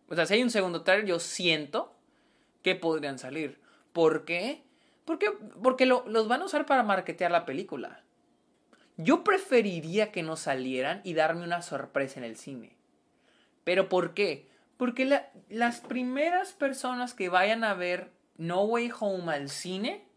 O 0.10 0.16
sea, 0.16 0.26
si 0.26 0.36
hay 0.36 0.44
un 0.44 0.52
segundo 0.52 0.84
tráiler, 0.84 1.08
yo 1.08 1.20
siento 1.20 1.94
que 2.62 2.76
podrían 2.76 3.18
salir. 3.18 3.60
¿Por 3.94 4.26
qué? 4.26 4.62
Porque, 5.06 5.32
porque 5.62 5.86
los 5.86 6.28
van 6.28 6.42
a 6.42 6.46
usar 6.46 6.66
para 6.66 6.84
marketear 6.84 7.32
la 7.32 7.46
película. 7.46 8.03
Yo 9.04 9.24
preferiría 9.24 10.12
que 10.12 10.24
no 10.24 10.38
salieran 10.38 11.02
y 11.04 11.14
darme 11.14 11.44
una 11.44 11.62
sorpresa 11.62 12.20
en 12.20 12.24
el 12.24 12.38
cine. 12.38 12.78
¿Pero 13.66 13.90
por 13.90 14.14
qué? 14.14 14.48
Porque 14.78 15.22
las 15.50 15.82
primeras 15.82 16.54
personas 16.54 17.14
que 17.14 17.30
vayan 17.30 17.64
a 17.64 17.74
ver 17.74 18.12
No 18.38 18.64
Way 18.64 18.92
Home 19.00 19.34
al 19.34 19.50
cine 19.50 20.08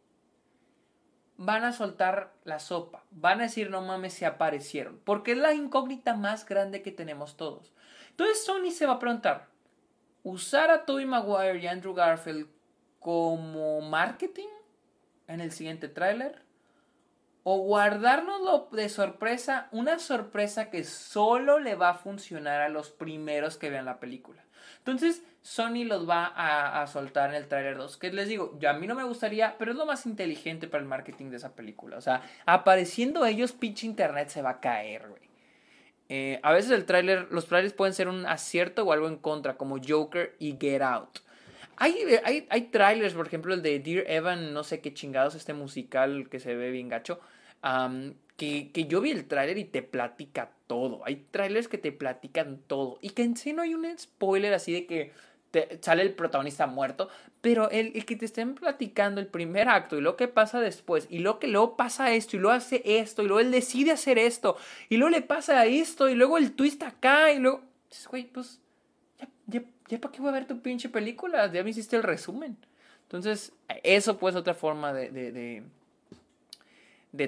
van 1.36 1.64
a 1.64 1.72
soltar 1.72 2.32
la 2.44 2.60
sopa. 2.60 3.04
Van 3.10 3.40
a 3.40 3.44
decir, 3.44 3.70
no 3.70 3.82
mames, 3.82 4.14
se 4.14 4.24
aparecieron. 4.24 5.00
Porque 5.04 5.32
es 5.32 5.38
la 5.38 5.52
incógnita 5.52 6.14
más 6.14 6.46
grande 6.46 6.82
que 6.82 6.92
tenemos 6.92 7.36
todos. 7.36 7.72
Entonces 8.10 8.44
Sony 8.44 8.70
se 8.70 8.86
va 8.86 8.94
a 8.94 8.98
preguntar, 8.98 9.48
usar 10.22 10.70
a 10.70 10.86
Tobey 10.86 11.06
Maguire 11.06 11.58
y 11.58 11.66
Andrew 11.66 11.92
Garfield 11.92 12.48
como 13.00 13.80
marketing 13.80 14.48
en 15.26 15.40
el 15.40 15.52
siguiente 15.52 15.88
tráiler 15.88 16.45
o 17.48 17.58
guardárnoslo 17.58 18.68
de 18.72 18.88
sorpresa, 18.88 19.68
una 19.70 20.00
sorpresa 20.00 20.68
que 20.68 20.82
solo 20.82 21.60
le 21.60 21.76
va 21.76 21.90
a 21.90 21.94
funcionar 21.94 22.60
a 22.60 22.68
los 22.68 22.90
primeros 22.90 23.56
que 23.56 23.70
vean 23.70 23.84
la 23.84 24.00
película. 24.00 24.42
Entonces, 24.78 25.22
Sony 25.42 25.84
los 25.84 26.10
va 26.10 26.32
a, 26.34 26.84
soltar 26.88 27.30
en 27.30 27.36
el 27.36 27.46
tráiler 27.46 27.76
2. 27.76 27.98
Que 27.98 28.12
les 28.12 28.26
digo, 28.26 28.58
yo, 28.58 28.68
a 28.68 28.72
mí 28.72 28.88
no 28.88 28.96
me 28.96 29.04
gustaría, 29.04 29.54
pero 29.58 29.70
es 29.70 29.76
lo 29.76 29.86
más 29.86 30.06
inteligente 30.06 30.66
para 30.66 30.82
el 30.82 30.88
marketing 30.88 31.30
de 31.30 31.36
esa 31.36 31.54
película. 31.54 31.98
O 31.98 32.00
sea, 32.00 32.20
apareciendo 32.46 33.24
ellos, 33.24 33.52
pinche 33.52 33.86
internet 33.86 34.28
se 34.28 34.42
va 34.42 34.50
a 34.50 34.60
caer, 34.60 35.06
güey. 35.08 35.22
Eh, 36.08 36.40
a 36.42 36.50
veces 36.50 36.72
el 36.72 36.84
tráiler, 36.84 37.28
los 37.30 37.46
trailers 37.46 37.74
pueden 37.74 37.94
ser 37.94 38.08
un 38.08 38.26
acierto 38.26 38.82
o 38.82 38.92
algo 38.92 39.06
en 39.06 39.18
contra, 39.18 39.56
como 39.56 39.76
Joker 39.80 40.34
y 40.40 40.56
Get 40.60 40.82
Out. 40.82 41.20
Hay, 41.76 41.94
hay, 42.24 42.48
hay 42.50 42.62
trailers, 42.62 43.14
por 43.14 43.28
ejemplo, 43.28 43.54
el 43.54 43.62
de 43.62 43.78
Dear 43.78 44.10
Evan, 44.10 44.52
no 44.52 44.64
sé 44.64 44.80
qué 44.80 44.92
chingados, 44.92 45.36
este 45.36 45.54
musical 45.54 46.28
que 46.28 46.40
se 46.40 46.56
ve 46.56 46.72
bien 46.72 46.88
gacho 46.88 47.20
que, 48.36 48.70
que, 48.72 48.86
yo 48.86 49.00
vi 49.00 49.10
el 49.10 49.26
tráiler 49.26 49.58
y 49.58 49.64
te 49.64 49.82
platica 49.82 50.50
todo. 50.66 51.02
Hay 51.04 51.26
trailers 51.30 51.68
que 51.68 51.78
te 51.78 51.92
platican 51.92 52.58
todo. 52.66 52.98
Y 53.00 53.10
que 53.10 53.22
en 53.22 53.36
sí 53.36 53.52
no 53.52 53.62
hay 53.62 53.74
un 53.74 53.86
spoiler 53.98 54.52
así 54.54 54.72
de 54.72 54.86
que 54.86 55.12
te 55.50 55.78
sale 55.80 56.02
el 56.02 56.12
protagonista 56.12 56.66
muerto. 56.66 57.08
Pero 57.40 57.70
el, 57.70 57.92
el, 57.94 58.04
que 58.04 58.16
te 58.16 58.24
estén 58.24 58.54
platicando 58.54 59.20
el 59.20 59.26
primer 59.26 59.68
acto 59.68 59.96
y 59.96 60.00
lo 60.00 60.16
que 60.16 60.28
pasa 60.28 60.60
después. 60.60 61.06
Y 61.10 61.20
lo 61.20 61.38
que 61.38 61.48
luego 61.48 61.76
pasa 61.76 62.12
esto 62.12 62.36
y 62.36 62.40
luego 62.40 62.56
hace 62.56 62.82
esto. 62.84 63.22
Y 63.22 63.26
luego 63.26 63.40
él 63.40 63.50
decide 63.50 63.92
hacer 63.92 64.18
esto. 64.18 64.56
Y 64.88 64.96
luego 64.96 65.10
le 65.10 65.22
pasa 65.22 65.64
esto. 65.66 66.08
Y 66.08 66.14
luego 66.14 66.38
el 66.38 66.52
twist 66.52 66.82
acá. 66.82 67.32
Y 67.32 67.38
luego... 67.38 67.62
Güey, 68.10 68.24
pues... 68.24 68.60
Ya, 69.18 69.28
ya, 69.46 69.62
ya 69.88 70.00
para 70.00 70.12
qué 70.12 70.20
voy 70.20 70.28
a 70.28 70.32
ver 70.32 70.46
tu 70.46 70.60
pinche 70.60 70.88
película. 70.88 71.50
Ya 71.52 71.62
me 71.64 71.70
hiciste 71.70 71.96
el 71.96 72.02
resumen. 72.02 72.56
Entonces, 73.02 73.52
eso 73.84 74.18
pues 74.18 74.34
otra 74.34 74.52
forma 74.52 74.92
de, 74.92 75.10
de 75.10 75.30
de 75.30 75.62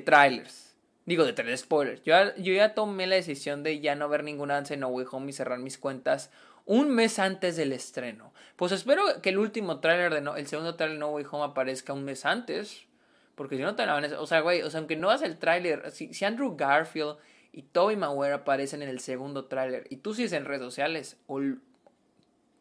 trailers. 0.00 0.76
Digo, 1.06 1.24
de 1.24 1.32
trailers 1.32 1.62
spoilers. 1.62 2.02
Yo, 2.02 2.14
yo 2.36 2.52
ya 2.52 2.74
tomé 2.74 3.06
la 3.06 3.16
decisión 3.16 3.62
de 3.62 3.80
ya 3.80 3.94
no 3.94 4.08
ver 4.08 4.24
ningún 4.24 4.50
avance 4.50 4.74
en 4.74 4.80
No 4.80 4.88
Way 4.88 5.06
Home 5.10 5.30
y 5.30 5.32
cerrar 5.32 5.58
mis 5.58 5.78
cuentas 5.78 6.30
un 6.66 6.90
mes 6.90 7.18
antes 7.18 7.56
del 7.56 7.72
estreno. 7.72 8.34
Pues 8.56 8.72
espero 8.72 9.02
que 9.22 9.30
el 9.30 9.38
último 9.38 9.80
trailer 9.80 10.12
de 10.12 10.20
no, 10.20 10.36
el 10.36 10.46
segundo 10.46 10.74
trailer 10.76 10.96
de 10.96 11.00
No 11.00 11.12
Way 11.12 11.24
Home 11.30 11.44
aparezca 11.44 11.94
un 11.94 12.04
mes 12.04 12.26
antes. 12.26 12.86
Porque 13.34 13.56
si 13.56 13.62
no 13.62 13.74
te 13.74 13.86
van 13.86 14.04
O 14.14 14.26
sea, 14.26 14.40
güey, 14.40 14.62
o 14.62 14.70
sea, 14.70 14.78
aunque 14.78 14.96
no 14.96 15.08
hagas 15.08 15.22
el 15.22 15.38
trailer, 15.38 15.90
si, 15.92 16.12
Andrew 16.24 16.56
Garfield 16.56 17.16
y 17.52 17.62
Tobey 17.62 17.96
Maguire 17.96 18.34
aparecen 18.34 18.82
en 18.82 18.90
el 18.90 19.00
segundo 19.00 19.46
trailer 19.46 19.86
y 19.88 19.96
tú 19.96 20.12
sigues 20.12 20.32
en 20.32 20.44
redes 20.44 20.62
sociales, 20.62 21.16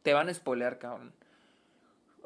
te 0.04 0.14
van 0.14 0.30
a 0.30 0.34
spoilear, 0.34 0.80
cabrón. 0.80 1.14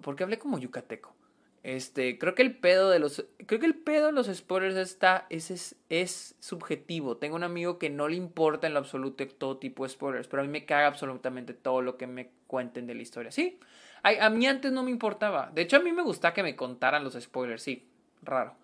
Porque 0.04 0.24
hablé 0.24 0.38
como 0.38 0.60
yucateco. 0.60 1.16
Este, 1.64 2.18
creo 2.18 2.34
que 2.34 2.42
el 2.42 2.58
pedo 2.58 2.90
de 2.90 3.00
los. 3.00 3.24
Creo 3.46 3.60
que 3.60 3.68
el 3.68 3.76
pedo 3.76 4.08
de 4.08 4.12
los 4.14 4.28
spoilers 4.28 4.76
está. 4.76 5.28
Es, 5.30 5.76
es, 5.90 6.36
subjetivo. 6.40 7.18
Tengo 7.18 7.36
un 7.36 7.44
amigo 7.44 7.78
que 7.78 7.90
no 7.90 8.08
le 8.08 8.16
importa 8.16 8.66
en 8.66 8.74
lo 8.74 8.80
absoluto 8.80 9.28
todo 9.28 9.58
tipo 9.58 9.84
de 9.84 9.90
spoilers. 9.90 10.28
Pero 10.28 10.42
a 10.42 10.46
mí 10.46 10.52
me 10.52 10.66
caga 10.66 10.88
absolutamente 10.88 11.54
todo 11.54 11.82
lo 11.82 11.98
que 11.98 12.08
me 12.08 12.32
cuenten 12.48 12.88
de 12.88 12.96
la 12.96 13.04
historia. 13.04 13.32
Sí. 13.32 13.60
A, 14.02 14.26
a 14.26 14.30
mí 14.32 14.48
antes 14.48 14.72
no 14.72 14.82
me 14.82 14.90
importaba. 14.90 15.52
De 15.54 15.62
hecho, 15.62 15.78
a 15.78 15.82
mí 15.82 15.92
me 15.92 16.02
gusta 16.02 16.34
que 16.34 16.42
me 16.42 16.56
contaran 16.56 17.04
los 17.04 17.14
spoilers. 17.14 17.62
Sí. 17.62 17.88
Raro. 18.24 18.56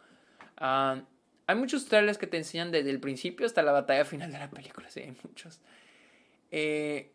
Ah, 0.58 1.04
hay 1.46 1.56
muchos 1.56 1.86
trailers 1.86 2.18
que 2.18 2.26
te 2.26 2.38
enseñan 2.38 2.72
desde 2.72 2.90
el 2.90 3.00
principio 3.00 3.46
hasta 3.46 3.62
la 3.62 3.72
batalla 3.72 4.06
final 4.06 4.32
de 4.32 4.40
la 4.40 4.50
película. 4.50 4.90
Sí, 4.90 5.02
hay 5.02 5.16
muchos. 5.24 5.62
Eh, 6.50 7.12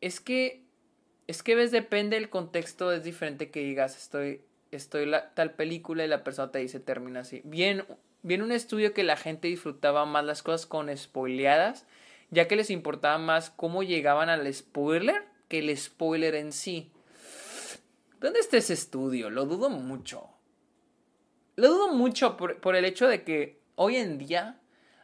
es 0.00 0.18
que. 0.18 0.64
Es 1.28 1.44
que 1.44 1.54
ves, 1.54 1.70
depende 1.70 2.16
del 2.16 2.30
contexto. 2.30 2.90
Es 2.90 3.04
diferente 3.04 3.52
que 3.52 3.60
digas, 3.60 3.96
estoy 3.96 4.42
estoy 4.76 5.06
la 5.06 5.34
tal 5.34 5.52
película 5.52 6.04
y 6.04 6.08
la 6.08 6.24
persona 6.24 6.50
te 6.50 6.58
dice 6.58 6.80
termina 6.80 7.20
así. 7.20 7.42
Bien, 7.44 7.84
bien 8.22 8.42
un 8.42 8.52
estudio 8.52 8.94
que 8.94 9.04
la 9.04 9.16
gente 9.16 9.48
disfrutaba 9.48 10.06
más 10.06 10.24
las 10.24 10.42
cosas 10.42 10.66
con 10.66 10.94
spoileadas, 10.96 11.86
ya 12.30 12.48
que 12.48 12.56
les 12.56 12.70
importaba 12.70 13.18
más 13.18 13.50
cómo 13.50 13.82
llegaban 13.82 14.28
al 14.28 14.52
spoiler 14.52 15.24
que 15.48 15.58
el 15.58 15.76
spoiler 15.76 16.34
en 16.34 16.52
sí. 16.52 16.90
¿Dónde 18.20 18.40
está 18.40 18.56
ese 18.56 18.72
estudio? 18.72 19.30
Lo 19.30 19.46
dudo 19.46 19.68
mucho. 19.68 20.30
Lo 21.56 21.68
dudo 21.68 21.92
mucho 21.92 22.36
por, 22.36 22.60
por 22.60 22.76
el 22.76 22.84
hecho 22.84 23.08
de 23.08 23.24
que 23.24 23.60
hoy 23.74 23.96
en 23.96 24.16
día 24.16 24.58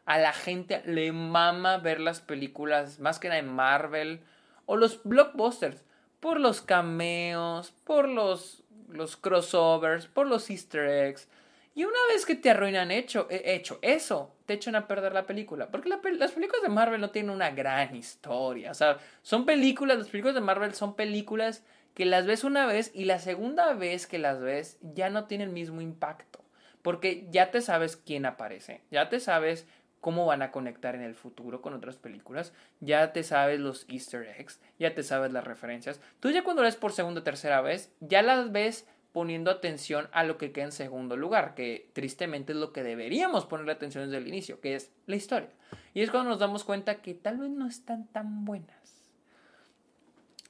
a 0.07 0.19
la 0.19 0.33
gente 0.33 0.83
le 0.87 1.13
mama 1.13 1.77
ver 1.77 2.01
las 2.01 2.21
películas, 2.21 2.99
más 2.99 3.19
que 3.19 3.29
nada 3.29 3.41
en 3.41 3.53
Marvel, 3.53 4.21
o 4.65 4.77
los 4.77 5.03
blockbusters, 5.03 5.85
por 6.21 6.41
los 6.41 6.63
cameos, 6.63 7.73
por 7.85 8.09
los 8.09 8.63
los 8.89 9.17
crossovers, 9.17 10.07
por 10.07 10.27
los 10.27 10.51
easter 10.51 10.89
eggs. 10.89 11.29
Y 11.75 11.85
una 11.85 11.99
vez 12.13 12.27
que 12.27 12.35
te 12.35 12.51
arruinan 12.51 12.91
hecho, 12.91 13.29
eh, 13.31 13.43
hecho 13.55 13.79
eso, 13.83 14.35
te 14.47 14.55
echan 14.55 14.75
a 14.75 14.89
perder 14.89 15.13
la 15.13 15.27
película. 15.27 15.71
Porque 15.71 15.89
las 15.89 16.33
películas 16.33 16.63
de 16.63 16.69
Marvel 16.69 17.01
no 17.01 17.11
tienen 17.11 17.31
una 17.31 17.51
gran 17.51 17.95
historia. 17.95 18.73
O 18.73 18.75
sea, 18.75 18.99
son 19.23 19.47
películas, 19.47 19.99
las 19.99 20.09
películas 20.09 20.35
de 20.35 20.41
Marvel 20.41 20.75
son 20.75 20.97
películas 20.97 21.63
que 21.95 22.05
las 22.05 22.27
ves 22.27 22.45
una 22.45 22.67
vez 22.67 22.91
y 22.95 23.05
la 23.05 23.19
segunda 23.19 23.75
vez 23.75 24.07
que 24.07 24.19
las 24.19 24.41
ves 24.41 24.79
ya 24.83 25.11
no 25.11 25.27
tiene 25.27 25.45
el 25.45 25.51
mismo 25.51 25.81
impacto. 25.81 26.41
Porque 26.83 27.27
ya 27.31 27.51
te 27.51 27.61
sabes 27.61 27.97
quién 27.97 28.25
aparece, 28.25 28.83
ya 28.91 29.09
te 29.09 29.21
sabes 29.21 29.67
cómo 30.01 30.27
van 30.27 30.43
a 30.43 30.51
conectar 30.51 30.95
en 30.95 31.03
el 31.03 31.15
futuro 31.15 31.61
con 31.61 31.75
otras 31.75 31.97
películas. 31.97 32.53
Ya 32.81 33.13
te 33.13 33.23
sabes 33.23 33.61
los 33.61 33.87
easter 33.89 34.27
eggs, 34.39 34.61
ya 34.79 34.95
te 34.95 35.03
sabes 35.03 35.33
las 35.33 35.45
referencias. 35.45 36.01
Tú 36.21 36.31
ya 36.31 36.45
cuando 36.45 36.63
ves 36.63 36.77
por 36.77 36.93
segunda 36.93 37.21
o 37.21 37.25
tercera 37.25 37.61
vez, 37.61 37.93
ya 38.01 38.23
las 38.23 38.53
ves 38.53 38.87
poniendo 39.13 39.51
atención 39.51 40.09
a 40.13 40.23
lo 40.25 40.39
que 40.39 40.53
queda 40.53 40.67
en 40.67 40.73
segundo 40.73 41.17
lugar, 41.17 41.55
que 41.55 41.91
tristemente 41.93 42.53
es 42.53 42.59
lo 42.59 42.73
que 42.73 42.83
deberíamos 42.83 43.47
ponerle 43.47 43.73
atención 43.73 44.05
desde 44.05 44.19
el 44.19 44.29
inicio, 44.29 44.61
que 44.61 44.75
es 44.75 44.93
la 45.07 45.17
historia. 45.17 45.51
Y 45.95 46.03
es 46.03 46.11
cuando 46.11 46.31
nos 46.31 46.39
damos 46.39 46.65
cuenta 46.65 47.03
que 47.03 47.15
tal 47.15 47.39
vez 47.39 47.51
no 47.51 47.67
están 47.67 48.07
tan 48.09 48.45
buenas. 48.45 48.79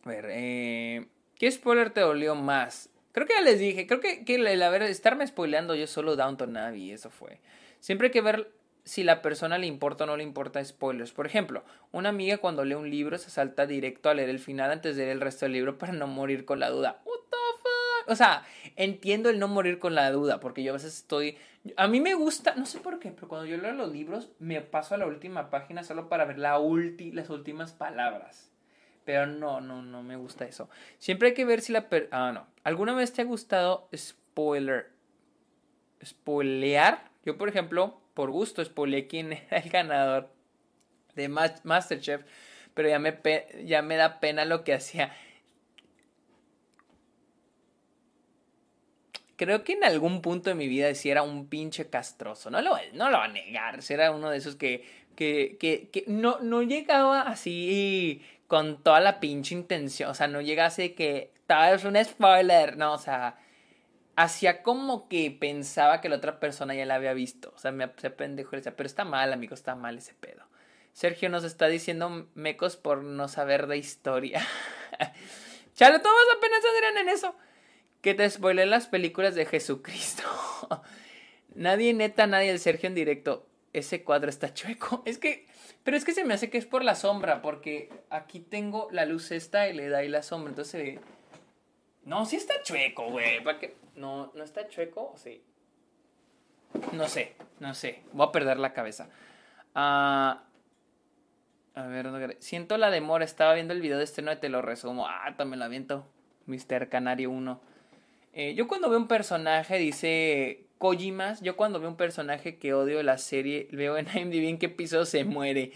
A 0.04 0.08
ver, 0.08 0.26
eh, 0.30 1.06
¿qué 1.36 1.50
spoiler 1.50 1.90
te 1.90 2.00
dolió 2.00 2.34
más? 2.34 2.90
Creo 3.12 3.26
que 3.26 3.34
ya 3.34 3.40
les 3.40 3.58
dije, 3.58 3.86
creo 3.86 4.00
que, 4.00 4.24
que 4.24 4.34
el 4.34 4.62
haber, 4.62 4.82
estarme 4.82 5.26
spoileando 5.26 5.74
yo 5.74 5.86
solo 5.86 6.16
Downton 6.16 6.56
Abbey, 6.56 6.92
eso 6.92 7.10
fue. 7.10 7.40
Siempre 7.80 8.08
hay 8.08 8.12
que 8.12 8.20
ver 8.20 8.50
si 8.88 9.04
la 9.04 9.20
persona 9.20 9.58
le 9.58 9.66
importa 9.66 10.04
o 10.04 10.06
no 10.06 10.16
le 10.16 10.22
importa 10.22 10.64
spoilers. 10.64 11.12
Por 11.12 11.26
ejemplo, 11.26 11.62
una 11.92 12.08
amiga 12.08 12.38
cuando 12.38 12.64
lee 12.64 12.74
un 12.74 12.88
libro 12.88 13.18
se 13.18 13.28
salta 13.28 13.66
directo 13.66 14.08
a 14.08 14.14
leer 14.14 14.30
el 14.30 14.38
final 14.38 14.70
antes 14.70 14.96
de 14.96 15.02
leer 15.02 15.16
el 15.16 15.20
resto 15.20 15.44
del 15.44 15.52
libro 15.52 15.76
para 15.76 15.92
no 15.92 16.06
morir 16.06 16.46
con 16.46 16.58
la 16.58 16.70
duda. 16.70 17.02
What 17.04 17.18
the 17.28 17.36
fuck? 17.58 18.10
O 18.10 18.16
sea, 18.16 18.46
entiendo 18.76 19.28
el 19.28 19.38
no 19.38 19.46
morir 19.46 19.78
con 19.78 19.94
la 19.94 20.10
duda, 20.10 20.40
porque 20.40 20.62
yo 20.62 20.72
a 20.72 20.76
veces 20.76 20.96
estoy... 20.96 21.36
A 21.76 21.86
mí 21.86 22.00
me 22.00 22.14
gusta, 22.14 22.54
no 22.54 22.64
sé 22.64 22.80
por 22.80 22.98
qué, 22.98 23.10
pero 23.10 23.28
cuando 23.28 23.44
yo 23.44 23.58
leo 23.58 23.72
los 23.72 23.92
libros 23.92 24.30
me 24.38 24.62
paso 24.62 24.94
a 24.94 24.98
la 24.98 25.06
última 25.06 25.50
página 25.50 25.84
solo 25.84 26.08
para 26.08 26.24
ver 26.24 26.38
la 26.38 26.58
las 27.12 27.28
últimas 27.28 27.74
palabras. 27.74 28.50
Pero 29.04 29.26
no, 29.26 29.60
no, 29.60 29.82
no 29.82 30.02
me 30.02 30.16
gusta 30.16 30.46
eso. 30.46 30.70
Siempre 30.96 31.28
hay 31.28 31.34
que 31.34 31.44
ver 31.44 31.60
si 31.60 31.74
la... 31.74 31.86
ah, 32.10 32.32
no. 32.32 32.46
¿Alguna 32.64 32.94
vez 32.94 33.12
te 33.12 33.20
ha 33.20 33.26
gustado 33.26 33.90
spoiler? 33.94 34.92
Spoilear. 36.02 37.10
Yo, 37.26 37.36
por 37.36 37.50
ejemplo, 37.50 38.00
por 38.18 38.32
gusto 38.32 38.64
spoileé 38.64 39.06
quién 39.06 39.32
era 39.48 39.58
el 39.58 39.70
ganador 39.70 40.28
de 41.14 41.28
Masterchef, 41.28 42.22
pero 42.74 42.88
ya 42.88 42.98
me, 42.98 43.16
ya 43.64 43.80
me 43.80 43.94
da 43.94 44.18
pena 44.18 44.44
lo 44.44 44.64
que 44.64 44.74
hacía. 44.74 45.14
Creo 49.36 49.62
que 49.62 49.74
en 49.74 49.84
algún 49.84 50.20
punto 50.20 50.50
de 50.50 50.56
mi 50.56 50.66
vida 50.66 50.92
sí 50.96 51.10
era 51.10 51.22
un 51.22 51.46
pinche 51.46 51.88
castroso. 51.90 52.50
No 52.50 52.60
lo, 52.60 52.76
no 52.92 53.08
lo 53.08 53.18
va 53.18 53.26
a 53.26 53.28
negar. 53.28 53.78
Era 53.88 54.10
uno 54.10 54.30
de 54.30 54.38
esos 54.38 54.56
que, 54.56 54.84
que, 55.14 55.56
que, 55.60 56.02
no, 56.08 56.40
no 56.40 56.62
llegaba 56.62 57.22
así 57.22 58.20
con 58.48 58.82
toda 58.82 58.98
la 58.98 59.20
pinche 59.20 59.54
intención. 59.54 60.10
O 60.10 60.14
sea, 60.14 60.26
no 60.26 60.40
llegaba 60.40 60.66
así 60.66 60.88
que 60.90 61.30
tal 61.46 61.70
vez 61.70 61.84
un 61.84 62.04
spoiler. 62.04 62.76
No, 62.76 62.94
o 62.94 62.98
sea, 62.98 63.38
hacía 64.18 64.64
como 64.64 65.08
que 65.08 65.30
pensaba 65.30 66.00
que 66.00 66.08
la 66.08 66.16
otra 66.16 66.40
persona 66.40 66.74
ya 66.74 66.84
la 66.84 66.96
había 66.96 67.12
visto. 67.12 67.52
O 67.54 67.58
sea, 67.58 67.70
me 67.70 67.84
hacía 67.84 68.16
pendejo 68.16 68.56
decía, 68.56 68.74
pero 68.74 68.88
está 68.88 69.04
mal, 69.04 69.32
amigo, 69.32 69.54
está 69.54 69.76
mal 69.76 69.96
ese 69.96 70.12
pedo. 70.12 70.44
Sergio 70.92 71.28
nos 71.28 71.44
está 71.44 71.68
diciendo 71.68 72.28
mecos 72.34 72.76
por 72.76 73.04
no 73.04 73.28
saber 73.28 73.68
de 73.68 73.78
historia. 73.78 74.44
Chale, 75.74 76.00
todos 76.00 76.16
apenas 76.36 76.60
dirán 76.74 76.98
en 76.98 77.08
eso. 77.10 77.36
Que 78.00 78.14
te 78.14 78.28
spoilé 78.28 78.66
las 78.66 78.88
películas 78.88 79.36
de 79.36 79.46
Jesucristo. 79.46 80.24
nadie, 81.54 81.94
neta, 81.94 82.26
nadie, 82.26 82.50
el 82.50 82.58
Sergio 82.58 82.88
en 82.88 82.96
directo. 82.96 83.46
Ese 83.72 84.02
cuadro 84.02 84.30
está 84.30 84.52
chueco. 84.52 85.04
Es 85.06 85.18
que, 85.18 85.46
pero 85.84 85.96
es 85.96 86.04
que 86.04 86.12
se 86.12 86.24
me 86.24 86.34
hace 86.34 86.50
que 86.50 86.58
es 86.58 86.66
por 86.66 86.82
la 86.82 86.96
sombra, 86.96 87.40
porque 87.40 87.88
aquí 88.10 88.40
tengo 88.40 88.88
la 88.90 89.04
luz 89.04 89.30
esta 89.30 89.68
y 89.68 89.74
le 89.74 89.88
da 89.88 89.98
ahí 89.98 90.08
la 90.08 90.24
sombra. 90.24 90.50
Entonces 90.50 90.98
No, 92.04 92.26
sí 92.26 92.34
está 92.34 92.60
chueco, 92.64 93.10
güey. 93.10 93.44
¿Para 93.44 93.60
qué? 93.60 93.76
No, 93.98 94.32
¿no 94.34 94.44
está 94.44 94.68
chueco? 94.68 95.14
Sí. 95.16 95.42
No 96.92 97.08
sé, 97.08 97.34
no 97.60 97.74
sé. 97.74 98.02
Voy 98.12 98.28
a 98.28 98.32
perder 98.32 98.58
la 98.58 98.72
cabeza. 98.72 99.08
Ah, 99.74 100.44
a 101.74 101.82
ver, 101.86 102.36
siento 102.40 102.76
la 102.78 102.90
demora. 102.90 103.24
Estaba 103.24 103.54
viendo 103.54 103.74
el 103.74 103.80
video 103.80 103.98
de 103.98 104.04
estreno 104.04 104.32
y 104.32 104.36
te 104.36 104.48
lo 104.48 104.62
resumo. 104.62 105.06
Ah, 105.08 105.34
también 105.36 105.58
lo 105.58 105.64
aviento. 105.64 106.06
Mr. 106.46 106.88
Canario 106.88 107.30
1. 107.30 107.60
Eh, 108.34 108.54
yo 108.54 108.68
cuando 108.68 108.88
veo 108.88 108.98
un 108.98 109.08
personaje, 109.08 109.78
dice 109.78 110.64
Kojimas, 110.78 111.40
yo 111.40 111.56
cuando 111.56 111.80
veo 111.80 111.88
un 111.90 111.96
personaje 111.96 112.56
que 112.56 112.74
odio 112.74 113.02
la 113.02 113.18
serie, 113.18 113.68
veo 113.72 113.98
en 113.98 114.06
IMDb 114.14 114.48
en 114.48 114.58
qué 114.58 114.66
episodio 114.66 115.04
se 115.04 115.24
muere. 115.24 115.72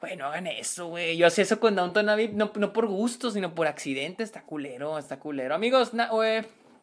Bueno, 0.00 0.26
hagan 0.26 0.46
eso, 0.46 0.86
güey. 0.86 1.16
Yo 1.16 1.26
hacía 1.26 1.42
eso 1.42 1.58
con 1.58 1.74
Downton 1.74 2.08
Abbey, 2.08 2.28
no, 2.28 2.52
no 2.54 2.72
por 2.72 2.86
gusto, 2.86 3.32
sino 3.32 3.54
por 3.56 3.66
accidente. 3.66 4.22
Está 4.22 4.42
culero, 4.42 4.96
está 4.98 5.18
culero. 5.18 5.54
Amigos, 5.54 5.92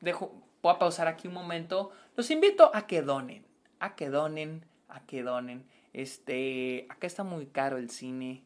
dejo, 0.02 0.34
voy 0.62 0.74
a 0.74 0.80
pausar 0.80 1.08
aquí 1.08 1.28
un 1.28 1.34
momento. 1.34 1.92
Los 2.16 2.32
invito 2.32 2.72
a 2.74 2.88
que 2.88 3.02
donen, 3.02 3.46
a 3.80 3.96
que 3.96 4.10
donen, 4.10 4.66
a 4.90 5.02
que 5.06 5.24
donen. 5.24 5.66
Este, 5.94 6.88
acá 6.90 7.08
está 7.08 7.24
muy 7.24 7.46
caro 7.46 7.78
el 7.78 7.90
cine. 7.90 8.44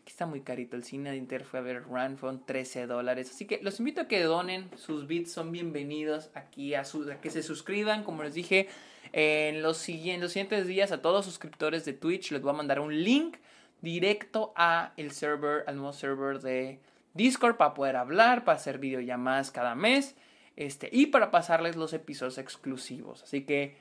Aquí 0.00 0.10
está 0.10 0.26
muy 0.26 0.42
carito. 0.42 0.76
El 0.76 0.84
cine 0.84 1.10
de 1.10 1.16
Inter 1.16 1.44
fue 1.44 1.58
a 1.60 1.62
ver 1.62 1.84
Run, 1.84 2.18
fueron 2.18 2.44
13 2.44 2.86
dólares. 2.86 3.30
Así 3.30 3.46
que 3.46 3.60
los 3.62 3.78
invito 3.78 4.02
a 4.02 4.08
que 4.08 4.22
donen. 4.22 4.70
Sus 4.76 5.06
bits 5.06 5.32
son 5.32 5.50
bienvenidos 5.50 6.30
aquí, 6.34 6.74
a, 6.74 6.84
que 7.20 7.30
se 7.30 7.42
suscriban. 7.42 8.04
Como 8.04 8.22
les 8.22 8.34
dije, 8.34 8.68
en 9.12 9.62
los, 9.62 9.78
siguientes, 9.78 10.22
los 10.22 10.32
siguientes 10.32 10.66
días 10.66 10.92
a 10.92 11.02
todos 11.02 11.16
los 11.16 11.24
suscriptores 11.24 11.84
de 11.84 11.92
Twitch 11.92 12.32
les 12.32 12.42
voy 12.42 12.50
a 12.50 12.54
mandar 12.54 12.80
un 12.80 13.02
link 13.02 13.36
directo 13.80 14.52
a 14.56 14.92
el 14.96 15.12
server, 15.12 15.64
al 15.66 15.76
nuevo 15.76 15.92
server 15.92 16.40
de 16.40 16.80
Discord 17.12 17.56
para 17.56 17.74
poder 17.74 17.96
hablar, 17.96 18.44
para 18.44 18.56
hacer 18.56 18.78
videollamadas 18.78 19.50
cada 19.50 19.74
mes 19.74 20.16
este, 20.56 20.88
y 20.92 21.06
para 21.06 21.30
pasarles 21.30 21.76
los 21.76 21.92
episodios 21.92 22.38
exclusivos. 22.38 23.22
Así 23.22 23.44
que, 23.44 23.76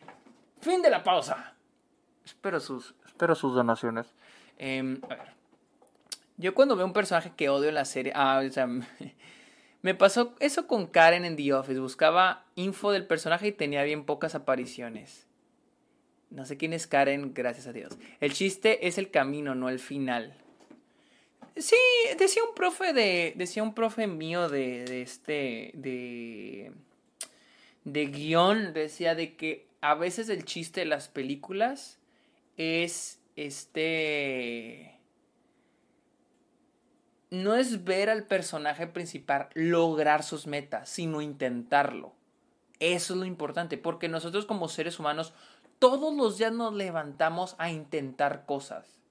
fin 0.61 0.81
de 0.81 0.89
la 0.89 1.03
pausa. 1.03 1.55
Espero 2.25 2.59
sus, 2.59 2.95
espero 3.05 3.35
sus 3.35 3.53
donaciones. 3.53 4.07
Em, 4.57 5.01
a 5.03 5.15
ver. 5.15 5.33
Yo 6.37 6.55
cuando 6.55 6.75
veo 6.75 6.85
un 6.85 6.93
personaje 6.93 7.33
que 7.35 7.49
odio 7.49 7.69
en 7.69 7.75
la 7.75 7.85
serie. 7.85 8.11
Ah, 8.15 8.41
o 8.45 8.51
sea, 8.51 8.67
me 9.81 9.95
pasó 9.95 10.33
eso 10.39 10.67
con 10.67 10.87
Karen 10.87 11.25
en 11.25 11.35
The 11.35 11.53
Office. 11.53 11.79
Buscaba 11.79 12.45
info 12.55 12.91
del 12.91 13.05
personaje 13.05 13.47
y 13.47 13.51
tenía 13.51 13.83
bien 13.83 14.05
pocas 14.05 14.35
apariciones. 14.35 15.27
No 16.31 16.45
sé 16.45 16.57
quién 16.57 16.73
es 16.73 16.87
Karen, 16.87 17.33
gracias 17.35 17.67
a 17.67 17.73
Dios. 17.73 17.95
El 18.19 18.33
chiste 18.33 18.87
es 18.87 18.97
el 18.97 19.11
camino, 19.11 19.53
no 19.53 19.69
el 19.69 19.77
final. 19.77 20.42
Sí, 21.55 21.75
decía 22.17 22.43
un 22.43 22.55
profe 22.55 22.93
de. 22.93 23.33
Decía 23.35 23.63
un 23.63 23.73
profe 23.73 24.07
mío 24.07 24.49
de, 24.49 24.85
de 24.85 25.01
este. 25.01 25.71
de. 25.75 26.71
de 27.83 28.05
guion. 28.07 28.73
Decía 28.73 29.15
de 29.15 29.35
que 29.35 29.67
a 29.81 29.95
veces 29.95 30.29
el 30.29 30.45
chiste 30.45 30.81
de 30.81 30.85
las 30.87 31.07
películas 31.07 31.99
es. 32.57 33.19
este. 33.35 34.99
No 37.29 37.55
es 37.55 37.83
ver 37.83 38.11
al 38.11 38.27
personaje 38.27 38.85
principal 38.85 39.49
lograr 39.55 40.21
sus 40.23 40.45
metas, 40.45 40.87
sino 40.89 41.19
intentarlo. 41.19 42.13
Eso 42.79 43.13
es 43.13 43.19
lo 43.19 43.25
importante, 43.25 43.77
porque 43.77 44.07
nosotros 44.07 44.45
como 44.45 44.67
seres 44.67 44.99
humanos 44.99 45.33
todos 45.79 46.15
los 46.15 46.37
días 46.37 46.53
nos 46.53 46.73
levantamos 46.73 47.55
a 47.57 47.69
intentar 47.69 48.45
cosas, 48.45 49.02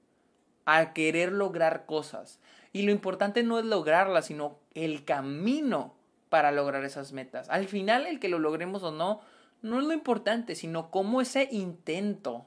a 0.64 0.92
querer 0.92 1.32
lograr 1.32 1.86
cosas. 1.86 2.38
Y 2.72 2.82
lo 2.82 2.92
importante 2.92 3.42
no 3.42 3.58
es 3.58 3.64
lograrlas, 3.64 4.26
sino 4.26 4.58
el 4.74 5.04
camino 5.04 5.94
para 6.28 6.52
lograr 6.52 6.84
esas 6.84 7.12
metas. 7.12 7.48
Al 7.50 7.66
final, 7.66 8.06
el 8.06 8.18
que 8.20 8.28
lo 8.28 8.38
logremos 8.38 8.82
o 8.82 8.90
no, 8.90 9.20
no 9.60 9.78
es 9.80 9.86
lo 9.86 9.92
importante, 9.92 10.54
sino 10.54 10.90
cómo 10.90 11.20
ese 11.20 11.48
intento 11.50 12.46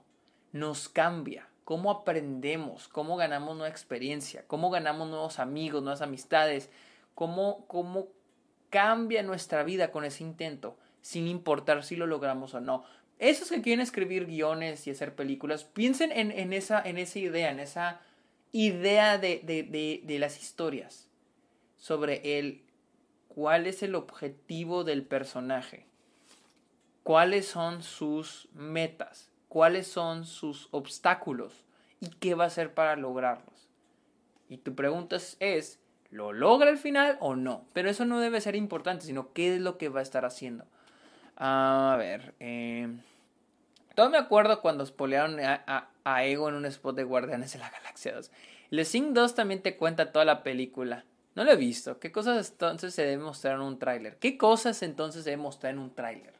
nos 0.51 0.89
cambia, 0.89 1.47
cómo 1.63 1.91
aprendemos, 1.91 2.87
cómo 2.87 3.17
ganamos 3.17 3.55
nueva 3.55 3.69
experiencia, 3.69 4.43
cómo 4.47 4.69
ganamos 4.69 5.09
nuevos 5.09 5.39
amigos, 5.39 5.83
nuevas 5.83 6.01
amistades, 6.01 6.69
cómo, 7.13 7.65
cómo 7.67 8.07
cambia 8.69 9.21
nuestra 9.23 9.63
vida 9.63 9.91
con 9.91 10.03
ese 10.03 10.23
intento, 10.23 10.77
sin 11.01 11.27
importar 11.27 11.83
si 11.83 11.95
lo 11.95 12.07
logramos 12.07 12.53
o 12.55 12.61
no 12.61 12.83
esos 13.19 13.49
que 13.49 13.61
quieren 13.61 13.81
escribir 13.81 14.25
guiones 14.25 14.87
y 14.87 14.91
hacer 14.91 15.15
películas, 15.15 15.63
piensen 15.63 16.11
en, 16.11 16.53
esa, 16.53 16.81
en 16.81 16.97
esa 16.97 17.19
idea, 17.19 17.49
en 17.49 17.59
esa 17.59 18.01
idea 18.55 19.17
de, 19.17 19.41
de, 20.01 20.17
las 20.17 20.41
historias, 20.41 21.09
sobre 21.75 22.39
el 22.39 22.63
cuál 23.27 23.67
es 23.67 23.83
el 23.83 23.95
objetivo 23.95 24.85
del 24.85 25.03
personaje, 25.03 25.85
cuáles 27.03 27.47
son 27.47 27.83
sus 27.83 28.47
metas, 28.53 29.29
cuáles 29.49 29.87
son 29.87 30.23
sus 30.23 30.69
obstáculos 30.71 31.65
y 31.99 32.07
qué 32.11 32.33
va 32.33 32.45
a 32.45 32.47
hacer 32.47 32.73
para 32.73 32.95
lograrlos. 32.95 33.67
Y 34.47 34.55
tu 34.55 34.73
pregunta 34.73 35.17
es, 35.41 35.81
¿lo 36.09 36.31
logra 36.31 36.69
al 36.69 36.77
final 36.77 37.17
o 37.19 37.35
no? 37.35 37.65
Pero 37.73 37.89
eso 37.89 38.05
no 38.05 38.21
debe 38.21 38.39
ser 38.39 38.55
importante, 38.55 39.05
sino 39.05 39.33
qué 39.33 39.55
es 39.55 39.61
lo 39.61 39.77
que 39.77 39.89
va 39.89 39.99
a 39.99 40.03
estar 40.03 40.23
haciendo. 40.23 40.63
A 41.35 41.97
ver. 41.99 42.33
Eh, 42.39 42.87
todo 43.95 44.09
me 44.09 44.17
acuerdo 44.17 44.61
cuando 44.61 44.85
spoilearon 44.85 45.39
a, 45.39 45.89
Ego 46.23 46.49
en 46.49 46.55
un 46.55 46.65
spot 46.65 46.95
de 46.95 47.03
Guardianes 47.03 47.53
de 47.53 47.59
la 47.59 47.69
Galaxia 47.69 48.13
2. 48.13 48.31
El 48.71 48.85
Sing 48.85 49.13
2 49.13 49.35
también 49.35 49.61
te 49.61 49.77
cuenta 49.77 50.11
toda 50.11 50.25
la 50.25 50.43
película. 50.43 51.05
No 51.33 51.43
lo 51.43 51.51
he 51.51 51.55
visto. 51.55 51.99
¿Qué 51.99 52.11
cosas 52.11 52.51
entonces 52.51 52.93
se 52.93 53.03
debe 53.03 53.23
mostrar 53.23 53.55
en 53.55 53.61
un 53.61 53.79
tráiler? 53.79 54.17
¿Qué 54.17 54.37
cosas 54.37 54.81
entonces 54.83 55.23
se 55.23 55.31
debe 55.31 55.41
mostrar 55.41 55.73
en 55.73 55.79
un 55.79 55.93
tráiler? 55.93 56.33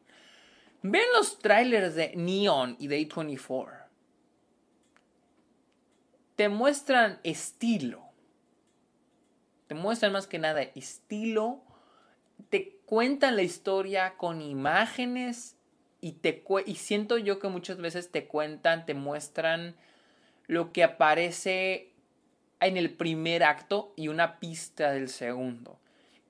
Ven 0.84 1.06
los 1.16 1.40
trailers 1.40 1.96
de 1.96 2.16
Neon 2.16 2.76
y 2.80 2.88
de 2.88 3.00
A24. 3.08 3.86
Te 6.36 6.50
muestran 6.50 7.20
estilo. 7.24 8.04
Te 9.68 9.74
muestran 9.74 10.12
más 10.12 10.28
que 10.28 10.38
nada 10.38 10.62
estilo 10.62 11.66
te 12.50 12.80
cuentan 12.86 13.36
la 13.36 13.44
historia 13.44 14.16
con 14.18 14.42
imágenes 14.42 15.55
y, 16.02 16.14
te, 16.14 16.44
y 16.66 16.76
siento 16.76 17.18
yo 17.18 17.40
que 17.40 17.48
muchas 17.48 17.78
veces 17.78 18.12
te 18.12 18.28
cuentan, 18.28 18.86
te 18.86 18.94
muestran 18.94 19.76
lo 20.48 20.72
que 20.72 20.84
aparece 20.84 21.92
en 22.60 22.78
el 22.78 22.92
primer 22.92 23.44
acto 23.44 23.94
y 23.96 24.08
una 24.08 24.40
pista 24.40 24.92
del 24.92 25.10
segundo. 25.10 25.80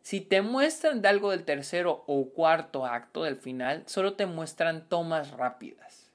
Si 0.02 0.22
te 0.22 0.42
muestran 0.42 1.06
algo 1.06 1.32
del 1.32 1.44
tercero 1.44 2.04
o 2.08 2.30
cuarto 2.30 2.86
acto 2.86 3.24
del 3.24 3.36
final, 3.36 3.84
solo 3.88 4.14
te 4.14 4.26
muestran 4.26 4.88
tomas 4.88 5.32
rápidas 5.32 6.12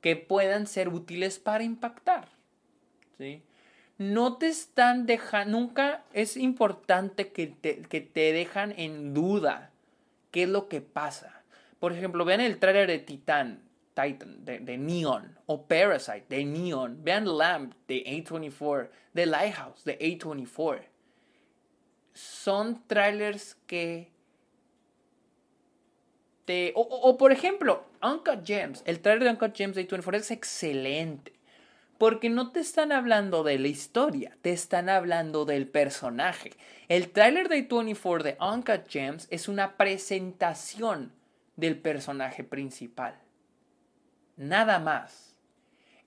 que 0.00 0.14
puedan 0.14 0.66
ser 0.66 0.88
útiles 0.88 1.38
para 1.38 1.64
impactar. 1.64 2.28
¿sí? 3.16 3.42
no 3.98 4.36
te 4.36 4.46
están 4.46 5.06
dejando, 5.06 5.58
nunca 5.58 6.04
es 6.12 6.36
importante 6.36 7.32
que 7.32 7.48
te, 7.48 7.82
que 7.82 8.00
te 8.00 8.32
dejan 8.32 8.72
en 8.76 9.12
duda 9.12 9.72
qué 10.30 10.44
es 10.44 10.48
lo 10.48 10.68
que 10.68 10.80
pasa. 10.80 11.37
Por 11.78 11.92
ejemplo, 11.92 12.24
vean 12.24 12.40
el 12.40 12.58
trailer 12.58 12.88
de 12.88 12.98
Titan, 12.98 13.62
Titan, 13.94 14.44
de, 14.44 14.58
de, 14.60 14.78
Neon, 14.78 15.38
o 15.46 15.66
Parasite, 15.66 16.26
de 16.28 16.44
Neon, 16.44 17.02
vean 17.04 17.24
Lamp, 17.24 17.74
de 17.86 18.04
A24, 18.04 18.88
The 19.14 19.26
Lighthouse, 19.26 19.84
de 19.84 19.98
A24. 19.98 20.82
Son 22.12 22.82
trailers 22.86 23.56
que 23.66 24.10
te... 26.44 26.72
O, 26.74 26.80
o, 26.80 27.16
por 27.16 27.30
ejemplo, 27.30 27.84
Uncut 28.02 28.44
Gems, 28.44 28.82
el 28.84 29.00
trailer 29.00 29.24
de 29.24 29.30
Uncut 29.30 29.56
Gems 29.56 29.76
de 29.76 29.86
A24 29.86 30.16
es 30.16 30.30
excelente. 30.30 31.32
Porque 31.96 32.30
no 32.30 32.52
te 32.52 32.60
están 32.60 32.92
hablando 32.92 33.42
de 33.42 33.58
la 33.58 33.66
historia, 33.66 34.36
te 34.40 34.52
están 34.52 34.88
hablando 34.88 35.44
del 35.44 35.66
personaje. 35.66 36.52
El 36.86 37.10
tráiler 37.10 37.48
de 37.48 37.62
24 37.62 38.22
de 38.22 38.36
Uncut 38.40 38.88
Gems 38.88 39.26
es 39.30 39.48
una 39.48 39.76
presentación 39.76 41.12
del 41.58 41.76
personaje 41.76 42.44
principal. 42.44 43.18
Nada 44.36 44.78
más. 44.78 45.36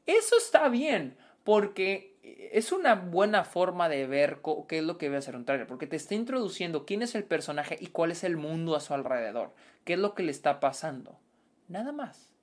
Eso 0.06 0.38
está 0.38 0.70
bien, 0.70 1.18
porque 1.44 2.18
es 2.54 2.72
una 2.72 2.96
buena 2.96 3.44
forma 3.44 3.90
de 3.90 4.08
ver 4.08 4.40
qué 4.70 4.78
es 4.78 4.84
lo 4.84 4.98
que 4.98 5.08
debe 5.08 5.18
hacer 5.18 5.36
un 5.36 5.44
tráiler, 5.44 5.68
porque 5.68 5.88
te 5.88 5.98
está 5.98 6.16
introduciendo 6.16 6.86
quién 6.86 7.02
es 7.02 7.16
el 7.16 7.26
personaje 7.26 7.78
y 7.80 7.88
cuál 7.88 8.12
es 8.12 8.24
el 8.24 8.38
mundo 8.38 8.78
a 8.78 8.80
su 8.80 8.94
alrededor, 8.94 9.54
qué 9.84 9.94
es 9.94 10.00
lo 10.00 10.16
que 10.16 10.24
le 10.24 10.32
está 10.32 10.62
pasando. 10.62 11.20
Nada 11.68 11.92
más. 11.92 12.34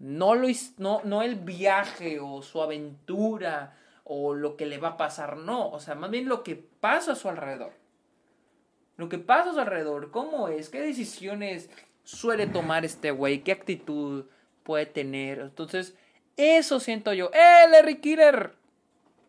No, 0.00 0.34
lo, 0.34 0.48
no, 0.78 1.02
no 1.04 1.22
el 1.22 1.36
viaje 1.36 2.18
o 2.18 2.42
su 2.42 2.60
aventura 2.60 3.76
o 4.02 4.34
lo 4.34 4.56
que 4.56 4.66
le 4.66 4.78
va 4.78 4.88
a 4.88 4.96
pasar, 4.96 5.36
no. 5.36 5.70
O 5.70 5.78
sea, 5.78 5.94
más 5.94 6.10
bien 6.10 6.28
lo 6.28 6.42
que 6.42 6.56
pasa 6.56 7.12
a 7.12 7.16
su 7.16 7.28
alrededor. 7.28 7.74
Lo 8.96 9.08
que 9.08 9.18
pasa 9.18 9.50
a 9.50 9.54
su 9.54 9.60
alrededor, 9.60 10.10
cómo 10.10 10.48
es, 10.48 10.68
qué 10.68 10.80
decisiones 10.80 11.70
suele 12.06 12.46
tomar 12.46 12.84
este 12.84 13.10
güey, 13.10 13.40
qué 13.40 13.52
actitud 13.52 14.26
puede 14.62 14.86
tener. 14.86 15.40
Entonces, 15.40 15.94
eso 16.36 16.80
siento 16.80 17.12
yo. 17.12 17.30
¡Eh, 17.34 17.68
Larry 17.70 17.96
Killer! 17.96 18.52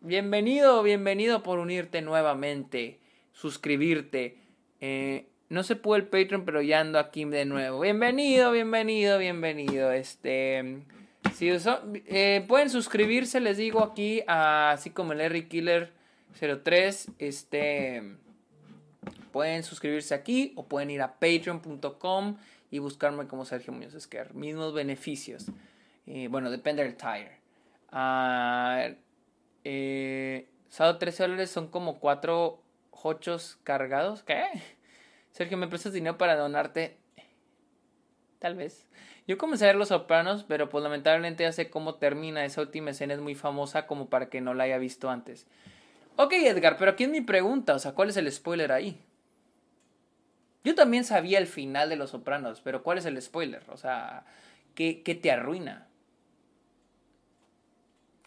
Bienvenido, 0.00 0.82
bienvenido 0.84 1.42
por 1.42 1.58
unirte 1.58 2.02
nuevamente, 2.02 3.00
suscribirte. 3.32 4.38
Eh, 4.80 5.26
no 5.48 5.64
se 5.64 5.74
pudo 5.74 5.96
el 5.96 6.04
Patreon, 6.04 6.44
pero 6.44 6.62
ya 6.62 6.78
ando 6.78 7.00
aquí 7.00 7.24
de 7.24 7.44
nuevo. 7.44 7.80
Bienvenido, 7.80 8.52
bienvenido, 8.52 9.18
bienvenido. 9.18 9.90
Este. 9.90 10.84
Si 11.34 11.50
eh, 12.06 12.44
pueden 12.46 12.70
suscribirse, 12.70 13.40
les 13.40 13.56
digo 13.56 13.82
aquí, 13.82 14.22
así 14.28 14.90
como 14.90 15.14
el 15.14 15.20
Harry 15.20 15.48
Killer 15.48 15.92
03. 16.38 17.08
Este. 17.18 18.02
Pueden 19.32 19.64
suscribirse 19.64 20.14
aquí 20.14 20.52
o 20.54 20.66
pueden 20.66 20.90
ir 20.90 21.02
a 21.02 21.14
patreon.com 21.14 22.36
y 22.70 22.78
buscarme 22.78 23.26
como 23.26 23.44
Sergio 23.44 23.72
Muñoz 23.72 23.94
Esquer. 23.94 24.34
Mismos 24.34 24.74
beneficios. 24.74 25.46
Eh, 26.06 26.28
bueno, 26.28 26.50
depende 26.50 26.82
del 26.82 26.96
tire. 26.96 27.38
Uh, 27.92 28.94
eh, 29.64 30.48
13 30.70 31.22
dólares 31.22 31.50
son 31.50 31.68
como 31.68 31.98
4 31.98 32.62
hochos 32.90 33.58
cargados. 33.64 34.22
¿Qué? 34.22 34.44
Sergio, 35.30 35.56
¿me 35.56 35.68
prestas 35.68 35.92
dinero 35.92 36.18
para 36.18 36.36
donarte? 36.36 36.98
Tal 38.38 38.54
vez. 38.54 38.86
Yo 39.26 39.36
comencé 39.36 39.64
a 39.64 39.68
ver 39.68 39.76
Los 39.76 39.88
Sopranos, 39.88 40.44
pero 40.44 40.68
pues 40.68 40.82
lamentablemente 40.82 41.44
ya 41.44 41.52
sé 41.52 41.70
cómo 41.70 41.96
termina. 41.96 42.44
Esa 42.44 42.60
última 42.60 42.90
escena 42.90 43.14
es 43.14 43.20
muy 43.20 43.34
famosa 43.34 43.86
como 43.86 44.08
para 44.08 44.28
que 44.30 44.40
no 44.40 44.54
la 44.54 44.64
haya 44.64 44.78
visto 44.78 45.10
antes. 45.10 45.46
Ok, 46.16 46.32
Edgar, 46.32 46.76
pero 46.78 46.92
aquí 46.92 47.04
es 47.04 47.10
mi 47.10 47.20
pregunta. 47.20 47.74
O 47.74 47.78
sea, 47.78 47.92
¿cuál 47.92 48.08
es 48.08 48.16
el 48.16 48.30
spoiler 48.32 48.72
ahí? 48.72 49.00
Yo 50.68 50.74
también 50.74 51.04
sabía 51.04 51.38
el 51.38 51.46
final 51.46 51.88
de 51.88 51.96
Los 51.96 52.10
Sopranos, 52.10 52.60
pero 52.60 52.82
¿cuál 52.82 52.98
es 52.98 53.06
el 53.06 53.22
spoiler? 53.22 53.62
O 53.68 53.78
sea, 53.78 54.26
¿qué, 54.74 55.02
te 55.02 55.32
arruina? 55.32 55.86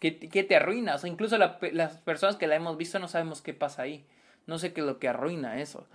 ¿Qué, 0.00 0.10
te 0.10 0.56
arruina? 0.56 0.96
O 0.96 0.98
sea, 0.98 1.08
incluso 1.08 1.38
las 1.38 1.98
personas 1.98 2.34
que 2.34 2.48
la 2.48 2.56
hemos 2.56 2.76
visto 2.76 2.98
no 2.98 3.06
sabemos 3.06 3.42
qué 3.42 3.54
pasa 3.54 3.82
ahí. 3.82 4.04
No 4.48 4.58
sé 4.58 4.72
qué 4.72 4.80
es 4.80 4.86
lo 4.88 4.98
que 4.98 5.06
arruina 5.06 5.60
eso. 5.60 5.86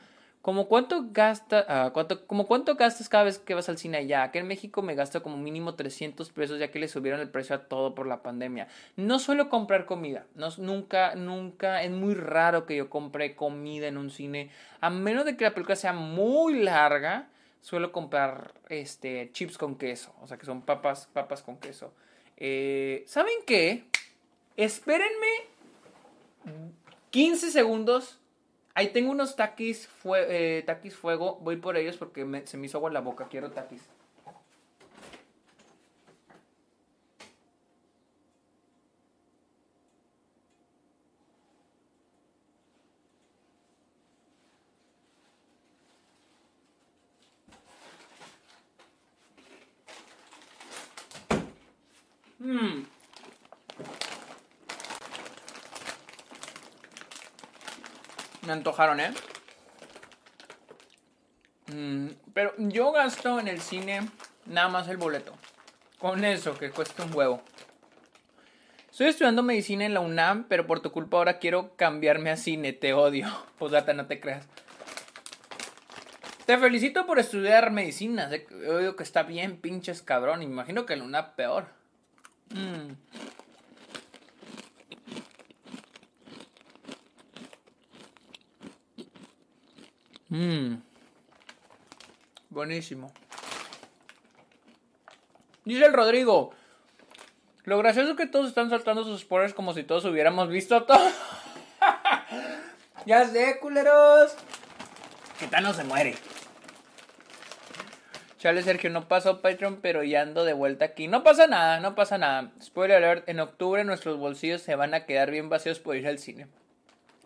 Como 0.42 0.68
cuánto, 0.68 1.08
gasta, 1.12 1.66
ah, 1.68 1.92
cuánto, 1.92 2.26
como 2.26 2.48
cuánto 2.48 2.76
gastas 2.76 3.10
cada 3.10 3.26
vez 3.26 3.38
que 3.38 3.54
vas 3.54 3.68
al 3.68 3.78
cine 3.78 3.98
allá. 3.98 4.24
Aquí 4.24 4.40
en 4.40 4.48
México 4.48 4.82
me 4.82 4.96
gasto 4.96 5.22
como 5.22 5.38
mínimo 5.38 5.76
300 5.76 6.30
pesos 6.32 6.60
ya 6.60 6.72
que 6.72 6.80
le 6.80 6.88
subieron 6.88 7.20
el 7.20 7.30
precio 7.30 7.56
a 7.56 7.68
todo 7.68 7.94
por 7.96 8.08
la 8.08 8.24
pandemia. 8.24 8.68
No 8.96 9.20
suelo 9.20 9.50
comprar 9.50 9.86
comida. 9.86 10.26
No, 10.36 10.48
nunca, 10.58 11.16
nunca, 11.16 11.84
es 11.84 11.92
muy 11.92 12.14
raro 12.14 12.66
que 12.66 12.78
yo 12.78 12.90
compre 12.90 13.36
comida 13.36 13.88
en 13.88 13.98
un 13.98 14.10
cine. 14.10 14.50
A 14.80 14.90
menos 14.90 15.26
de 15.26 15.36
que 15.36 15.44
la 15.44 15.54
película 15.54 15.76
sea 15.76 15.92
muy 15.92 16.64
larga, 16.64 17.28
suelo 17.62 17.92
comprar 17.92 18.54
este, 18.70 19.30
chips 19.34 19.58
con 19.58 19.76
queso. 19.78 20.14
O 20.22 20.28
sea 20.28 20.38
que 20.38 20.46
son 20.46 20.62
papas, 20.62 21.10
papas 21.12 21.44
con 21.44 21.58
queso. 21.58 21.94
Eh, 22.38 23.04
¿Saben 23.08 23.36
qué? 23.46 23.86
Espérenme 24.56 25.28
15 27.10 27.52
segundos 27.52 28.20
Ahí 28.78 28.90
tengo 28.90 29.10
unos 29.12 29.36
taquis, 29.36 29.88
fue, 29.88 30.60
eh, 30.60 30.62
taquis 30.62 30.96
fuego. 30.96 31.40
Voy 31.42 31.56
por 31.58 31.78
ellos 31.78 31.98
porque 31.98 32.44
se 32.46 32.58
me 32.58 32.68
hizo 32.68 32.78
agua 32.78 32.92
la 32.92 33.02
boca. 33.02 33.28
Quiero 33.28 33.50
taquis. 33.52 33.82
Mmm. 52.40 52.86
Me 58.48 58.54
antojaron, 58.68 59.00
¿eh? 59.00 59.14
Mm, 61.74 62.10
pero 62.34 62.54
yo 62.58 62.92
gasto 62.92 63.40
en 63.40 63.48
el 63.48 63.62
cine 63.62 64.10
nada 64.46 64.68
más 64.68 64.90
el 64.90 64.98
boleto. 64.98 65.34
Con 66.00 66.26
eso, 66.26 66.58
que 66.58 66.70
cuesta 66.70 67.04
un 67.04 67.16
huevo. 67.16 67.42
Estoy 68.92 69.08
estudiando 69.08 69.42
medicina 69.42 69.86
en 69.86 69.94
la 69.94 70.02
UNAM, 70.02 70.46
pero 70.50 70.68
por 70.68 70.82
tu 70.82 70.92
culpa 70.92 71.18
ahora 71.18 71.40
quiero 71.40 71.76
cambiarme 71.76 72.30
a 72.30 72.38
cine. 72.38 72.74
Te 72.74 72.94
odio. 72.94 73.28
Pues 73.58 73.72
data, 73.72 73.94
no 73.94 74.06
te 74.06 74.20
creas. 74.20 74.46
Te 76.46 76.58
felicito 76.60 77.08
por 77.08 77.18
estudiar 77.18 77.72
medicina. 77.72 78.30
He 78.32 78.70
oído 78.70 78.96
que 78.96 79.04
está 79.04 79.24
bien, 79.24 79.58
pinches 79.58 80.04
cabrón. 80.04 80.44
Imagino 80.44 80.86
que 80.86 80.94
en 80.94 81.00
la 81.00 81.06
UNAM 81.06 81.36
peor. 81.36 81.66
Mmm. 82.50 82.94
Mmm. 90.30 90.76
Buenísimo. 92.50 93.12
Dice 95.66 95.86
el 95.86 95.94
Rodrigo. 95.94 96.54
Lo 97.64 97.78
gracioso 97.78 98.12
es 98.12 98.18
que 98.18 98.28
todos 98.28 98.48
están 98.48 98.70
saltando 98.70 99.04
sus 99.04 99.22
spoilers 99.22 99.54
como 99.54 99.74
si 99.74 99.84
todos 99.84 100.06
hubiéramos 100.06 100.48
visto 100.48 100.84
todo. 100.84 101.12
ya 103.06 103.26
sé, 103.26 103.60
culeros. 103.60 104.34
Que 105.40 105.62
no 105.62 105.74
se 105.74 105.84
muere. 105.84 106.16
Chale, 108.40 108.62
Sergio, 108.62 108.90
no 108.90 109.08
pasó 109.08 109.42
Patreon, 109.42 109.80
pero 109.82 110.04
ya 110.04 110.22
ando 110.22 110.46
de 110.46 110.54
vuelta 110.54 110.86
aquí. 110.86 111.08
No 111.08 111.24
pasa 111.24 111.48
nada, 111.48 111.80
no 111.80 111.96
pasa 111.96 112.18
nada. 112.18 112.52
Spoiler 112.62 112.98
alert, 112.98 113.28
en 113.28 113.40
octubre 113.40 113.84
nuestros 113.84 114.18
bolsillos 114.18 114.62
se 114.62 114.76
van 114.76 114.94
a 114.94 115.06
quedar 115.06 115.32
bien 115.32 115.50
vacíos 115.50 115.80
por 115.80 115.96
ir 115.96 116.08
al 116.08 116.20
cine. 116.20 116.48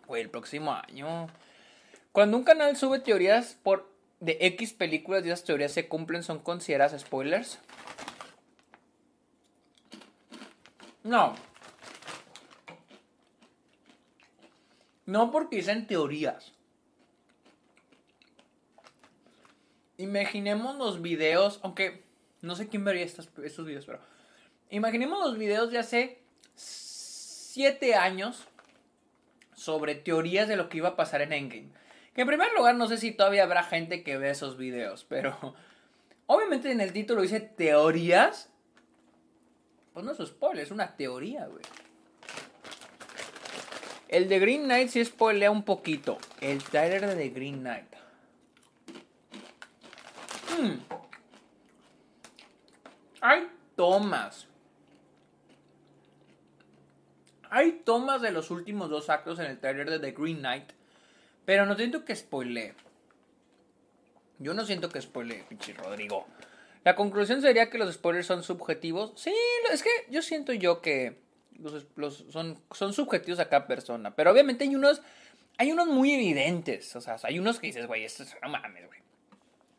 O 0.08 0.16
el 0.16 0.30
próximo 0.30 0.72
año. 0.72 1.28
Cuando 2.12 2.36
un 2.36 2.44
canal 2.44 2.76
sube 2.76 3.00
teorías 3.00 3.56
por 3.62 3.90
de 4.20 4.36
X 4.40 4.74
películas 4.74 5.24
y 5.24 5.30
esas 5.30 5.44
teorías 5.44 5.72
se 5.72 5.88
cumplen, 5.88 6.22
¿son 6.22 6.38
consideradas 6.38 7.00
spoilers? 7.00 7.58
No. 11.02 11.34
No 15.06 15.30
porque 15.30 15.56
dicen 15.56 15.86
teorías. 15.86 16.52
Imaginemos 19.96 20.76
los 20.76 21.00
videos, 21.02 21.60
aunque 21.62 22.04
no 22.42 22.54
sé 22.56 22.68
quién 22.68 22.84
vería 22.84 23.04
estos, 23.04 23.28
estos 23.42 23.66
videos, 23.66 23.86
pero 23.86 24.00
imaginemos 24.70 25.18
los 25.18 25.38
videos 25.38 25.70
de 25.70 25.78
hace 25.78 26.22
7 26.56 27.94
años 27.94 28.46
sobre 29.54 29.94
teorías 29.94 30.48
de 30.48 30.56
lo 30.56 30.68
que 30.68 30.78
iba 30.78 30.90
a 30.90 30.96
pasar 30.96 31.22
en 31.22 31.32
Endgame. 31.32 31.81
Que 32.14 32.22
en 32.22 32.26
primer 32.26 32.52
lugar 32.52 32.74
no 32.74 32.86
sé 32.88 32.98
si 32.98 33.12
todavía 33.12 33.44
habrá 33.44 33.62
gente 33.62 34.02
que 34.02 34.18
ve 34.18 34.30
esos 34.30 34.58
videos, 34.58 35.04
pero 35.08 35.54
obviamente 36.26 36.70
en 36.70 36.80
el 36.80 36.92
título 36.92 37.22
dice 37.22 37.40
teorías. 37.40 38.50
Pues 39.94 40.04
no 40.04 40.12
es 40.12 40.18
spoiler, 40.26 40.64
es 40.64 40.70
una 40.70 40.96
teoría, 40.96 41.46
güey. 41.46 41.62
El 44.08 44.28
de 44.28 44.38
Green 44.38 44.64
Knight 44.64 44.88
sí 44.88 45.04
spoilea 45.04 45.50
un 45.50 45.62
poquito. 45.62 46.18
El 46.40 46.62
trailer 46.62 47.06
de 47.06 47.16
The 47.16 47.28
Green 47.30 47.60
Knight. 47.60 47.94
Hmm. 50.50 50.74
Hay 53.22 53.48
tomas. 53.74 54.46
Hay 57.48 57.72
tomas 57.84 58.20
de 58.20 58.32
los 58.32 58.50
últimos 58.50 58.90
dos 58.90 59.08
actos 59.08 59.38
en 59.38 59.46
el 59.46 59.58
trailer 59.58 59.88
de 59.88 59.98
The 59.98 60.12
Green 60.12 60.38
Knight 60.38 60.72
pero 61.44 61.66
no 61.66 61.76
siento 61.76 62.04
que 62.04 62.14
spoilee. 62.14 62.74
Yo 64.38 64.54
no 64.54 64.64
siento 64.64 64.88
que 64.88 65.00
spoilee, 65.00 65.44
pinche 65.48 65.72
Rodrigo. 65.72 66.26
La 66.84 66.96
conclusión 66.96 67.40
sería 67.42 67.70
que 67.70 67.78
los 67.78 67.94
spoilers 67.94 68.26
son 68.26 68.42
subjetivos. 68.42 69.12
Sí, 69.16 69.34
es 69.72 69.82
que 69.82 69.90
yo 70.10 70.20
siento 70.22 70.52
yo 70.52 70.80
que 70.80 71.20
los, 71.96 72.24
son, 72.30 72.60
son 72.72 72.92
subjetivos 72.92 73.38
a 73.38 73.48
cada 73.48 73.66
persona. 73.66 74.14
Pero 74.16 74.32
obviamente 74.32 74.64
hay 74.64 74.74
unos, 74.74 75.02
hay 75.58 75.70
unos 75.70 75.86
muy 75.86 76.12
evidentes. 76.12 76.94
O 76.96 77.00
sea, 77.00 77.16
hay 77.22 77.38
unos 77.38 77.60
que 77.60 77.68
dices, 77.68 77.86
güey, 77.86 78.04
esto 78.04 78.24
es, 78.24 78.36
no 78.42 78.48
mames, 78.48 78.86
güey. 78.86 79.01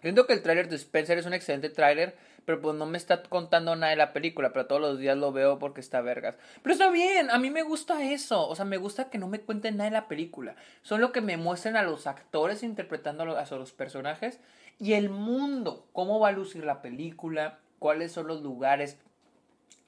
Siento 0.03 0.27
que 0.27 0.33
el 0.33 0.43
tráiler 0.43 0.69
de 0.69 0.75
Spencer 0.75 1.17
es 1.17 1.25
un 1.25 1.33
excelente 1.33 1.69
tráiler 1.69 2.15
pero 2.45 2.61
pues 2.61 2.75
no 2.75 2.85
me 2.85 2.97
está 2.97 3.23
contando 3.23 3.75
nada 3.75 3.91
de 3.91 3.95
la 3.95 4.13
película, 4.13 4.51
pero 4.51 4.65
todos 4.65 4.81
los 4.81 4.99
días 4.99 5.17
lo 5.17 5.31
veo 5.31 5.59
porque 5.59 5.81
está 5.81 6.01
vergas. 6.01 6.35
Pero 6.61 6.73
está 6.73 6.89
bien, 6.89 7.29
a 7.29 7.39
mí 7.39 7.49
me 7.49 7.63
gusta 7.63 8.03
eso, 8.03 8.47
o 8.47 8.55
sea, 8.55 8.65
me 8.65 8.77
gusta 8.77 9.09
que 9.09 9.17
no 9.17 9.27
me 9.27 9.41
cuenten 9.41 9.77
nada 9.77 9.89
de 9.89 9.95
la 9.95 10.07
película, 10.07 10.55
solo 10.81 11.11
que 11.11 11.21
me 11.21 11.37
muestren 11.37 11.77
a 11.77 11.83
los 11.83 12.07
actores 12.07 12.63
interpretando 12.63 13.23
a 13.23 13.45
los 13.45 13.71
personajes 13.71 14.39
y 14.79 14.93
el 14.93 15.09
mundo, 15.09 15.87
cómo 15.93 16.19
va 16.19 16.29
a 16.29 16.33
lucir 16.33 16.65
la 16.65 16.81
película, 16.81 17.59
cuáles 17.79 18.11
son 18.11 18.27
los 18.27 18.41
lugares. 18.41 18.97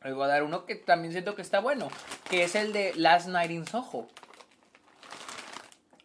Les 0.03 0.13
voy 0.13 0.25
a 0.25 0.27
dar 0.27 0.43
uno 0.43 0.65
que 0.65 0.75
también 0.75 1.11
siento 1.11 1.35
que 1.35 1.41
está 1.41 1.59
bueno, 1.59 1.89
que 2.29 2.43
es 2.43 2.55
el 2.55 2.73
de 2.73 2.93
Last 2.95 3.27
Night 3.27 3.51
in 3.51 3.65
Soho. 3.65 4.07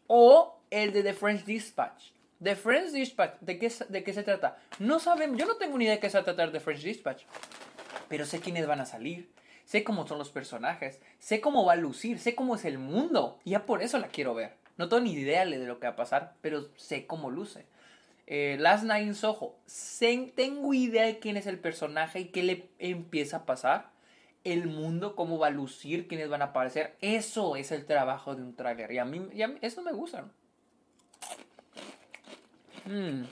O 0.07 0.59
el 0.71 0.93
de 0.93 1.03
The 1.03 1.13
French 1.13 1.45
Dispatch. 1.45 2.10
The 2.43 2.57
French 2.57 2.91
Dispatch, 2.93 3.39
¿de 3.41 3.59
qué, 3.59 3.71
¿de 3.89 4.03
qué 4.03 4.13
se 4.15 4.23
trata? 4.23 4.59
No 4.79 4.99
saben, 4.99 5.37
yo 5.37 5.47
no 5.47 5.57
tengo 5.57 5.77
ni 5.77 5.85
idea 5.85 5.95
de 5.95 6.01
qué 6.01 6.09
se 6.09 6.17
va 6.17 6.23
a 6.23 6.25
tratar 6.25 6.53
de 6.53 6.61
French 6.61 6.83
Dispatch. 6.83 7.25
Pero 8.09 8.25
sé 8.25 8.41
quiénes 8.41 8.67
van 8.67 8.81
a 8.81 8.87
salir, 8.87 9.31
sé 9.65 9.85
cómo 9.85 10.07
son 10.07 10.19
los 10.19 10.31
personajes, 10.31 11.01
sé 11.19 11.41
cómo 11.41 11.65
va 11.65 11.75
a 11.75 11.77
lucir, 11.77 12.19
sé 12.19 12.35
cómo 12.35 12.55
es 12.55 12.65
el 12.65 12.79
mundo. 12.79 13.39
Y 13.45 13.51
ya 13.51 13.67
por 13.67 13.83
eso 13.83 13.99
la 13.99 14.09
quiero 14.09 14.35
ver. 14.35 14.55
No 14.79 14.89
tengo 14.89 15.03
ni 15.03 15.13
idea 15.13 15.45
de 15.45 15.59
lo 15.59 15.79
que 15.79 15.87
va 15.87 15.93
a 15.93 15.97
pasar, 15.97 16.35
pero 16.41 16.69
sé 16.77 17.07
cómo 17.07 17.31
luce. 17.31 17.67
Eh, 18.27 18.57
Last 18.59 18.85
Night 18.85 19.07
in 19.07 19.15
Soho, 19.15 19.57
tengo 20.35 20.73
idea 20.73 21.05
de 21.05 21.19
quién 21.19 21.37
es 21.37 21.47
el 21.47 21.59
personaje 21.59 22.21
y 22.21 22.25
qué 22.27 22.43
le 22.43 22.71
empieza 22.79 23.39
a 23.39 23.45
pasar. 23.45 23.91
El 24.45 24.69
mundo, 24.69 25.17
cómo 25.17 25.39
va 25.39 25.49
a 25.49 25.51
lucir, 25.51 26.09
quiénes 26.09 26.31
van 26.31 26.41
a 26.41 26.47
aparecer. 26.47 26.97
Eso 27.03 27.57
es 27.57 27.73
el 27.73 27.85
trabajo 27.85 28.35
de 28.35 28.43
un 28.43 28.57
trailer. 28.57 28.91
Y 28.93 28.99
a 28.99 29.05
mí, 29.05 29.29
eso 29.61 29.83
me 29.83 29.93
gusta. 29.93 30.25
Mmm. 32.87 33.25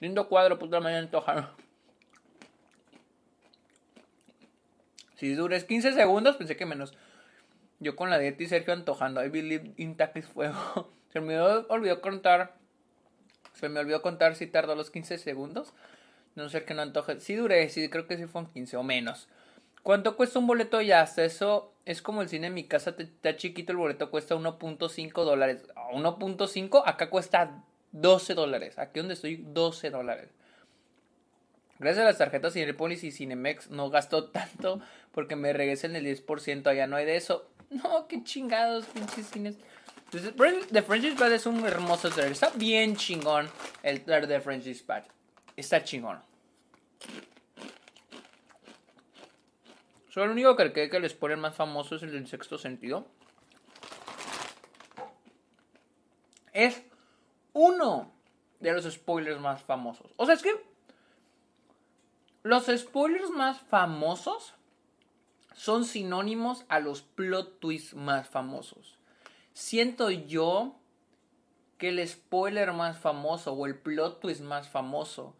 Lindo 0.00 0.28
cuadro, 0.28 0.58
puta 0.58 0.80
me 0.80 0.94
antojaron. 0.96 1.48
Si 5.16 5.34
dures 5.34 5.64
15 5.64 5.92
segundos, 5.92 6.36
pensé 6.36 6.56
que 6.56 6.66
menos. 6.66 6.92
Yo 7.80 7.96
con 7.96 8.10
la 8.10 8.18
dieta 8.18 8.42
y 8.42 8.46
Sergio 8.46 8.72
antojando. 8.72 9.24
I 9.24 9.28
believe 9.28 9.72
in 9.76 9.96
fuego. 10.34 10.92
Se 11.12 11.20
me 11.20 11.38
olvidó 11.38 12.00
contar. 12.00 12.56
Se 13.54 13.68
me 13.68 13.80
olvidó 13.80 14.02
contar 14.02 14.34
si 14.34 14.46
tardó 14.46 14.74
los 14.74 14.90
15 14.90 15.18
segundos. 15.18 15.72
No 16.34 16.48
sé 16.48 16.64
que 16.64 16.74
no 16.74 16.82
antoje. 16.82 17.20
Sí 17.20 17.36
duré, 17.36 17.68
sí, 17.68 17.88
creo 17.88 18.06
que 18.06 18.16
sí 18.16 18.26
fueron 18.26 18.50
15 18.52 18.76
o 18.76 18.82
menos. 18.82 19.28
¿Cuánto 19.84 20.16
cuesta 20.16 20.38
un 20.38 20.46
boleto 20.46 20.80
ya? 20.80 21.02
Hasta 21.02 21.24
eso 21.24 21.72
es 21.84 22.02
como 22.02 22.22
el 22.22 22.28
cine 22.28 22.48
en 22.48 22.54
mi 22.54 22.64
casa. 22.64 22.94
Está 22.98 23.36
chiquito, 23.36 23.70
el 23.70 23.78
boleto 23.78 24.10
cuesta 24.10 24.34
1.5 24.34 25.24
dólares. 25.24 25.68
1.5, 25.92 26.82
acá 26.84 27.10
cuesta 27.10 27.64
12 27.94 28.34
dólares. 28.34 28.78
Aquí 28.78 29.00
donde 29.00 29.14
estoy, 29.14 29.36
12 29.36 29.90
dólares. 29.90 30.28
Gracias 31.78 32.02
a 32.02 32.08
las 32.08 32.18
tarjetas 32.18 32.52
Cinepolis 32.52 33.04
y 33.04 33.12
Cinemex 33.12 33.70
no 33.70 33.88
gasto 33.88 34.24
tanto 34.30 34.80
porque 35.12 35.36
me 35.36 35.52
regresen 35.52 35.96
el 35.96 36.04
10%. 36.04 36.66
Allá 36.66 36.86
no 36.86 36.96
hay 36.96 37.06
de 37.06 37.16
eso. 37.16 37.48
No, 37.70 38.06
qué 38.06 38.22
chingados, 38.22 38.84
pinches 38.86 39.26
cines. 39.30 39.56
The 40.10 40.82
French 40.82 41.02
Dispatch 41.02 41.32
es 41.32 41.46
un 41.46 41.66
hermoso 41.66 42.08
trailer. 42.10 42.30
Está 42.30 42.50
bien 42.50 42.94
chingón 42.94 43.48
el 43.82 44.04
trailer 44.04 44.28
de 44.28 44.40
French 44.40 44.62
Dispatch. 44.62 45.06
Está 45.56 45.82
chingón. 45.82 46.20
Solo 50.08 50.26
el 50.26 50.32
único 50.32 50.54
que 50.54 50.72
creo 50.72 50.90
que 50.90 51.00
les 51.00 51.12
spoiler 51.12 51.38
más 51.38 51.56
famoso 51.56 51.96
es 51.96 52.04
el 52.04 52.12
del 52.12 52.28
sexto 52.28 52.58
sentido. 52.58 53.08
Es 56.52 56.82
uno 57.54 58.12
de 58.60 58.72
los 58.72 58.84
spoilers 58.84 59.40
más 59.40 59.62
famosos. 59.62 60.12
O 60.16 60.26
sea, 60.26 60.34
es 60.34 60.42
que 60.42 60.54
los 62.42 62.66
spoilers 62.66 63.30
más 63.30 63.60
famosos 63.60 64.54
son 65.54 65.86
sinónimos 65.86 66.66
a 66.68 66.80
los 66.80 67.00
plot 67.00 67.60
twists 67.60 67.94
más 67.94 68.28
famosos. 68.28 68.98
Siento 69.54 70.10
yo 70.10 70.76
que 71.78 71.88
el 71.88 72.06
spoiler 72.06 72.72
más 72.72 72.98
famoso 72.98 73.52
o 73.52 73.66
el 73.66 73.78
plot 73.78 74.20
twist 74.20 74.40
más 74.40 74.68
famoso 74.68 75.36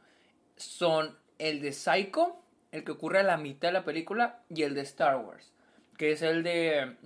son 0.56 1.16
el 1.38 1.60
de 1.60 1.72
Psycho, 1.72 2.36
el 2.70 2.84
que 2.84 2.92
ocurre 2.92 3.20
a 3.20 3.24
la 3.24 3.36
mitad 3.36 3.68
de 3.68 3.72
la 3.72 3.84
película, 3.84 4.42
y 4.48 4.62
el 4.62 4.74
de 4.74 4.82
Star 4.82 5.16
Wars, 5.16 5.52
que 5.98 6.12
es 6.12 6.22
el 6.22 6.42
de... 6.42 6.96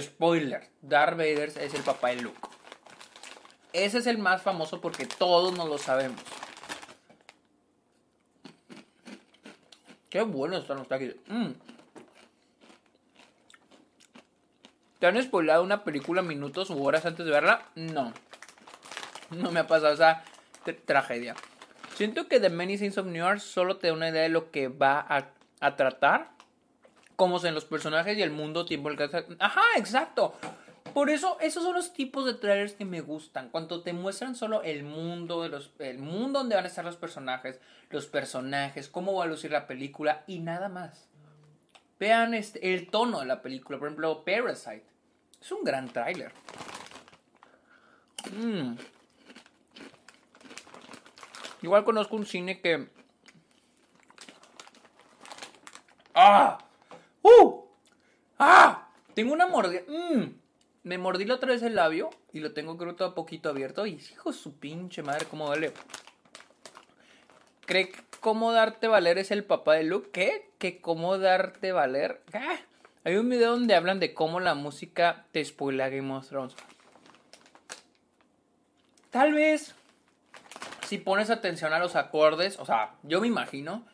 Spoiler, 0.00 0.70
Darth 0.80 1.18
Vader 1.18 1.52
es 1.60 1.74
el 1.74 1.82
papá 1.82 2.08
de 2.08 2.22
Luke. 2.22 2.38
Ese 3.72 3.98
es 3.98 4.06
el 4.06 4.18
más 4.18 4.42
famoso 4.42 4.80
porque 4.80 5.06
todos 5.06 5.56
nos 5.56 5.68
lo 5.68 5.78
sabemos. 5.78 6.20
Qué 10.10 10.22
bueno 10.22 10.58
están 10.58 10.76
los 10.76 10.88
taquis. 10.88 11.14
Mm. 11.26 11.52
¿Te 14.98 15.06
han 15.06 15.20
spoilado 15.22 15.62
una 15.62 15.84
película 15.84 16.22
minutos 16.22 16.70
u 16.70 16.84
horas 16.84 17.06
antes 17.06 17.24
de 17.24 17.32
verla? 17.32 17.66
No. 17.74 18.12
No 19.30 19.50
me 19.50 19.60
ha 19.60 19.66
pasado 19.66 19.94
esa 19.94 20.22
tragedia. 20.84 21.34
Siento 21.94 22.28
que 22.28 22.40
The 22.40 22.50
Many 22.50 22.78
Sins 22.78 22.98
of 22.98 23.06
New 23.06 23.24
York 23.24 23.40
solo 23.40 23.78
te 23.78 23.88
da 23.88 23.94
una 23.94 24.10
idea 24.10 24.22
de 24.22 24.28
lo 24.28 24.50
que 24.50 24.68
va 24.68 25.04
a, 25.08 25.76
tratar. 25.76 26.30
Como 27.16 27.44
en 27.44 27.54
los 27.54 27.64
personajes 27.64 28.16
y 28.18 28.22
el 28.22 28.30
mundo, 28.30 28.64
tiempo, 28.64 28.90
el 28.90 28.98
Ajá, 29.38 29.62
exacto. 29.76 30.34
Por 30.94 31.08
eso, 31.08 31.38
esos 31.40 31.62
son 31.62 31.74
los 31.74 31.92
tipos 31.92 32.26
de 32.26 32.34
trailers 32.34 32.74
que 32.74 32.84
me 32.84 33.00
gustan. 33.00 33.48
Cuando 33.48 33.82
te 33.82 33.92
muestran 33.92 34.34
solo 34.34 34.62
el 34.62 34.82
mundo, 34.82 35.42
de 35.42 35.48
los, 35.48 35.72
el 35.78 35.98
mundo 35.98 36.40
donde 36.40 36.54
van 36.54 36.64
a 36.64 36.68
estar 36.68 36.84
los 36.84 36.96
personajes, 36.96 37.60
los 37.90 38.06
personajes, 38.06 38.88
cómo 38.88 39.14
va 39.14 39.24
a 39.24 39.26
lucir 39.26 39.50
la 39.50 39.66
película 39.66 40.22
y 40.26 40.40
nada 40.40 40.68
más. 40.68 41.08
Vean 41.98 42.34
este, 42.34 42.74
el 42.74 42.90
tono 42.90 43.20
de 43.20 43.26
la 43.26 43.40
película. 43.42 43.78
Por 43.78 43.88
ejemplo, 43.88 44.24
Parasite. 44.24 44.84
Es 45.40 45.52
un 45.52 45.64
gran 45.64 45.88
tráiler. 45.88 46.32
Mm. 48.36 48.74
Igual 51.62 51.84
conozco 51.84 52.16
un 52.16 52.26
cine 52.26 52.60
que... 52.60 52.88
¡Ah! 56.14 56.58
¡Uh! 57.22 57.62
¡Ah! 58.38 58.88
Tengo 59.14 59.32
una 59.32 59.46
mordida. 59.46 59.82
Mm. 59.88 60.41
Me 60.84 60.98
mordí 60.98 61.24
la 61.24 61.34
otra 61.34 61.50
vez 61.50 61.62
el 61.62 61.76
labio 61.76 62.10
y 62.32 62.40
lo 62.40 62.52
tengo 62.52 62.76
creo 62.76 62.96
todo 62.96 63.14
poquito 63.14 63.48
abierto. 63.48 63.86
Y 63.86 63.92
hijo 63.92 64.32
su 64.32 64.58
pinche 64.58 65.02
madre, 65.02 65.26
cómo 65.26 65.46
duele. 65.46 65.72
¿Cree 67.66 67.90
que 67.90 68.00
cómo 68.20 68.52
darte 68.52 68.88
valer 68.88 69.18
es 69.18 69.30
el 69.30 69.44
papá 69.44 69.74
de 69.74 69.84
Luke? 69.84 70.10
¿Qué? 70.10 70.50
¿Que 70.58 70.80
cómo 70.80 71.18
darte 71.18 71.72
valer? 71.72 72.22
¿Qué? 72.30 72.40
Hay 73.04 73.16
un 73.16 73.28
video 73.28 73.50
donde 73.52 73.74
hablan 73.74 74.00
de 74.00 74.14
cómo 74.14 74.40
la 74.40 74.54
música 74.54 75.26
te 75.32 75.44
spoila 75.44 75.88
Game 75.88 76.12
of 76.12 76.28
Thrones. 76.28 76.54
Tal 79.10 79.32
vez, 79.32 79.74
si 80.86 80.98
pones 80.98 81.28
atención 81.30 81.72
a 81.72 81.78
los 81.78 81.96
acordes, 81.96 82.58
o 82.58 82.64
sea, 82.64 82.94
yo 83.02 83.20
me 83.20 83.26
imagino, 83.26 83.84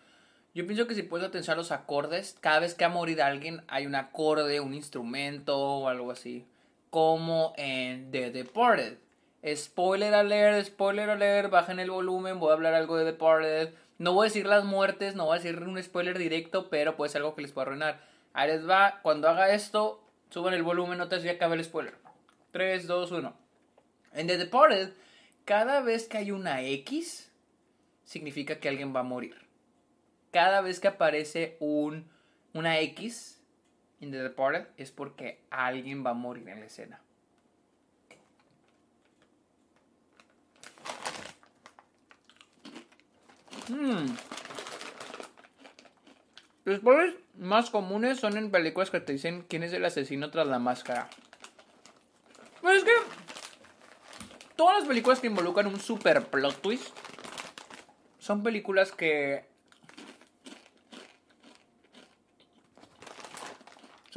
yo 0.54 0.66
pienso 0.66 0.86
que 0.86 0.94
si 0.94 1.02
pones 1.02 1.26
atención 1.26 1.54
a 1.54 1.56
los 1.56 1.72
acordes, 1.72 2.36
cada 2.40 2.60
vez 2.60 2.74
que 2.74 2.84
ha 2.84 2.88
morido 2.88 3.24
alguien 3.24 3.64
hay 3.68 3.86
un 3.86 3.94
acorde, 3.94 4.60
un 4.60 4.74
instrumento 4.74 5.58
o 5.58 5.88
algo 5.88 6.10
así. 6.10 6.46
Como 6.90 7.52
en 7.56 8.10
The 8.10 8.30
Departed. 8.30 8.98
Spoiler 9.54 10.14
alert, 10.14 10.66
spoiler 10.66 11.10
alert, 11.10 11.50
bajen 11.50 11.78
el 11.78 11.90
volumen, 11.90 12.40
voy 12.40 12.50
a 12.50 12.54
hablar 12.54 12.74
algo 12.74 12.96
de 12.96 13.04
Departed. 13.04 13.72
No 13.98 14.12
voy 14.12 14.26
a 14.26 14.28
decir 14.28 14.46
las 14.46 14.64
muertes, 14.64 15.14
no 15.14 15.26
voy 15.26 15.36
a 15.36 15.40
decir 15.40 15.62
un 15.62 15.82
spoiler 15.82 16.18
directo, 16.18 16.68
pero 16.70 16.96
puede 16.96 17.10
ser 17.10 17.20
algo 17.20 17.34
que 17.34 17.42
les 17.42 17.52
pueda 17.52 17.66
arruinar. 17.66 18.00
Ahí 18.32 18.48
les 18.48 18.68
va. 18.68 19.00
Cuando 19.02 19.28
haga 19.28 19.54
esto, 19.54 20.04
suban 20.30 20.54
el 20.54 20.62
volumen, 20.62 20.98
no 20.98 21.08
te 21.08 21.20
que 21.20 21.30
acabe 21.30 21.56
el 21.56 21.64
spoiler. 21.64 21.94
3, 22.52 22.86
2, 22.86 23.12
1. 23.12 23.36
En 24.14 24.26
The 24.26 24.38
Departed, 24.38 24.92
cada 25.44 25.80
vez 25.80 26.08
que 26.08 26.18
hay 26.18 26.30
una 26.30 26.62
X, 26.62 27.30
significa 28.04 28.58
que 28.58 28.68
alguien 28.68 28.94
va 28.94 29.00
a 29.00 29.04
morir. 29.04 29.36
Cada 30.30 30.60
vez 30.60 30.80
que 30.80 30.88
aparece 30.88 31.56
un, 31.60 32.10
una 32.52 32.78
X 32.80 33.37
en 34.00 34.10
The 34.10 34.22
Departed, 34.22 34.66
es 34.76 34.92
porque 34.92 35.40
alguien 35.50 36.04
va 36.04 36.10
a 36.10 36.14
morir 36.14 36.48
en 36.48 36.60
la 36.60 36.66
escena. 36.66 37.00
Hmm. 43.68 44.06
Los 46.64 46.78
spoilers 46.78 47.16
más 47.38 47.70
comunes 47.70 48.18
son 48.18 48.36
en 48.36 48.50
películas 48.50 48.90
que 48.90 49.00
te 49.00 49.12
dicen 49.12 49.44
quién 49.48 49.62
es 49.62 49.72
el 49.72 49.84
asesino 49.84 50.30
tras 50.30 50.46
la 50.46 50.58
máscara. 50.58 51.08
Pero 52.60 52.74
es 52.74 52.84
que 52.84 52.92
todas 54.56 54.80
las 54.80 54.88
películas 54.88 55.20
que 55.20 55.28
involucran 55.28 55.66
un 55.66 55.80
super 55.80 56.26
plot 56.26 56.60
twist 56.60 56.88
son 58.18 58.42
películas 58.42 58.92
que 58.92 59.47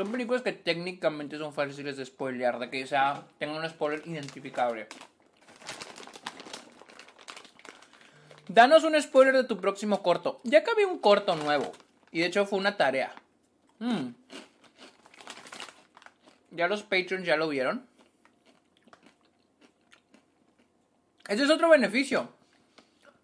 son 0.01 0.11
películas 0.11 0.41
que 0.41 0.51
técnicamente 0.51 1.37
son 1.37 1.53
fáciles 1.53 1.95
de 1.95 2.05
spoilear, 2.05 2.57
de 2.57 2.71
que 2.71 2.87
sea 2.87 3.23
tengan 3.37 3.57
un 3.57 3.69
spoiler 3.69 4.01
identificable. 4.07 4.87
Danos 8.47 8.83
un 8.83 8.99
spoiler 8.99 9.35
de 9.35 9.43
tu 9.43 9.61
próximo 9.61 10.01
corto. 10.01 10.41
Ya 10.43 10.59
acabé 10.59 10.85
un 10.85 10.97
corto 10.97 11.35
nuevo. 11.35 11.71
Y 12.11 12.21
de 12.21 12.25
hecho 12.25 12.47
fue 12.47 12.57
una 12.57 12.77
tarea. 12.77 13.13
Hmm. 13.77 14.09
Ya 16.49 16.67
los 16.67 16.81
patrons 16.81 17.25
ya 17.25 17.37
lo 17.37 17.47
vieron. 17.47 17.85
Ese 21.27 21.43
es 21.43 21.49
otro 21.51 21.69
beneficio. 21.69 22.33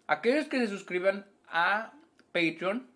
Aquellos 0.06 0.46
que 0.46 0.60
se 0.60 0.68
suscriban 0.68 1.26
a 1.48 1.92
Patreon, 2.32 2.86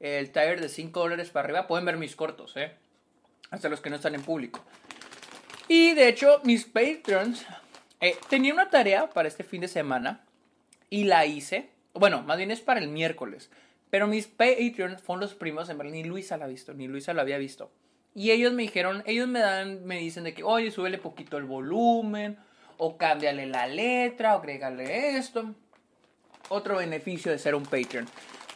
el 0.00 0.32
taller 0.32 0.62
de 0.62 0.70
5 0.70 0.98
dólares 0.98 1.28
para 1.28 1.44
arriba, 1.44 1.66
pueden 1.66 1.84
ver 1.84 1.98
mis 1.98 2.16
cortos, 2.16 2.56
¿eh? 2.56 2.81
Hasta 3.52 3.68
los 3.68 3.80
que 3.80 3.90
no 3.90 3.96
están 3.96 4.16
en 4.16 4.22
público. 4.22 4.64
Y 5.68 5.94
de 5.94 6.08
hecho, 6.08 6.40
mis 6.42 6.64
patrons. 6.64 7.46
Eh, 8.00 8.16
tenía 8.28 8.52
una 8.52 8.68
tarea 8.68 9.08
para 9.08 9.28
este 9.28 9.44
fin 9.44 9.60
de 9.60 9.68
semana 9.68 10.24
y 10.90 11.04
la 11.04 11.24
hice. 11.24 11.70
Bueno, 11.94 12.22
más 12.22 12.36
bien 12.36 12.50
es 12.50 12.60
para 12.60 12.80
el 12.80 12.88
miércoles. 12.88 13.48
Pero 13.92 14.06
mis 14.06 14.26
Patreons 14.26 15.02
fueron 15.02 15.20
los 15.20 15.34
primeros 15.34 15.68
en 15.68 15.76
ver. 15.76 15.88
Ni 15.88 16.02
Luisa 16.02 16.38
la 16.38 16.46
ha 16.46 16.48
visto, 16.48 16.72
ni 16.72 16.88
Luisa 16.88 17.12
lo 17.12 17.20
había 17.20 17.36
visto. 17.36 17.70
Y 18.14 18.30
ellos 18.30 18.54
me 18.54 18.62
dijeron, 18.62 19.02
ellos 19.04 19.28
me 19.28 19.40
dan, 19.40 19.84
me 19.84 19.98
dicen 19.98 20.24
de 20.24 20.32
que, 20.32 20.42
oye, 20.42 20.70
súbele 20.70 20.96
poquito 20.96 21.36
el 21.36 21.44
volumen, 21.44 22.38
o 22.78 22.96
cámbiale 22.96 23.44
la 23.44 23.66
letra, 23.66 24.34
o 24.34 24.38
agrégale 24.38 25.18
esto. 25.18 25.54
Otro 26.48 26.76
beneficio 26.76 27.30
de 27.30 27.38
ser 27.38 27.54
un 27.54 27.64
Patreon. 27.64 28.08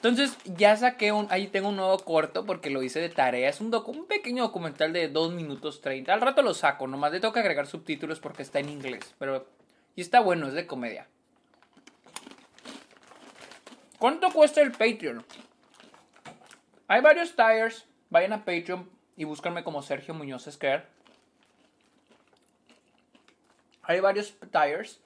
Entonces 0.06 0.38
ya 0.44 0.76
saqué 0.76 1.10
un, 1.10 1.26
ahí 1.30 1.48
tengo 1.48 1.70
un 1.70 1.76
nuevo 1.76 1.98
corto 1.98 2.46
porque 2.46 2.70
lo 2.70 2.80
hice 2.84 3.00
de 3.00 3.08
tarea. 3.08 3.48
Es 3.48 3.60
un, 3.60 3.74
un 3.74 4.06
pequeño 4.06 4.44
documental 4.44 4.92
de 4.92 5.08
2 5.08 5.32
minutos 5.32 5.80
30. 5.80 6.14
Al 6.14 6.20
rato 6.20 6.42
lo 6.42 6.54
saco, 6.54 6.86
nomás 6.86 7.10
le 7.10 7.18
tengo 7.18 7.34
que 7.34 7.40
agregar 7.40 7.66
subtítulos 7.66 8.20
porque 8.20 8.42
está 8.42 8.60
en 8.60 8.68
inglés. 8.68 9.16
Pero 9.18 9.48
Y 9.96 10.02
está 10.02 10.20
bueno, 10.20 10.46
es 10.46 10.54
de 10.54 10.64
comedia. 10.64 11.08
¿Cuánto 13.98 14.30
cuesta 14.30 14.60
el 14.60 14.70
Patreon? 14.70 15.24
Hay 16.86 17.00
varios 17.00 17.34
tires. 17.34 17.84
Vayan 18.08 18.32
a 18.32 18.44
Patreon 18.44 18.88
y 19.16 19.24
búscanme 19.24 19.64
como 19.64 19.82
Sergio 19.82 20.14
Muñoz 20.14 20.46
Esquer. 20.46 20.86
Hay 23.82 23.98
varios 23.98 24.36
tires 24.52 25.00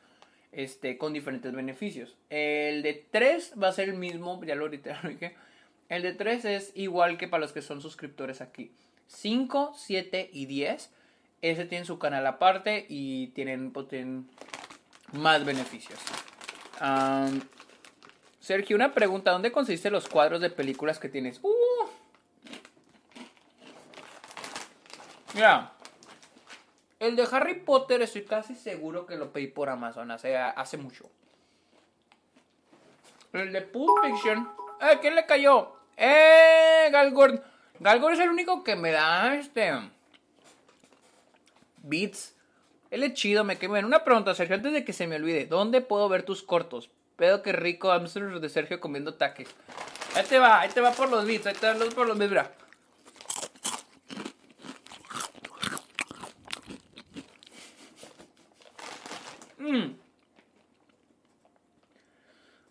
este, 0.52 0.98
con 0.98 1.12
diferentes 1.12 1.52
beneficios. 1.52 2.16
El 2.28 2.82
de 2.82 3.06
3 3.10 3.54
va 3.62 3.68
a 3.68 3.72
ser 3.72 3.88
el 3.88 3.96
mismo, 3.96 4.42
ya 4.44 4.54
lo 4.54 4.64
ahorita 4.64 5.00
lo 5.02 5.10
dije. 5.10 5.36
El 5.88 6.02
de 6.02 6.12
3 6.12 6.44
es 6.44 6.72
igual 6.74 7.18
que 7.18 7.28
para 7.28 7.40
los 7.40 7.52
que 7.52 7.62
son 7.62 7.80
suscriptores 7.80 8.40
aquí. 8.40 8.72
5, 9.08 9.72
7 9.76 10.30
y 10.32 10.46
10. 10.46 10.92
Ese 11.42 11.64
tiene 11.64 11.84
su 11.84 11.98
canal 11.98 12.26
aparte 12.26 12.86
y 12.88 13.28
tienen, 13.28 13.72
pues, 13.72 13.86
más 15.12 15.44
beneficios. 15.44 15.98
Sergio, 18.40 18.76
una 18.76 18.94
pregunta. 18.94 19.32
¿Dónde 19.32 19.52
conseguiste 19.52 19.90
los 19.90 20.08
cuadros 20.08 20.40
de 20.40 20.50
películas 20.50 20.98
que 20.98 21.08
tienes? 21.08 21.40
Uh. 21.42 21.50
El 27.00 27.16
de 27.16 27.26
Harry 27.32 27.54
Potter 27.54 28.02
estoy 28.02 28.24
casi 28.24 28.54
seguro 28.54 29.06
que 29.06 29.16
lo 29.16 29.32
pedí 29.32 29.46
por 29.46 29.70
Amazon 29.70 30.10
hace, 30.10 30.36
hace 30.36 30.76
mucho. 30.76 31.10
El 33.32 33.52
de 33.52 33.62
Pulp 33.62 33.90
Fiction. 34.04 34.48
¡Eh! 34.80 34.98
¿Quién 35.00 35.14
le 35.14 35.24
cayó? 35.24 35.72
¡Eh! 35.96 36.88
Galgord. 36.92 37.40
Galgord 37.80 38.14
es 38.14 38.20
el 38.20 38.28
único 38.28 38.62
que 38.62 38.76
me 38.76 38.90
da 38.90 39.34
este. 39.34 39.72
Beats. 41.78 42.34
Él 42.90 43.02
es 43.02 43.14
chido, 43.14 43.44
me 43.44 43.56
quemé. 43.56 43.82
Una 43.84 44.04
pregunta, 44.04 44.34
Sergio, 44.34 44.56
antes 44.56 44.72
de 44.72 44.84
que 44.84 44.92
se 44.92 45.06
me 45.06 45.16
olvide. 45.16 45.46
¿Dónde 45.46 45.80
puedo 45.80 46.08
ver 46.08 46.24
tus 46.24 46.42
cortos? 46.42 46.90
Pedo 47.16 47.42
que 47.42 47.52
rico 47.52 47.90
hamster 47.90 48.40
de 48.40 48.48
Sergio 48.48 48.80
comiendo 48.80 49.14
taques. 49.14 49.48
Ahí 50.14 50.24
te 50.24 50.38
va, 50.38 50.60
ahí 50.60 50.68
te 50.68 50.80
va 50.80 50.90
por 50.90 51.08
los 51.08 51.24
beats, 51.24 51.46
ahí 51.46 51.54
te 51.54 51.72
va 51.72 51.84
por 51.90 52.06
los 52.06 52.18
beats, 52.18 52.30
mira. 52.30 52.50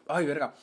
Ay, 0.07 0.25
verga. 0.25 0.53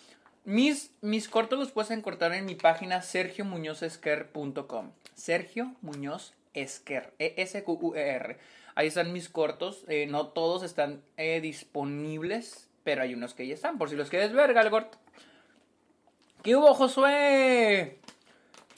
Mis, 0.44 0.92
mis 1.00 1.28
cortos 1.28 1.58
los 1.58 1.72
puedes 1.72 1.90
encontrar 1.90 2.32
en 2.34 2.44
mi 2.44 2.54
página 2.54 3.02
sergiomuñozesquer.com. 3.02 4.92
Sergio 5.14 5.74
Muñoz 5.80 6.34
Esquer. 6.54 7.12
E-S-Q-U-E-R. 7.18 8.38
Ahí 8.74 8.88
están 8.88 9.12
mis 9.12 9.28
cortos. 9.28 9.84
Eh, 9.88 10.06
no 10.06 10.28
todos 10.28 10.62
están 10.62 11.02
eh, 11.16 11.40
disponibles, 11.40 12.68
pero 12.84 13.02
hay 13.02 13.14
unos 13.14 13.34
que 13.34 13.46
ya 13.46 13.54
están. 13.54 13.78
Por 13.78 13.88
si 13.90 13.96
los 13.96 14.10
quieres 14.10 14.32
ver, 14.32 14.52
Galgort. 14.52 14.94
¿Qué 16.42 16.54
hubo, 16.54 16.74
Josué? 16.74 17.98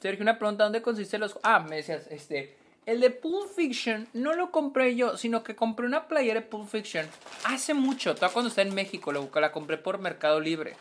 Sergio, 0.01 0.23
una 0.23 0.39
pregunta. 0.39 0.65
¿Dónde 0.65 0.81
consiste 0.83 1.19
los.? 1.19 1.39
Ah, 1.43 1.61
me 1.61 1.77
decías, 1.77 2.07
este. 2.11 2.57
El 2.89 3.01
de 3.01 3.11
Pulp 3.11 3.51
Fiction 3.51 4.09
no 4.15 4.33
lo 4.33 4.51
compré 4.51 4.97
yo, 4.97 5.19
sino 5.19 5.45
que 5.45 5.55
compré 5.55 5.85
una 5.85 6.09
playera 6.09 6.41
de 6.41 6.47
Pulp 6.47 6.71
Fiction 6.71 7.07
hace 7.45 7.75
mucho, 7.75 8.15
todavía 8.15 8.33
cuando 8.33 8.49
está 8.49 8.63
en 8.63 8.75
México, 8.75 9.13
la 9.13 9.53
compré 9.53 9.77
por 9.77 9.99
Mercado 9.99 10.41
Libre. 10.41 10.75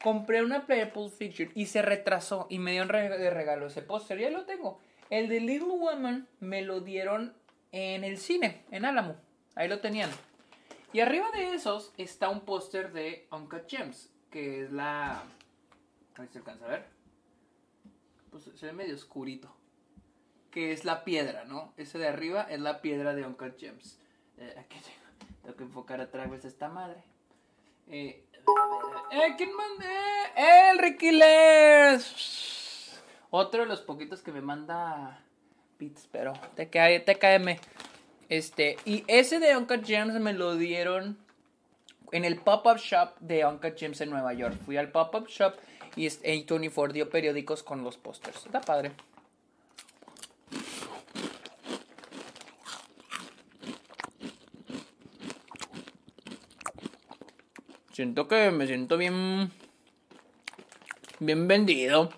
Compré 0.00 0.44
una 0.44 0.66
playera 0.66 0.86
de 0.86 0.92
Pulp 0.92 1.12
Fiction 1.12 1.50
y 1.56 1.66
se 1.66 1.82
retrasó 1.82 2.46
y 2.48 2.60
me 2.60 2.70
dio 2.70 2.86
de 2.86 3.30
regalo 3.30 3.66
ese 3.66 3.82
póster, 3.82 4.20
ya 4.20 4.30
lo 4.30 4.44
tengo. 4.44 4.78
El 5.10 5.28
de 5.28 5.40
Little 5.40 5.66
Woman 5.66 6.28
me 6.38 6.62
lo 6.62 6.78
dieron 6.78 7.34
en 7.72 8.04
el 8.04 8.18
cine, 8.18 8.62
en 8.70 8.84
Álamo, 8.84 9.16
ahí 9.56 9.66
lo 9.66 9.80
tenían. 9.80 10.10
Y 10.92 11.00
arriba 11.00 11.32
de 11.32 11.54
esos 11.54 11.92
está 11.98 12.28
un 12.28 12.42
póster 12.42 12.92
de 12.92 13.26
Uncut 13.32 13.68
Gems, 13.68 14.12
que 14.30 14.62
es 14.62 14.70
la... 14.70 15.24
A 16.14 16.20
ver 16.20 16.28
si 16.30 16.38
alcanza 16.38 16.66
a 16.66 16.68
ver. 16.68 16.84
Pues 18.30 18.44
se 18.44 18.66
ve 18.66 18.72
medio 18.72 18.94
oscurito 18.94 19.52
que 20.56 20.72
es 20.72 20.86
la 20.86 21.04
piedra, 21.04 21.44
¿no? 21.44 21.74
Ese 21.76 21.98
de 21.98 22.08
arriba 22.08 22.46
es 22.48 22.58
la 22.60 22.80
piedra 22.80 23.14
de 23.14 23.26
Uncle 23.26 23.52
Gems. 23.58 23.98
Eh, 24.38 24.54
aquí 24.58 24.78
tengo, 25.42 25.54
que 25.54 25.64
enfocar 25.64 26.00
a 26.00 26.10
través 26.10 26.46
esta 26.46 26.70
madre. 26.70 27.02
Eh, 27.88 28.24
eh, 29.10 29.34
¿Quién 29.36 29.54
manda? 29.54 29.84
¡Eh, 30.34 30.70
el 30.70 30.78
Ricky 30.78 31.10
Otro 33.28 33.64
de 33.64 33.66
los 33.66 33.82
poquitos 33.82 34.22
que 34.22 34.32
me 34.32 34.40
manda 34.40 35.20
bits, 35.78 36.08
pero 36.10 36.32
TKM. 36.54 37.58
Este, 38.30 38.78
y 38.86 39.04
ese 39.08 39.40
de 39.40 39.54
Uncle 39.58 39.84
Gems 39.84 40.14
me 40.14 40.32
lo 40.32 40.56
dieron 40.56 41.18
en 42.12 42.24
el 42.24 42.40
pop-up 42.40 42.78
shop 42.78 43.18
de 43.20 43.44
Uncle 43.44 43.74
Gems 43.76 44.00
en 44.00 44.08
Nueva 44.08 44.32
York. 44.32 44.56
Fui 44.64 44.78
al 44.78 44.90
pop-up 44.90 45.26
shop 45.28 45.54
y 45.96 46.06
A24 46.06 46.92
dio 46.92 47.10
periódicos 47.10 47.62
con 47.62 47.84
los 47.84 47.98
pósters. 47.98 48.46
Está 48.46 48.62
padre. 48.62 48.92
Siento 57.96 58.28
que 58.28 58.50
me 58.50 58.66
siento 58.66 58.98
bien. 58.98 59.50
Bien 61.18 61.48
vendido. 61.48 62.10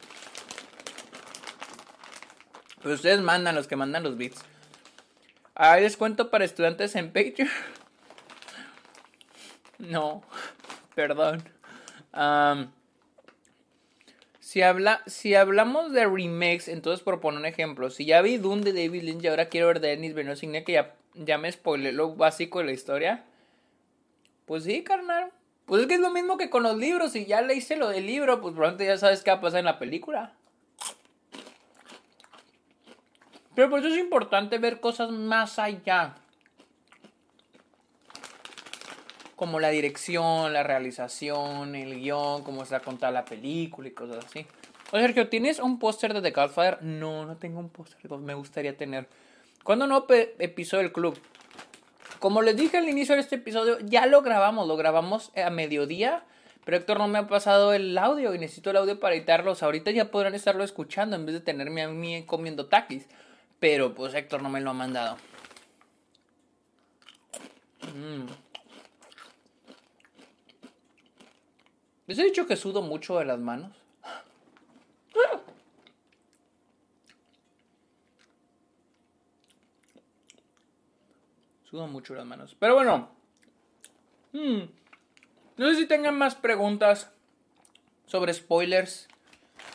Pero 2.82 2.96
ustedes 2.96 3.20
mandan, 3.20 3.54
los 3.54 3.68
que 3.68 3.76
mandan 3.76 4.02
los 4.02 4.16
bits. 4.16 4.40
¿Hay 5.54 5.84
descuento 5.84 6.30
para 6.30 6.44
estudiantes 6.44 6.96
en 6.96 7.12
Patreon? 7.12 7.48
No, 9.78 10.24
perdón. 10.96 11.44
si, 14.40 14.62
habla, 14.62 15.00
si 15.06 15.36
hablamos 15.36 15.92
de 15.92 16.06
remakes, 16.06 16.66
entonces 16.66 17.04
por 17.04 17.20
poner 17.20 17.38
un 17.38 17.46
ejemplo, 17.46 17.88
si 17.90 18.04
ya 18.04 18.20
vi 18.20 18.36
Doom 18.36 18.62
de 18.62 18.72
David 18.72 19.04
Lynch 19.04 19.22
y 19.22 19.28
ahora 19.28 19.48
quiero 19.48 19.68
ver 19.68 19.78
Dennis 19.78 20.14
Benoit 20.14 20.40
que 20.64 20.72
ya, 20.72 20.96
ya 21.14 21.38
me 21.38 21.52
spoilé 21.52 21.92
lo 21.92 22.16
básico 22.16 22.58
de 22.58 22.64
la 22.64 22.72
historia, 22.72 23.24
pues 24.44 24.64
sí, 24.64 24.82
carnal. 24.82 25.30
Pues 25.68 25.82
es 25.82 25.86
que 25.86 25.94
es 25.94 26.00
lo 26.00 26.10
mismo 26.10 26.38
que 26.38 26.48
con 26.48 26.62
los 26.62 26.78
libros. 26.78 27.12
Si 27.12 27.26
ya 27.26 27.42
leíste 27.42 27.76
lo 27.76 27.88
del 27.88 28.06
libro, 28.06 28.40
pues 28.40 28.54
probablemente 28.54 28.86
ya 28.86 28.96
sabes 28.96 29.22
qué 29.22 29.30
va 29.30 29.36
a 29.36 29.40
pasar 29.42 29.58
en 29.58 29.66
la 29.66 29.78
película. 29.78 30.32
Pero 33.54 33.68
por 33.68 33.80
eso 33.80 33.88
es 33.88 33.98
importante 33.98 34.56
ver 34.56 34.80
cosas 34.80 35.10
más 35.10 35.58
allá. 35.58 36.14
Como 39.36 39.60
la 39.60 39.68
dirección, 39.68 40.54
la 40.54 40.62
realización, 40.62 41.74
el 41.74 42.00
guion, 42.00 42.42
cómo 42.44 42.62
está 42.62 42.80
contada 42.80 43.12
la 43.12 43.24
película 43.26 43.88
y 43.88 43.92
cosas 43.92 44.24
así. 44.24 44.46
Oye, 44.90 45.02
Sergio, 45.02 45.28
¿tienes 45.28 45.58
un 45.58 45.78
póster 45.78 46.14
de 46.14 46.22
The 46.22 46.30
Godfather? 46.30 46.82
No, 46.82 47.26
no 47.26 47.36
tengo 47.36 47.60
un 47.60 47.68
póster. 47.68 48.10
Me 48.18 48.32
gustaría 48.32 48.74
tener. 48.74 49.06
¿Cuándo 49.62 49.86
no 49.86 50.06
episodio 50.08 50.84
del 50.84 50.92
club? 50.92 51.20
Como 52.18 52.42
les 52.42 52.56
dije 52.56 52.78
al 52.78 52.88
inicio 52.88 53.14
de 53.14 53.20
este 53.20 53.36
episodio, 53.36 53.78
ya 53.80 54.06
lo 54.06 54.22
grabamos, 54.22 54.66
lo 54.66 54.76
grabamos 54.76 55.30
a 55.36 55.50
mediodía. 55.50 56.24
Pero 56.64 56.76
Héctor 56.76 56.98
no 56.98 57.08
me 57.08 57.18
ha 57.18 57.26
pasado 57.26 57.72
el 57.72 57.96
audio 57.96 58.34
y 58.34 58.38
necesito 58.38 58.70
el 58.70 58.76
audio 58.76 59.00
para 59.00 59.14
editarlos. 59.14 59.62
Ahorita 59.62 59.90
ya 59.90 60.10
podrán 60.10 60.34
estarlo 60.34 60.64
escuchando 60.64 61.16
en 61.16 61.24
vez 61.24 61.34
de 61.34 61.40
tenerme 61.40 61.82
a 61.82 61.88
mí 61.88 62.24
comiendo 62.26 62.66
taquis. 62.66 63.06
Pero 63.58 63.94
pues 63.94 64.14
Héctor 64.14 64.42
no 64.42 64.50
me 64.50 64.60
lo 64.60 64.70
ha 64.70 64.74
mandado. 64.74 65.16
Mm. 67.94 68.26
¿Les 72.06 72.18
he 72.18 72.24
dicho 72.24 72.46
que 72.46 72.56
sudo 72.56 72.82
mucho 72.82 73.18
de 73.18 73.24
las 73.24 73.38
manos? 73.38 73.72
Sudo 81.68 81.86
mucho 81.86 82.14
las 82.14 82.24
manos. 82.24 82.56
Pero 82.58 82.74
bueno. 82.74 83.10
Hmm, 84.32 84.60
no 85.56 85.68
sé 85.68 85.74
si 85.76 85.86
tengan 85.86 86.16
más 86.16 86.34
preguntas 86.34 87.10
sobre 88.06 88.32
spoilers. 88.32 89.08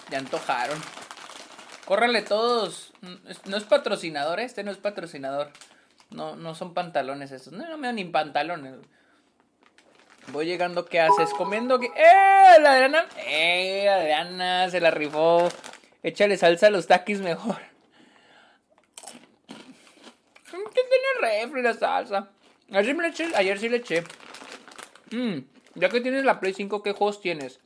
Ya 0.09 0.17
antojaron. 0.17 0.79
Córranle 1.85 2.21
todos. 2.21 2.93
No 3.45 3.57
es 3.57 3.63
patrocinador, 3.63 4.39
este 4.39 4.63
no 4.63 4.71
es 4.71 4.77
patrocinador. 4.77 5.51
No, 6.09 6.35
no 6.35 6.55
son 6.55 6.73
pantalones 6.73 7.31
estos. 7.31 7.53
No, 7.53 7.67
no 7.67 7.77
me 7.77 7.87
dan 7.87 7.97
ni 7.97 8.05
pantalones. 8.05 8.75
Voy 10.31 10.45
llegando, 10.45 10.85
¿qué 10.85 10.99
haces? 11.01 11.31
Comiendo 11.33 11.79
que. 11.79 11.87
¡Eh! 11.87 12.61
La 12.61 12.73
Adriana. 12.73 13.05
¡Eh! 13.17 13.89
Adriana 13.89 14.69
se 14.69 14.79
la 14.79 14.89
rifó. 14.89 15.49
Échale 16.01 16.37
salsa 16.37 16.67
a 16.67 16.69
los 16.71 16.87
taquis 16.87 17.19
mejor. 17.19 17.72
¿Qué 20.53 20.81
tiene 20.83 21.41
refri 21.41 21.61
la 21.61 21.73
salsa? 21.73 22.29
Ayer, 22.71 22.95
eché, 23.03 23.35
ayer 23.35 23.59
sí 23.59 23.69
le 23.69 23.77
eché. 23.77 24.03
Mm, 25.11 25.39
ya 25.75 25.89
que 25.89 26.01
tienes 26.01 26.23
la 26.23 26.39
Play 26.39 26.53
5, 26.53 26.83
¿qué 26.83 26.91
juegos 26.93 27.21
tienes? 27.21 27.59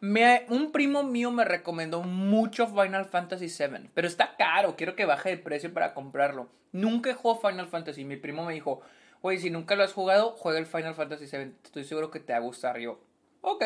Me, 0.00 0.46
un 0.48 0.70
primo 0.70 1.02
mío 1.02 1.32
me 1.32 1.44
recomendó 1.44 2.02
mucho 2.02 2.68
Final 2.68 3.04
Fantasy 3.06 3.46
VII, 3.46 3.90
pero 3.94 4.06
está 4.06 4.36
caro, 4.36 4.76
quiero 4.76 4.94
que 4.94 5.06
baje 5.06 5.30
de 5.30 5.38
precio 5.38 5.74
para 5.74 5.92
comprarlo. 5.92 6.48
Nunca 6.70 7.14
jugado 7.14 7.40
Final 7.40 7.66
Fantasy, 7.66 8.04
mi 8.04 8.16
primo 8.16 8.44
me 8.44 8.54
dijo, 8.54 8.80
oye, 9.22 9.38
si 9.38 9.50
nunca 9.50 9.74
lo 9.74 9.82
has 9.82 9.92
jugado, 9.92 10.36
juega 10.36 10.60
el 10.60 10.66
Final 10.66 10.94
Fantasy 10.94 11.24
VII, 11.24 11.52
estoy 11.64 11.84
seguro 11.84 12.12
que 12.12 12.20
te 12.20 12.32
va 12.32 12.38
a 12.38 12.42
gustar. 12.42 12.78
Yo, 12.78 13.00
ok, 13.40 13.64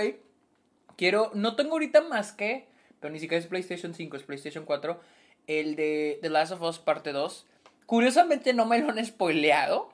quiero, 0.97 1.31
no 1.35 1.55
tengo 1.55 1.73
ahorita 1.73 2.01
más 2.01 2.33
que, 2.33 2.67
pero 2.99 3.13
ni 3.13 3.21
siquiera 3.21 3.43
es 3.43 3.49
PlayStation 3.49 3.93
5, 3.93 4.17
es 4.17 4.23
PlayStation 4.23 4.65
4, 4.65 5.01
el 5.47 5.77
de 5.77 6.19
The 6.23 6.31
Last 6.31 6.53
of 6.53 6.63
Us 6.63 6.79
parte 6.79 7.13
2. 7.13 7.47
Curiosamente 7.87 8.53
no 8.53 8.65
me 8.67 8.79
lo 8.79 8.91
han 8.91 9.05
spoileado, 9.05 9.93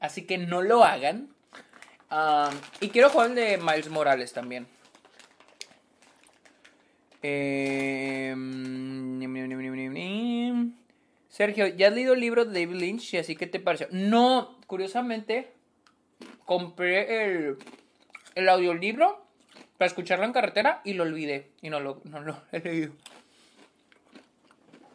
así 0.00 0.26
que 0.26 0.38
no 0.38 0.62
lo 0.62 0.84
hagan. 0.84 1.28
Ah, 2.10 2.50
y 2.80 2.88
quiero 2.88 3.10
jugar 3.10 3.30
el 3.30 3.36
de 3.36 3.58
Miles 3.58 3.88
Morales 3.88 4.32
también. 4.32 4.66
Eh, 7.22 8.34
Sergio, 11.34 11.66
¿ya 11.66 11.88
has 11.88 11.94
leído 11.94 12.14
el 12.14 12.20
libro 12.20 12.44
de 12.44 12.52
David 12.60 12.80
Lynch? 12.80 13.14
Y 13.14 13.16
así 13.16 13.34
que 13.34 13.48
te 13.48 13.58
pareció. 13.58 13.88
No, 13.90 14.56
curiosamente, 14.68 15.50
compré 16.44 17.24
el, 17.24 17.56
el 18.36 18.48
audiolibro 18.48 19.26
para 19.76 19.88
escucharlo 19.88 20.26
en 20.26 20.32
carretera 20.32 20.80
y 20.84 20.92
lo 20.92 21.02
olvidé. 21.02 21.50
Y 21.60 21.70
no 21.70 21.80
lo, 21.80 22.00
no 22.04 22.20
lo 22.20 22.40
he 22.52 22.60
leído. 22.60 22.92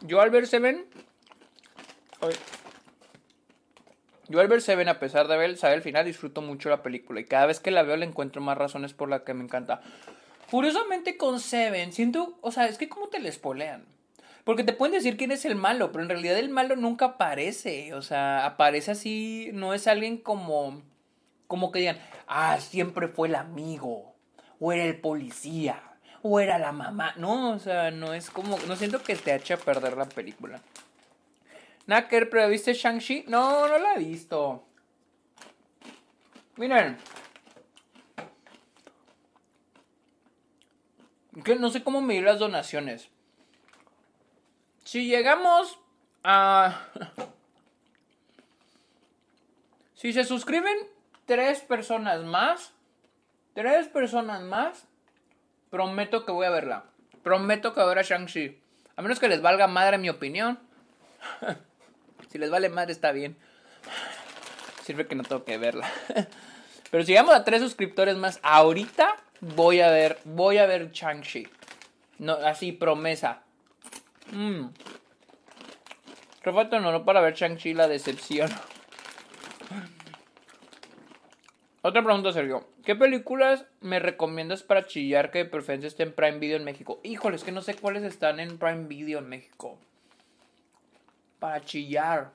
Yo 0.01 0.21
al 0.21 0.29
ver 0.29 0.47
Seven. 0.47 0.85
Yo 4.27 4.39
al 4.39 4.47
ver 4.47 4.61
Seven, 4.61 4.87
a 4.87 4.99
pesar 4.99 5.27
de 5.27 5.37
ver, 5.37 5.57
saber 5.57 5.77
el 5.77 5.81
final, 5.81 6.05
disfruto 6.05 6.41
mucho 6.41 6.69
la 6.69 6.83
película. 6.83 7.19
Y 7.19 7.25
cada 7.25 7.47
vez 7.47 7.59
que 7.59 7.71
la 7.71 7.83
veo 7.83 7.97
le 7.97 8.05
encuentro 8.05 8.41
más 8.41 8.57
razones 8.57 8.93
por 8.93 9.09
las 9.09 9.21
que 9.21 9.33
me 9.33 9.43
encanta. 9.43 9.81
Curiosamente 10.51 11.17
con 11.17 11.39
Seven, 11.39 11.93
siento, 11.93 12.37
o 12.41 12.51
sea, 12.51 12.67
es 12.67 12.77
que 12.77 12.89
como 12.89 13.09
te 13.09 13.19
les 13.19 13.37
polean. 13.37 13.85
Porque 14.43 14.63
te 14.63 14.73
pueden 14.73 14.93
decir 14.93 15.17
quién 15.17 15.31
es 15.31 15.45
el 15.45 15.55
malo, 15.55 15.91
pero 15.91 16.03
en 16.03 16.09
realidad 16.09 16.39
el 16.39 16.49
malo 16.49 16.75
nunca 16.75 17.05
aparece. 17.05 17.93
O 17.93 18.01
sea, 18.01 18.45
aparece 18.45 18.91
así, 18.91 19.49
no 19.53 19.73
es 19.73 19.85
alguien 19.87 20.17
como, 20.17 20.81
como 21.47 21.71
que 21.71 21.79
digan, 21.79 21.99
ah, 22.27 22.59
siempre 22.59 23.07
fue 23.09 23.27
el 23.27 23.35
amigo, 23.35 24.15
o 24.59 24.71
era 24.71 24.85
el 24.85 24.99
policía, 24.99 25.83
o 26.21 26.39
era 26.39 26.57
la 26.57 26.71
mamá. 26.71 27.13
No, 27.17 27.51
o 27.51 27.59
sea, 27.59 27.91
no 27.91 28.13
es 28.13 28.29
como, 28.29 28.57
no 28.67 28.75
siento 28.75 29.01
que 29.03 29.15
te 29.15 29.35
eche 29.35 29.57
perder 29.57 29.97
la 29.97 30.05
película. 30.05 30.61
Nacker, 31.87 32.29
¿pero 32.29 32.49
viste 32.49 32.73
Shang-Chi? 32.73 33.25
No, 33.27 33.67
no 33.67 33.77
la 33.77 33.95
he 33.95 33.99
visto. 33.99 34.63
Miren, 36.57 36.97
que 41.43 41.55
no 41.55 41.69
sé 41.69 41.83
cómo 41.83 42.01
medir 42.01 42.23
las 42.23 42.39
donaciones. 42.39 43.09
Si 44.83 45.07
llegamos 45.07 45.79
a... 46.23 46.85
Si 49.93 50.13
se 50.13 50.23
suscriben 50.23 50.77
tres 51.25 51.59
personas 51.59 52.23
más, 52.23 52.71
tres 53.53 53.89
personas 53.89 54.41
más, 54.41 54.87
prometo 55.69 56.25
que 56.25 56.31
voy 56.31 56.45
a 56.45 56.49
verla. 56.49 56.85
Prometo 57.23 57.73
que 57.73 57.79
voy 57.79 57.91
a 57.91 57.95
ver 57.95 57.99
a 57.99 58.03
Shang-Chi. 58.03 58.59
A 58.95 59.01
menos 59.01 59.19
que 59.19 59.27
les 59.27 59.41
valga 59.41 59.67
madre 59.67 59.97
mi 59.97 60.09
opinión. 60.09 60.59
si 62.29 62.37
les 62.37 62.49
vale 62.49 62.69
madre 62.69 62.91
está 62.91 63.11
bien. 63.11 63.37
Sirve 64.83 65.07
que 65.07 65.15
no 65.15 65.23
tengo 65.23 65.43
que 65.45 65.57
verla. 65.57 65.89
Pero 66.91 67.03
si 67.03 67.11
llegamos 67.11 67.35
a 67.35 67.43
tres 67.43 67.61
suscriptores 67.61 68.17
más 68.17 68.39
ahorita, 68.41 69.15
Voy 69.41 69.79
a 69.79 69.89
ver, 69.89 70.19
voy 70.25 70.57
a 70.57 70.65
ver 70.65 70.91
Shang-Chi. 70.91 71.47
No, 72.19 72.33
así, 72.33 72.73
promesa. 72.73 73.41
Mmm. 74.31 74.67
Qué 76.41 76.51
no 76.51 77.05
para 77.05 77.21
ver 77.21 77.35
Shang-Chi 77.35 77.73
la 77.73 77.87
decepción. 77.87 78.49
Otra 81.81 82.03
pregunta, 82.03 82.33
Sergio. 82.33 82.67
¿Qué 82.89 82.95
películas 82.95 83.67
me 83.81 83.99
recomiendas 83.99 84.63
para 84.63 84.87
chillar 84.87 85.29
que 85.29 85.37
de 85.37 85.45
preferencia 85.45 85.87
esté 85.87 86.01
en 86.01 86.11
Prime 86.11 86.39
Video 86.39 86.57
en 86.57 86.63
México? 86.63 86.99
Híjole, 87.03 87.35
es 87.35 87.43
que 87.43 87.51
no 87.51 87.61
sé 87.61 87.75
cuáles 87.75 88.01
están 88.01 88.39
en 88.39 88.57
Prime 88.57 88.87
Video 88.87 89.19
en 89.19 89.29
México. 89.29 89.77
Para 91.37 91.63
chillar. 91.63 92.31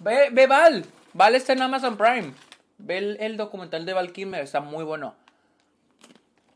Ve, 0.00 0.28
ve 0.30 0.46
Val. 0.46 0.84
Val 1.14 1.34
está 1.34 1.54
en 1.54 1.62
Amazon 1.62 1.96
Prime. 1.96 2.34
Ve 2.76 3.16
el, 3.18 3.38
documental 3.38 3.86
de 3.86 3.94
Val 3.94 4.12
Kilmer, 4.12 4.42
está 4.42 4.60
muy 4.60 4.84
bueno. 4.84 5.14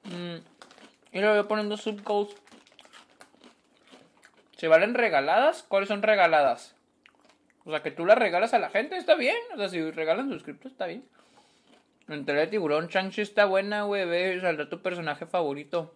Mm, 0.02 0.36
y 1.12 1.20
le 1.22 1.34
voy 1.34 1.44
poniendo 1.44 1.78
subcodes. 1.78 2.36
¿Se 4.58 4.68
valen 4.68 4.92
regaladas? 4.92 5.62
¿Cuáles 5.62 5.88
son 5.88 6.02
regaladas? 6.02 6.76
O 7.64 7.70
sea, 7.70 7.82
que 7.82 7.92
tú 7.92 8.04
las 8.04 8.18
regalas 8.18 8.52
a 8.52 8.58
la 8.58 8.68
gente, 8.68 8.98
está 8.98 9.14
bien. 9.14 9.38
O 9.54 9.56
sea, 9.56 9.70
si 9.70 9.90
regalan 9.90 10.28
suscriptos, 10.28 10.72
está 10.72 10.84
bien. 10.84 11.02
Entre 12.08 12.34
de 12.34 12.46
tiburón, 12.46 12.88
Changchi 12.88 13.20
está 13.20 13.44
buena, 13.44 13.82
güey. 13.84 14.40
Saldrá 14.40 14.68
tu 14.68 14.82
personaje 14.82 15.26
favorito. 15.26 15.94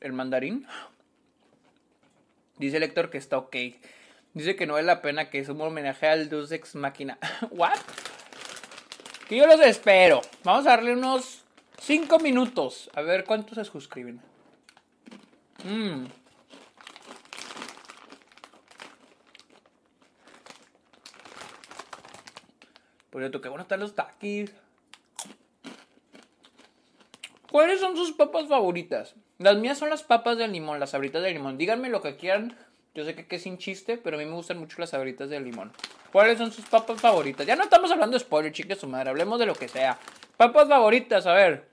El 0.00 0.12
mandarín. 0.12 0.66
Dice 2.58 2.76
el 2.76 2.82
Héctor 2.84 3.10
que 3.10 3.18
está 3.18 3.38
ok. 3.38 3.56
Dice 4.32 4.56
que 4.56 4.66
no 4.66 4.74
vale 4.74 4.86
la 4.86 5.02
pena 5.02 5.30
que 5.30 5.38
es 5.38 5.48
un 5.48 5.60
homenaje 5.60 6.06
al 6.06 6.28
Deus 6.28 6.52
Ex 6.52 6.74
Máquina. 6.74 7.18
¿What? 7.50 7.78
Que 9.28 9.36
yo 9.36 9.46
los 9.46 9.60
espero. 9.60 10.20
Vamos 10.44 10.66
a 10.66 10.70
darle 10.70 10.92
unos 10.92 11.44
Cinco 11.80 12.18
minutos. 12.18 12.90
A 12.94 13.02
ver 13.02 13.24
cuántos 13.24 13.56
se 13.56 13.64
suscriben. 13.64 14.20
Mmm. 15.64 16.06
Por 23.14 23.22
cierto, 23.22 23.40
qué 23.40 23.48
bueno 23.48 23.62
están 23.62 23.78
los 23.78 23.94
taquis. 23.94 24.50
¿Cuáles 27.48 27.78
son 27.78 27.96
sus 27.96 28.10
papas 28.10 28.48
favoritas? 28.48 29.14
Las 29.38 29.56
mías 29.56 29.78
son 29.78 29.88
las 29.88 30.02
papas 30.02 30.36
de 30.36 30.48
limón, 30.48 30.80
las 30.80 30.90
sabritas 30.90 31.22
de 31.22 31.30
limón. 31.30 31.56
Díganme 31.56 31.90
lo 31.90 32.02
que 32.02 32.16
quieran. 32.16 32.58
Yo 32.92 33.04
sé 33.04 33.14
que, 33.14 33.36
es 33.36 33.42
sin 33.42 33.56
chiste, 33.56 33.98
pero 33.98 34.16
a 34.16 34.18
mí 34.18 34.26
me 34.26 34.32
gustan 34.32 34.58
mucho 34.58 34.78
las 34.80 34.90
sabritas 34.90 35.30
de 35.30 35.38
limón. 35.38 35.70
¿Cuáles 36.10 36.38
son 36.38 36.50
sus 36.50 36.64
papas 36.64 37.00
favoritas? 37.00 37.46
Ya 37.46 37.54
no 37.54 37.62
estamos 37.62 37.92
hablando 37.92 38.18
de 38.18 38.24
spoiler, 38.24 38.50
chique 38.50 38.74
su 38.74 38.88
madre. 38.88 39.10
Hablemos 39.10 39.38
de 39.38 39.46
lo 39.46 39.54
que 39.54 39.68
sea. 39.68 39.96
Papas 40.36 40.68
favoritas, 40.68 41.24
a 41.28 41.34
ver. 41.34 41.68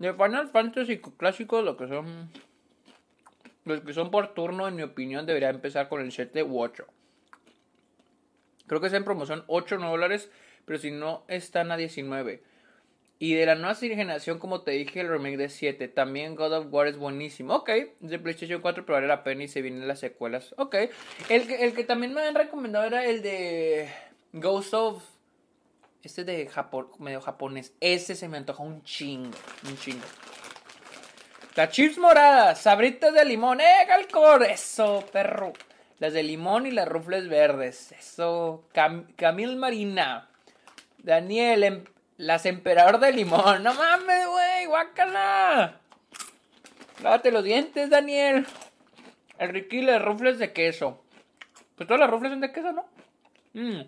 De 0.00 0.14
Final 0.14 0.48
Fantasy 0.48 0.98
clásicos, 0.98 1.62
lo 1.62 1.76
que 1.76 1.86
son. 1.86 2.30
Los 3.66 3.82
que 3.82 3.92
son 3.92 4.10
por 4.10 4.32
turno, 4.32 4.66
en 4.66 4.74
mi 4.74 4.82
opinión, 4.82 5.26
debería 5.26 5.50
empezar 5.50 5.90
con 5.90 6.00
el 6.00 6.10
7 6.10 6.42
u 6.42 6.58
8. 6.58 6.86
Creo 8.66 8.80
que 8.80 8.86
es 8.86 8.92
en 8.94 9.04
promoción 9.04 9.44
8 9.46 9.76
9 9.76 9.90
dólares, 9.90 10.30
pero 10.64 10.78
si 10.78 10.90
no, 10.90 11.24
están 11.28 11.70
a 11.70 11.76
19. 11.76 12.42
Y 13.18 13.34
de 13.34 13.44
la 13.44 13.56
nueva 13.56 13.74
generación, 13.74 14.38
como 14.38 14.62
te 14.62 14.70
dije, 14.70 15.00
el 15.00 15.08
remake 15.08 15.36
de 15.36 15.50
7. 15.50 15.88
También 15.88 16.34
God 16.34 16.54
of 16.54 16.66
War 16.70 16.86
es 16.86 16.96
buenísimo. 16.96 17.54
Ok, 17.56 17.70
de 18.00 18.18
PlayStation 18.18 18.62
4, 18.62 18.86
pero 18.86 18.96
vale 18.96 19.06
la 19.06 19.22
pena 19.22 19.44
y 19.44 19.48
se 19.48 19.60
vienen 19.60 19.86
las 19.86 20.00
secuelas. 20.00 20.54
Ok, 20.56 20.76
el 21.28 21.46
que, 21.46 21.66
el 21.66 21.74
que 21.74 21.84
también 21.84 22.14
me 22.14 22.22
han 22.22 22.34
recomendado 22.34 22.86
era 22.86 23.04
el 23.04 23.20
de 23.20 23.90
Ghost 24.32 24.72
of 24.72 25.04
este 26.02 26.24
de 26.24 26.46
Japón, 26.46 26.88
medio 26.98 27.20
japonés. 27.20 27.74
Ese 27.80 28.14
se 28.14 28.28
me 28.28 28.38
antoja 28.38 28.62
un 28.62 28.82
chingo. 28.82 29.36
Un 29.68 29.76
chingo. 29.78 30.04
Las 31.56 31.70
chips 31.70 31.98
moradas, 31.98 32.62
sabritas 32.62 33.12
de 33.12 33.24
limón. 33.24 33.60
¡Eh, 33.60 33.84
Galcor! 33.86 34.44
Eso, 34.44 35.04
perro. 35.12 35.52
Las 35.98 36.12
de 36.14 36.22
limón 36.22 36.66
y 36.66 36.70
las 36.70 36.88
rufles 36.88 37.28
verdes. 37.28 37.92
Eso. 37.92 38.64
Camil 38.72 39.56
Marina. 39.56 40.28
Daniel, 40.98 41.64
em, 41.64 41.84
las 42.16 42.46
emperador 42.46 42.98
de 42.98 43.12
limón. 43.12 43.62
No 43.62 43.74
mames, 43.74 44.26
güey. 44.26 44.66
Guácala. 44.66 45.80
Lávate 47.02 47.30
los 47.30 47.44
dientes, 47.44 47.90
Daniel. 47.90 48.46
El 49.38 49.48
Ricky, 49.50 49.82
las 49.82 50.00
rufles 50.02 50.38
de 50.38 50.52
queso. 50.52 51.02
Pues 51.76 51.86
todas 51.86 52.00
las 52.00 52.10
rufles 52.10 52.30
son 52.30 52.40
de 52.40 52.52
queso, 52.52 52.72
¿no? 52.72 52.86
Mmm. 53.54 53.82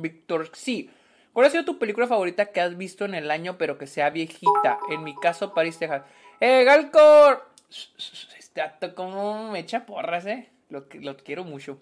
Víctor, 0.00 0.50
sí. 0.52 0.90
¿Cuál 1.32 1.46
ha 1.46 1.50
sido 1.50 1.64
tu 1.64 1.78
película 1.78 2.06
favorita 2.06 2.46
que 2.46 2.60
has 2.60 2.76
visto 2.76 3.04
en 3.04 3.14
el 3.14 3.30
año 3.30 3.56
pero 3.56 3.78
que 3.78 3.86
sea 3.86 4.10
viejita? 4.10 4.78
En 4.90 5.04
mi 5.04 5.14
caso, 5.14 5.54
París, 5.54 5.78
Texas. 5.78 6.02
¡Eh, 6.40 6.64
Galcor! 6.64 7.48
Este 8.38 8.60
acto 8.60 8.94
como 8.94 9.52
me 9.52 9.60
echa 9.60 9.86
porras, 9.86 10.26
eh. 10.26 10.50
Lo, 10.68 10.86
lo 10.94 11.16
quiero 11.16 11.44
mucho. 11.44 11.78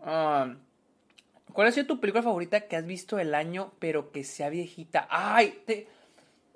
Ah, 0.00 0.54
¿Cuál 1.52 1.68
ha 1.68 1.72
sido 1.72 1.86
tu 1.86 2.00
película 2.00 2.22
favorita 2.22 2.62
que 2.62 2.76
has 2.76 2.86
visto 2.86 3.18
el 3.18 3.34
año 3.34 3.72
pero 3.78 4.10
que 4.10 4.24
sea 4.24 4.48
viejita? 4.48 5.06
¡Ay! 5.10 5.62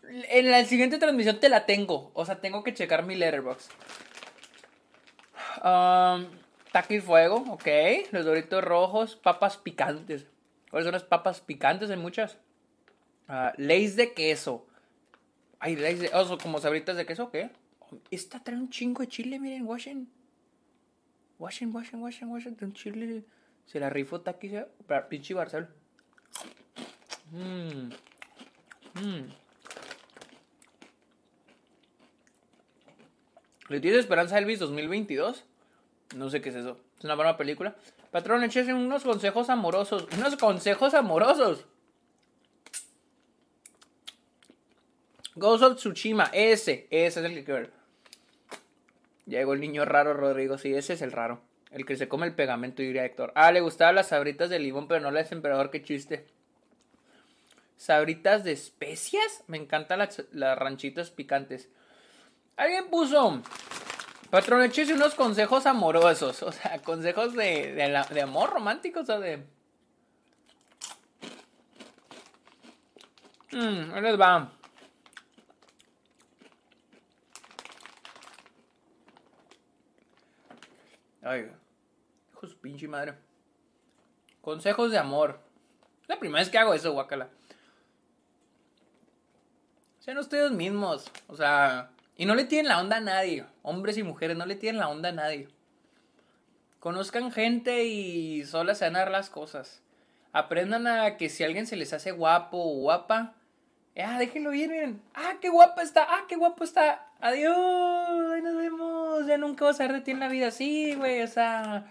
en 0.08 0.50
la 0.50 0.64
siguiente 0.64 0.98
transmisión 0.98 1.40
te 1.40 1.48
la 1.48 1.66
tengo. 1.66 2.10
O 2.14 2.24
sea, 2.24 2.40
tengo 2.40 2.62
que 2.62 2.74
checar 2.74 3.04
mi 3.04 3.14
letterbox. 3.14 3.68
Um, 5.62 6.26
taqui 6.72 7.00
fuego, 7.00 7.44
ok. 7.48 7.66
Los 8.12 8.24
doritos 8.24 8.62
rojos, 8.62 9.16
papas 9.16 9.56
picantes. 9.56 10.26
¿Cuáles 10.76 10.88
son 10.88 10.92
las 10.92 11.04
papas 11.04 11.40
picantes? 11.40 11.88
Hay 11.88 11.96
muchas. 11.96 12.36
Uh, 13.30 13.48
Leis 13.56 13.96
de 13.96 14.12
queso. 14.12 14.66
Ay, 15.58 15.74
leis 15.74 16.00
de... 16.00 16.10
Oh, 16.12 16.36
como 16.36 16.58
sabritas 16.60 16.98
de 16.98 17.06
queso, 17.06 17.30
¿qué? 17.30 17.48
Esta 18.10 18.44
trae 18.44 18.58
un 18.58 18.68
chingo 18.68 19.00
de 19.00 19.08
chile, 19.08 19.38
miren, 19.38 19.66
Washington. 19.66 20.06
Washington, 21.38 21.76
Washington, 21.76 22.02
Washington, 22.02 22.30
Washington, 22.30 22.72
chile. 22.74 23.24
Se 23.64 23.80
la 23.80 23.88
rifó 23.88 24.20
Taqui, 24.20 24.52
pinche 25.08 25.32
Barcel. 25.32 25.66
Mmm. 27.32 27.88
Mmm. 29.00 29.28
¿Le 33.70 33.80
tienes 33.80 34.00
esperanza 34.00 34.36
Elvis 34.36 34.58
2022? 34.58 35.42
No 36.16 36.28
sé 36.28 36.42
qué 36.42 36.50
es 36.50 36.56
eso. 36.56 36.78
Es 36.98 37.04
una 37.06 37.14
buena 37.14 37.38
película. 37.38 37.74
Patrón, 38.10 38.44
échese 38.44 38.72
unos 38.72 39.04
consejos 39.04 39.50
amorosos. 39.50 40.06
Unos 40.16 40.36
consejos 40.36 40.94
amorosos. 40.94 41.66
Ghost 45.34 45.62
of 45.62 45.76
Tsushima. 45.76 46.30
Ese. 46.32 46.86
Ese 46.90 47.20
es 47.20 47.26
el 47.26 47.34
que 47.34 47.44
quiero 47.44 47.60
ver. 47.60 47.72
Llegó 49.26 49.54
el 49.54 49.60
niño 49.60 49.84
raro, 49.84 50.14
Rodrigo. 50.14 50.56
Sí, 50.56 50.74
ese 50.74 50.94
es 50.94 51.02
el 51.02 51.12
raro. 51.12 51.40
El 51.70 51.84
que 51.84 51.96
se 51.96 52.08
come 52.08 52.26
el 52.26 52.34
pegamento, 52.34 52.82
diría 52.82 53.04
Héctor. 53.04 53.32
Ah, 53.34 53.52
le 53.52 53.60
gustaban 53.60 53.96
las 53.96 54.08
sabritas 54.08 54.48
de 54.48 54.58
limón, 54.58 54.88
pero 54.88 55.00
no 55.00 55.10
las 55.10 55.32
emperador. 55.32 55.70
Qué 55.70 55.82
chiste. 55.82 56.26
Sabritas 57.76 58.44
de 58.44 58.52
especias. 58.52 59.44
Me 59.46 59.58
encantan 59.58 59.98
las, 59.98 60.24
las 60.32 60.58
ranchitas 60.58 61.10
picantes. 61.10 61.68
Alguien 62.56 62.88
puso. 62.88 63.42
Patrón, 64.36 64.60
échese 64.64 64.92
unos 64.92 65.14
consejos 65.14 65.64
amorosos. 65.64 66.42
O 66.42 66.52
sea, 66.52 66.82
consejos 66.82 67.32
de, 67.32 67.72
de, 67.72 68.20
amor 68.20 68.50
romántico, 68.50 69.00
o 69.00 69.02
sea, 69.02 69.18
de. 69.18 69.38
Mmm, 73.50 73.94
ahí 73.94 74.02
les 74.02 74.20
va. 74.20 74.52
Ay, 81.22 81.50
hijos 82.34 82.54
pinche 82.56 82.86
madre. 82.86 83.14
Consejos 84.42 84.90
de 84.90 84.98
amor. 84.98 85.40
La 86.08 86.18
primera 86.18 86.42
vez 86.42 86.50
que 86.50 86.58
hago 86.58 86.74
eso, 86.74 86.92
guacala. 86.92 87.30
Sean 90.00 90.18
ustedes 90.18 90.50
mismos. 90.50 91.10
O 91.26 91.36
sea, 91.36 91.90
y 92.16 92.26
no 92.26 92.34
le 92.34 92.44
tienen 92.44 92.68
la 92.68 92.80
onda 92.80 92.96
a 92.96 93.00
nadie. 93.00 93.44
Hombres 93.62 93.98
y 93.98 94.02
mujeres, 94.02 94.36
no 94.36 94.46
le 94.46 94.56
tienen 94.56 94.80
la 94.80 94.88
onda 94.88 95.10
a 95.10 95.12
nadie. 95.12 95.48
Conozcan 96.80 97.32
gente 97.32 97.84
y 97.84 98.44
solas 98.44 98.78
se 98.78 98.84
van 98.86 98.96
a 98.96 99.00
dar 99.00 99.10
las 99.10 99.28
cosas. 99.28 99.82
Aprendan 100.32 100.86
a 100.86 101.16
que 101.16 101.28
si 101.28 101.44
alguien 101.44 101.66
se 101.66 101.76
les 101.76 101.92
hace 101.92 102.12
guapo 102.12 102.58
o 102.58 102.80
guapa, 102.80 103.34
ah, 103.98 104.18
déjenlo 104.18 104.52
ir, 104.54 104.70
miren. 104.70 105.02
Ah, 105.14 105.34
qué 105.40 105.48
guapa 105.48 105.82
está, 105.82 106.06
ah, 106.08 106.24
qué 106.28 106.36
guapo 106.36 106.64
está. 106.64 107.06
Adiós, 107.20 107.56
ahí 108.34 108.42
nos 108.42 108.56
vemos. 108.56 109.26
Ya 109.26 109.38
nunca 109.38 109.64
vas 109.64 109.80
a 109.80 109.84
ver 109.84 109.94
de 109.94 110.00
ti 110.02 110.10
en 110.12 110.20
la 110.20 110.28
vida 110.28 110.48
así, 110.48 110.94
güey. 110.94 111.22
O 111.22 111.28
sea, 111.28 111.84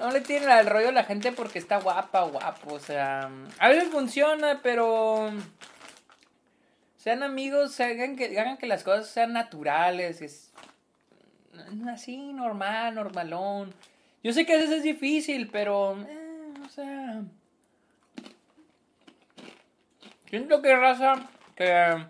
no 0.00 0.10
le 0.10 0.20
tienen 0.20 0.50
el 0.50 0.66
rollo 0.66 0.88
a 0.88 0.92
la 0.92 1.04
gente 1.04 1.32
porque 1.32 1.58
está 1.58 1.78
guapa 1.78 2.24
o 2.24 2.30
guapo. 2.30 2.74
O 2.74 2.80
sea, 2.80 3.30
a 3.58 3.68
veces 3.68 3.88
funciona, 3.90 4.60
pero 4.62 5.30
sean 7.00 7.22
amigos, 7.22 7.80
hagan 7.80 8.14
que, 8.14 8.38
hagan 8.38 8.58
que 8.58 8.66
las 8.66 8.84
cosas 8.84 9.08
sean 9.08 9.32
naturales, 9.32 10.20
es 10.20 10.52
así, 11.88 12.34
normal, 12.34 12.94
normalón. 12.94 13.72
Yo 14.22 14.34
sé 14.34 14.44
que 14.44 14.52
a 14.52 14.56
veces 14.56 14.72
es 14.72 14.82
difícil, 14.82 15.48
pero, 15.50 15.98
eh, 16.02 16.52
o 16.62 16.68
sea... 16.68 17.22
Siento 20.28 20.60
que 20.60 20.76
raza 20.76 21.26
que... 21.56 22.04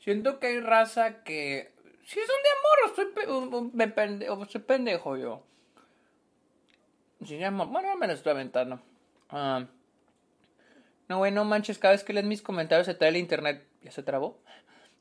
Siento 0.00 0.40
que 0.40 0.48
hay 0.48 0.60
raza 0.60 1.22
que... 1.22 1.72
Si 2.04 2.18
son 2.18 2.26
de 2.26 2.50
amor, 2.58 3.46
estoy, 3.46 3.70
me 3.74 3.86
pendejo, 3.86 4.44
soy 4.46 4.60
pendejo 4.62 5.16
yo. 5.16 5.46
Si 7.24 7.40
amor, 7.44 7.68
bueno, 7.68 7.94
me 7.96 8.08
lo 8.08 8.12
estoy 8.12 8.32
aventando. 8.32 8.82
Ah, 9.28 9.66
no, 11.08 11.18
güey, 11.18 11.32
no 11.32 11.44
manches, 11.44 11.78
cada 11.78 11.92
vez 11.92 12.02
que 12.02 12.12
lees 12.12 12.26
mis 12.26 12.42
comentarios 12.42 12.86
se 12.86 12.94
trae 12.94 13.10
el 13.10 13.16
internet. 13.16 13.64
¿Ya 13.82 13.90
se 13.90 14.02
trabó? 14.02 14.38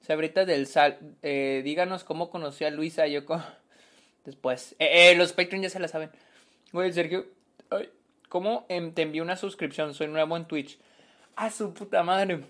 Sabrita 0.01 0.45
del 0.45 0.67
Sal, 0.67 0.99
eh, 1.23 1.61
díganos 1.63 2.03
cómo 2.03 2.29
conoció 2.29 2.67
a 2.67 2.69
Luisa. 2.69 3.05
Después. 4.23 4.75
Eh, 4.77 5.11
eh, 5.11 5.15
los 5.15 5.33
Patreon 5.33 5.63
ya 5.63 5.69
se 5.69 5.79
la 5.79 5.87
saben. 5.87 6.11
Güey, 6.71 6.93
Sergio, 6.93 7.25
ay, 7.69 7.89
¿cómo 8.29 8.65
em, 8.69 8.93
te 8.93 9.03
envié 9.03 9.21
una 9.21 9.35
suscripción? 9.35 9.93
Soy 9.93 10.07
nuevo 10.07 10.37
en 10.37 10.45
Twitch. 10.45 10.77
A 11.35 11.49
su 11.49 11.73
puta 11.73 12.03
madre. 12.03 12.41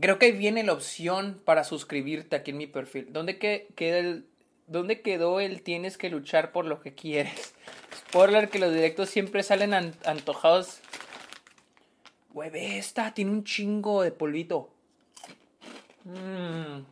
Creo 0.00 0.18
que 0.18 0.32
viene 0.32 0.64
la 0.64 0.72
opción 0.72 1.40
para 1.44 1.64
suscribirte 1.64 2.36
aquí 2.36 2.52
en 2.52 2.56
mi 2.56 2.66
perfil. 2.66 3.12
¿Dónde, 3.12 3.38
queda 3.38 3.98
el, 3.98 4.26
¿Dónde 4.66 5.02
quedó 5.02 5.40
el 5.40 5.62
tienes 5.62 5.98
que 5.98 6.10
luchar 6.10 6.52
por 6.52 6.64
lo 6.64 6.80
que 6.80 6.94
quieres? 6.94 7.54
Spoiler 7.94 8.48
que 8.48 8.58
los 8.58 8.72
directos 8.72 9.10
siempre 9.10 9.42
salen 9.42 9.74
antojados. 9.74 10.80
Güey, 12.30 12.50
esta, 12.78 13.12
tiene 13.12 13.30
un 13.30 13.44
chingo 13.44 14.02
de 14.02 14.12
polvito. 14.12 14.70
Mmm. 16.04 16.84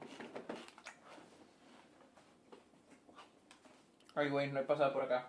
Ay, 4.14 4.28
güey, 4.28 4.50
no 4.52 4.60
he 4.60 4.64
pasado 4.64 4.92
por 4.92 5.04
acá. 5.04 5.28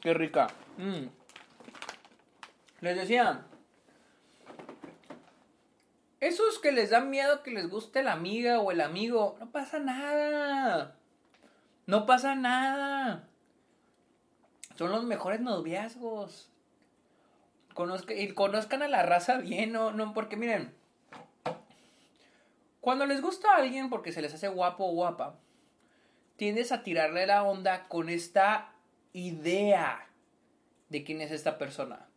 Qué 0.00 0.12
rica. 0.12 0.48
Mmm. 0.76 1.06
Les 2.80 2.96
decía. 2.96 3.46
Esos 6.20 6.58
que 6.58 6.72
les 6.72 6.90
dan 6.90 7.10
miedo 7.10 7.42
que 7.42 7.52
les 7.52 7.68
guste 7.68 8.02
la 8.02 8.12
amiga 8.12 8.60
o 8.60 8.72
el 8.72 8.80
amigo, 8.80 9.36
no 9.38 9.50
pasa 9.52 9.78
nada. 9.78 10.96
No 11.86 12.06
pasa 12.06 12.34
nada. 12.34 13.28
Son 14.76 14.90
los 14.90 15.04
mejores 15.04 15.40
noviazgos. 15.40 16.50
y 18.16 18.28
conozcan 18.32 18.82
a 18.82 18.88
la 18.88 19.04
raza 19.04 19.38
bien, 19.38 19.72
no, 19.72 19.92
no, 19.92 20.12
porque 20.12 20.36
miren, 20.36 20.74
cuando 22.80 23.06
les 23.06 23.22
gusta 23.22 23.52
a 23.52 23.56
alguien 23.56 23.88
porque 23.88 24.12
se 24.12 24.22
les 24.22 24.34
hace 24.34 24.48
guapo 24.48 24.84
o 24.84 24.92
guapa, 24.92 25.38
tiendes 26.36 26.72
a 26.72 26.82
tirarle 26.82 27.26
la 27.26 27.44
onda 27.44 27.86
con 27.86 28.08
esta 28.08 28.72
idea 29.12 30.08
de 30.88 31.04
quién 31.04 31.20
es 31.20 31.30
esta 31.30 31.58
persona. 31.58 32.07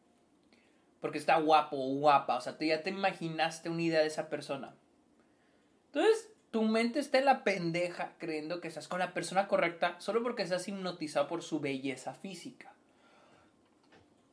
Porque 1.02 1.18
está 1.18 1.38
guapo 1.38 1.76
o 1.76 1.96
guapa, 1.96 2.38
o 2.38 2.42
sea, 2.42 2.58
tú 2.58 2.66
ya 2.66 2.84
te 2.84 2.92
imaginaste 2.92 3.70
una 3.70 3.82
idea 3.82 4.00
de 4.00 4.08
esa 4.08 4.30
persona. 4.30 4.76
Entonces, 5.88 6.32
tu 6.52 6.64
mente 6.64 7.00
está 7.00 7.18
en 7.18 7.26
la 7.26 7.44
pendeja 7.44 8.14
creyendo 8.18 8.62
que 8.62 8.68
estás 8.68 8.88
con 8.88 9.00
la 9.00 9.14
persona 9.14 9.48
correcta 9.48 9.96
solo 10.00 10.22
porque 10.22 10.44
estás 10.44 10.68
hipnotizado 10.68 11.28
por 11.28 11.42
su 11.42 11.60
belleza 11.60 12.14
física. 12.14 12.74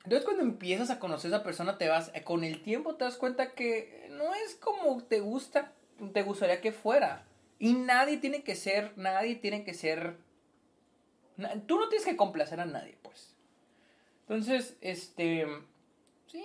Entonces 0.02 0.24
cuando 0.24 0.42
empiezas 0.42 0.90
a 0.90 0.98
conocer 0.98 1.32
a 1.32 1.36
esa 1.36 1.44
persona 1.44 1.78
te 1.78 1.88
vas, 1.88 2.10
con 2.24 2.42
el 2.42 2.62
tiempo 2.62 2.96
te 2.96 3.04
das 3.04 3.16
cuenta 3.16 3.52
que 3.52 4.08
no 4.10 4.34
es 4.34 4.56
como 4.56 5.02
te 5.04 5.20
gusta, 5.20 5.72
te 6.12 6.22
gustaría 6.22 6.60
que 6.60 6.72
fuera. 6.72 7.24
Y 7.58 7.74
nadie 7.74 8.18
tiene 8.18 8.42
que 8.42 8.54
ser, 8.54 8.92
nadie 8.96 9.36
tiene 9.36 9.64
que 9.64 9.74
ser... 9.74 10.16
Tú 11.66 11.78
no 11.78 11.88
tienes 11.88 12.06
que 12.06 12.16
complacer 12.16 12.60
a 12.60 12.66
nadie, 12.66 12.98
pues. 13.02 13.34
Entonces, 14.22 14.76
este... 14.80 15.46
Sí, 16.30 16.44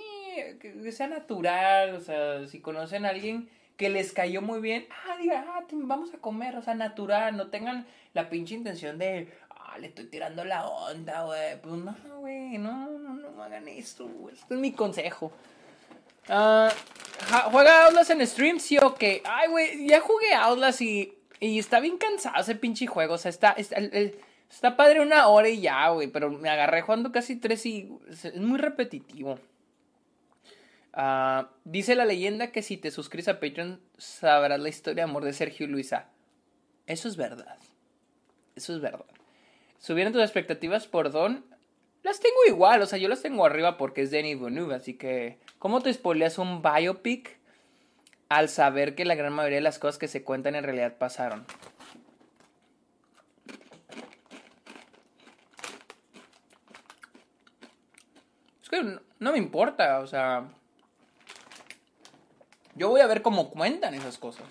que 0.59 0.91
sea 0.91 1.07
natural, 1.07 1.95
o 1.95 1.99
sea, 1.99 2.47
si 2.47 2.59
conocen 2.59 3.05
a 3.05 3.09
alguien 3.09 3.49
que 3.77 3.89
les 3.89 4.13
cayó 4.13 4.41
muy 4.41 4.61
bien, 4.61 4.87
ah, 4.89 5.17
diga, 5.17 5.45
ah, 5.47 5.63
vamos 5.71 6.13
a 6.13 6.17
comer, 6.17 6.55
o 6.55 6.61
sea, 6.61 6.75
natural, 6.75 7.35
no 7.35 7.47
tengan 7.47 7.85
la 8.13 8.29
pinche 8.29 8.55
intención 8.55 8.97
de, 8.97 9.27
ah, 9.49 9.77
le 9.79 9.87
estoy 9.87 10.05
tirando 10.05 10.45
la 10.45 10.65
onda, 10.67 11.23
güey. 11.23 11.61
Pues 11.61 11.73
no, 11.75 11.95
güey, 12.19 12.57
no, 12.57 12.89
no, 12.91 13.13
no 13.15 13.43
hagan 13.43 13.67
esto, 13.67 14.07
güey. 14.07 14.35
Este 14.35 14.53
es 14.53 14.59
mi 14.59 14.71
consejo. 14.71 15.31
Uh, 16.29 16.69
¿Juega 17.51 17.85
Outlast 17.85 18.11
en 18.11 18.25
stream? 18.25 18.59
Sí 18.59 18.77
o 18.77 18.95
qué. 18.95 19.21
Ay, 19.25 19.49
güey, 19.49 19.87
ya 19.87 19.99
jugué 19.99 20.33
Outlast 20.33 20.81
y, 20.81 21.13
y 21.39 21.59
está 21.59 21.79
bien 21.79 21.97
cansado 21.97 22.39
ese 22.39 22.55
pinche 22.55 22.87
juego. 22.87 23.15
O 23.15 23.17
sea, 23.17 23.29
está, 23.29 23.51
está, 23.51 23.77
está 24.49 24.77
padre 24.77 25.01
una 25.01 25.27
hora 25.27 25.49
y 25.49 25.59
ya, 25.59 25.89
güey. 25.89 26.07
Pero 26.07 26.29
me 26.29 26.49
agarré 26.49 26.81
jugando 26.81 27.11
casi 27.11 27.35
tres 27.35 27.65
y 27.65 27.89
es 28.09 28.35
muy 28.35 28.57
repetitivo. 28.57 29.39
Ah, 30.93 31.49
dice 31.63 31.95
la 31.95 32.05
leyenda 32.05 32.51
que 32.51 32.61
si 32.61 32.77
te 32.77 32.91
suscribes 32.91 33.27
a 33.27 33.39
Patreon 33.39 33.81
sabrás 33.97 34.59
la 34.59 34.69
historia 34.69 35.05
de 35.05 35.09
amor 35.09 35.25
de 35.25 35.33
Sergio 35.33 35.65
y 35.65 35.69
Luisa. 35.69 36.07
Eso 36.85 37.07
es 37.07 37.17
verdad. 37.17 37.57
Eso 38.55 38.75
es 38.75 38.81
verdad. 38.81 39.05
¿Subieron 39.79 40.13
tus 40.13 40.21
expectativas 40.21 40.87
por 40.87 41.11
Don? 41.11 41.43
Las 42.03 42.19
tengo 42.19 42.35
igual, 42.47 42.81
o 42.81 42.85
sea, 42.85 42.99
yo 42.99 43.07
las 43.07 43.21
tengo 43.21 43.45
arriba 43.45 43.77
porque 43.77 44.01
es 44.01 44.11
Denis 44.11 44.37
Villeneuve, 44.37 44.75
así 44.75 44.93
que... 44.93 45.39
¿Cómo 45.57 45.81
te 45.81 45.93
spoileas 45.93 46.37
un 46.37 46.61
biopic? 46.61 47.37
al 48.33 48.49
saber 48.49 48.95
que 48.95 49.05
la 49.05 49.15
gran 49.15 49.33
mayoría 49.33 49.57
de 49.57 49.63
las 49.63 49.79
cosas 49.79 49.99
que 49.99 50.07
se 50.07 50.23
cuentan 50.23 50.55
en 50.55 50.63
realidad 50.63 50.97
pasaron. 50.97 51.45
Es 58.61 58.69
que 58.69 58.81
no, 59.19 59.31
me 59.31 59.37
importa, 59.37 59.99
o 59.99 60.07
sea... 60.07 60.49
Yo 62.75 62.89
voy 62.89 63.01
a 63.01 63.07
ver 63.07 63.21
cómo 63.21 63.51
cuentan 63.51 63.93
esas 63.93 64.17
cosas. 64.17 64.47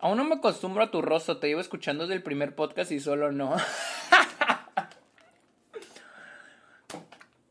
Aún 0.00 0.18
no 0.18 0.24
me 0.24 0.34
acostumbro 0.34 0.82
a 0.82 0.90
tu 0.90 1.00
rostro, 1.00 1.38
te 1.38 1.46
llevo 1.46 1.60
escuchando 1.60 2.02
desde 2.04 2.16
el 2.16 2.22
primer 2.22 2.56
podcast 2.56 2.90
y 2.90 2.98
solo 2.98 3.30
no. 3.30 3.54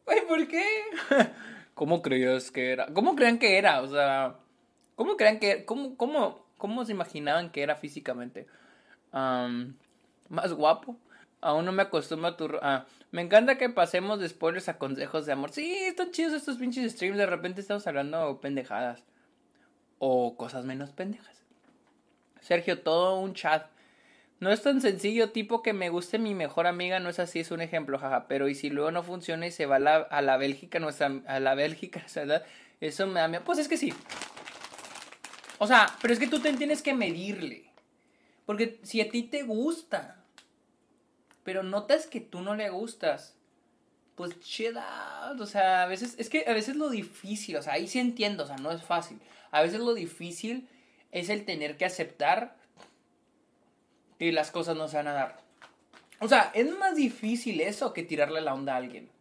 Ay, 0.06 0.19
¿por 0.27 0.48
qué? 0.48 0.65
¿Cómo 1.73 2.02
creías 2.02 2.52
que 2.52 2.73
era? 2.73 2.88
¿Cómo 2.94 3.15
creen 3.15 3.40
que 3.40 3.57
era? 3.57 3.81
O 3.81 3.88
sea, 3.88 4.35
¿cómo 4.95 5.15
creen 5.15 5.40
que 5.40 5.64
cómo 5.65 5.95
cómo 5.95 6.45
cómo 6.57 6.84
se 6.85 6.91
imaginaban 6.91 7.49
que 7.49 7.64
era 7.64 7.76
físicamente? 7.76 8.48
más 9.14 10.53
guapo. 10.53 10.98
Aún 11.40 11.65
no 11.65 11.72
me 11.72 11.84
acostumbro 11.84 12.27
a 12.30 12.38
tu 12.38 12.49
ah, 12.61 12.85
me 13.11 13.22
encanta 13.22 13.57
que 13.57 13.69
pasemos 13.69 14.19
de 14.19 14.27
spoilers 14.27 14.69
a 14.69 14.77
consejos 14.77 15.26
de 15.26 15.31
amor. 15.31 15.52
Sí, 15.52 15.73
están 15.73 16.11
chidos 16.11 16.34
estos 16.34 16.57
pinches 16.57 16.91
streams, 16.91 17.18
de 17.18 17.26
repente 17.26 17.61
estamos 17.61 17.88
hablando 17.88 18.40
pendejadas 18.41 19.03
o 20.05 20.35
cosas 20.35 20.65
menos 20.65 20.91
pendejas. 20.91 21.43
Sergio, 22.41 22.81
todo 22.81 23.21
un 23.21 23.34
chat. 23.34 23.67
No 24.41 24.51
es 24.51 24.61
tan 24.61 24.81
sencillo, 24.81 25.31
tipo 25.31 25.63
que 25.63 25.71
me 25.71 25.88
guste 25.88 26.19
mi 26.19 26.35
mejor 26.35 26.67
amiga, 26.67 26.99
no 26.99 27.07
es 27.07 27.19
así, 27.19 27.39
es 27.39 27.51
un 27.51 27.61
ejemplo, 27.61 27.97
jaja. 27.97 28.27
Pero 28.27 28.49
y 28.49 28.55
si 28.55 28.69
luego 28.69 28.91
no 28.91 29.01
funciona 29.01 29.47
y 29.47 29.51
se 29.51 29.65
va 29.65 29.77
a 29.77 29.80
la, 29.80 29.95
a 29.95 30.21
la 30.21 30.35
Bélgica, 30.35 30.80
nuestra, 30.80 31.21
a 31.25 31.39
la 31.39 31.55
Bélgica, 31.55 32.03
¿verdad? 32.15 32.43
Eso 32.81 33.07
me 33.07 33.21
da 33.21 33.30
miedo. 33.30 33.45
Pues 33.45 33.59
es 33.59 33.69
que 33.69 33.77
sí. 33.77 33.93
O 35.57 35.67
sea, 35.67 35.88
pero 36.01 36.13
es 36.13 36.19
que 36.19 36.27
tú 36.27 36.41
te 36.41 36.51
tienes 36.51 36.81
que 36.81 36.93
medirle. 36.93 37.71
Porque 38.45 38.81
si 38.84 38.99
a 38.99 39.09
ti 39.09 39.23
te 39.23 39.43
gusta, 39.43 40.17
pero 41.45 41.63
notas 41.63 42.07
que 42.07 42.19
tú 42.19 42.41
no 42.41 42.55
le 42.55 42.69
gustas, 42.69 43.38
pues 44.15 44.38
chill 44.41 44.77
O 45.39 45.45
sea, 45.45 45.84
a 45.84 45.88
veces, 45.88 46.15
es 46.17 46.30
que 46.30 46.43
a 46.45 46.51
veces 46.51 46.75
lo 46.75 46.89
difícil, 46.89 47.55
o 47.55 47.61
sea, 47.61 47.73
ahí 47.73 47.88
sí 47.88 47.99
entiendo, 47.99 48.43
o 48.43 48.47
sea, 48.47 48.57
no 48.57 48.69
es 48.69 48.84
fácil. 48.84 49.21
A 49.53 49.61
veces 49.61 49.80
lo 49.80 49.93
difícil 49.93 50.67
es 51.11 51.30
el 51.30 51.45
tener 51.45 51.77
que 51.77 51.85
aceptar 51.85 52.57
y 54.17 54.31
las 54.31 54.49
cosas 54.49 54.75
no 54.75 54.88
se 54.88 54.97
van 54.97 55.07
a 55.07 55.13
dar. 55.13 55.38
O 56.19 56.27
sea, 56.27 56.51
es 56.55 56.75
más 56.75 56.95
difícil 56.95 57.61
eso 57.61 57.93
que 57.93 58.01
tirarle 58.01 58.41
la 58.41 58.55
onda 58.55 58.73
a 58.73 58.77
alguien. 58.77 59.11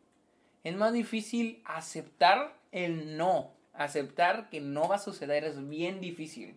Es 0.64 0.74
más 0.74 0.94
difícil 0.94 1.60
aceptar 1.66 2.56
el 2.70 3.18
no. 3.18 3.52
Aceptar 3.74 4.48
que 4.48 4.62
no 4.62 4.88
va 4.88 4.96
a 4.96 5.00
suceder 5.00 5.44
es 5.44 5.68
bien 5.68 6.00
difícil. 6.00 6.56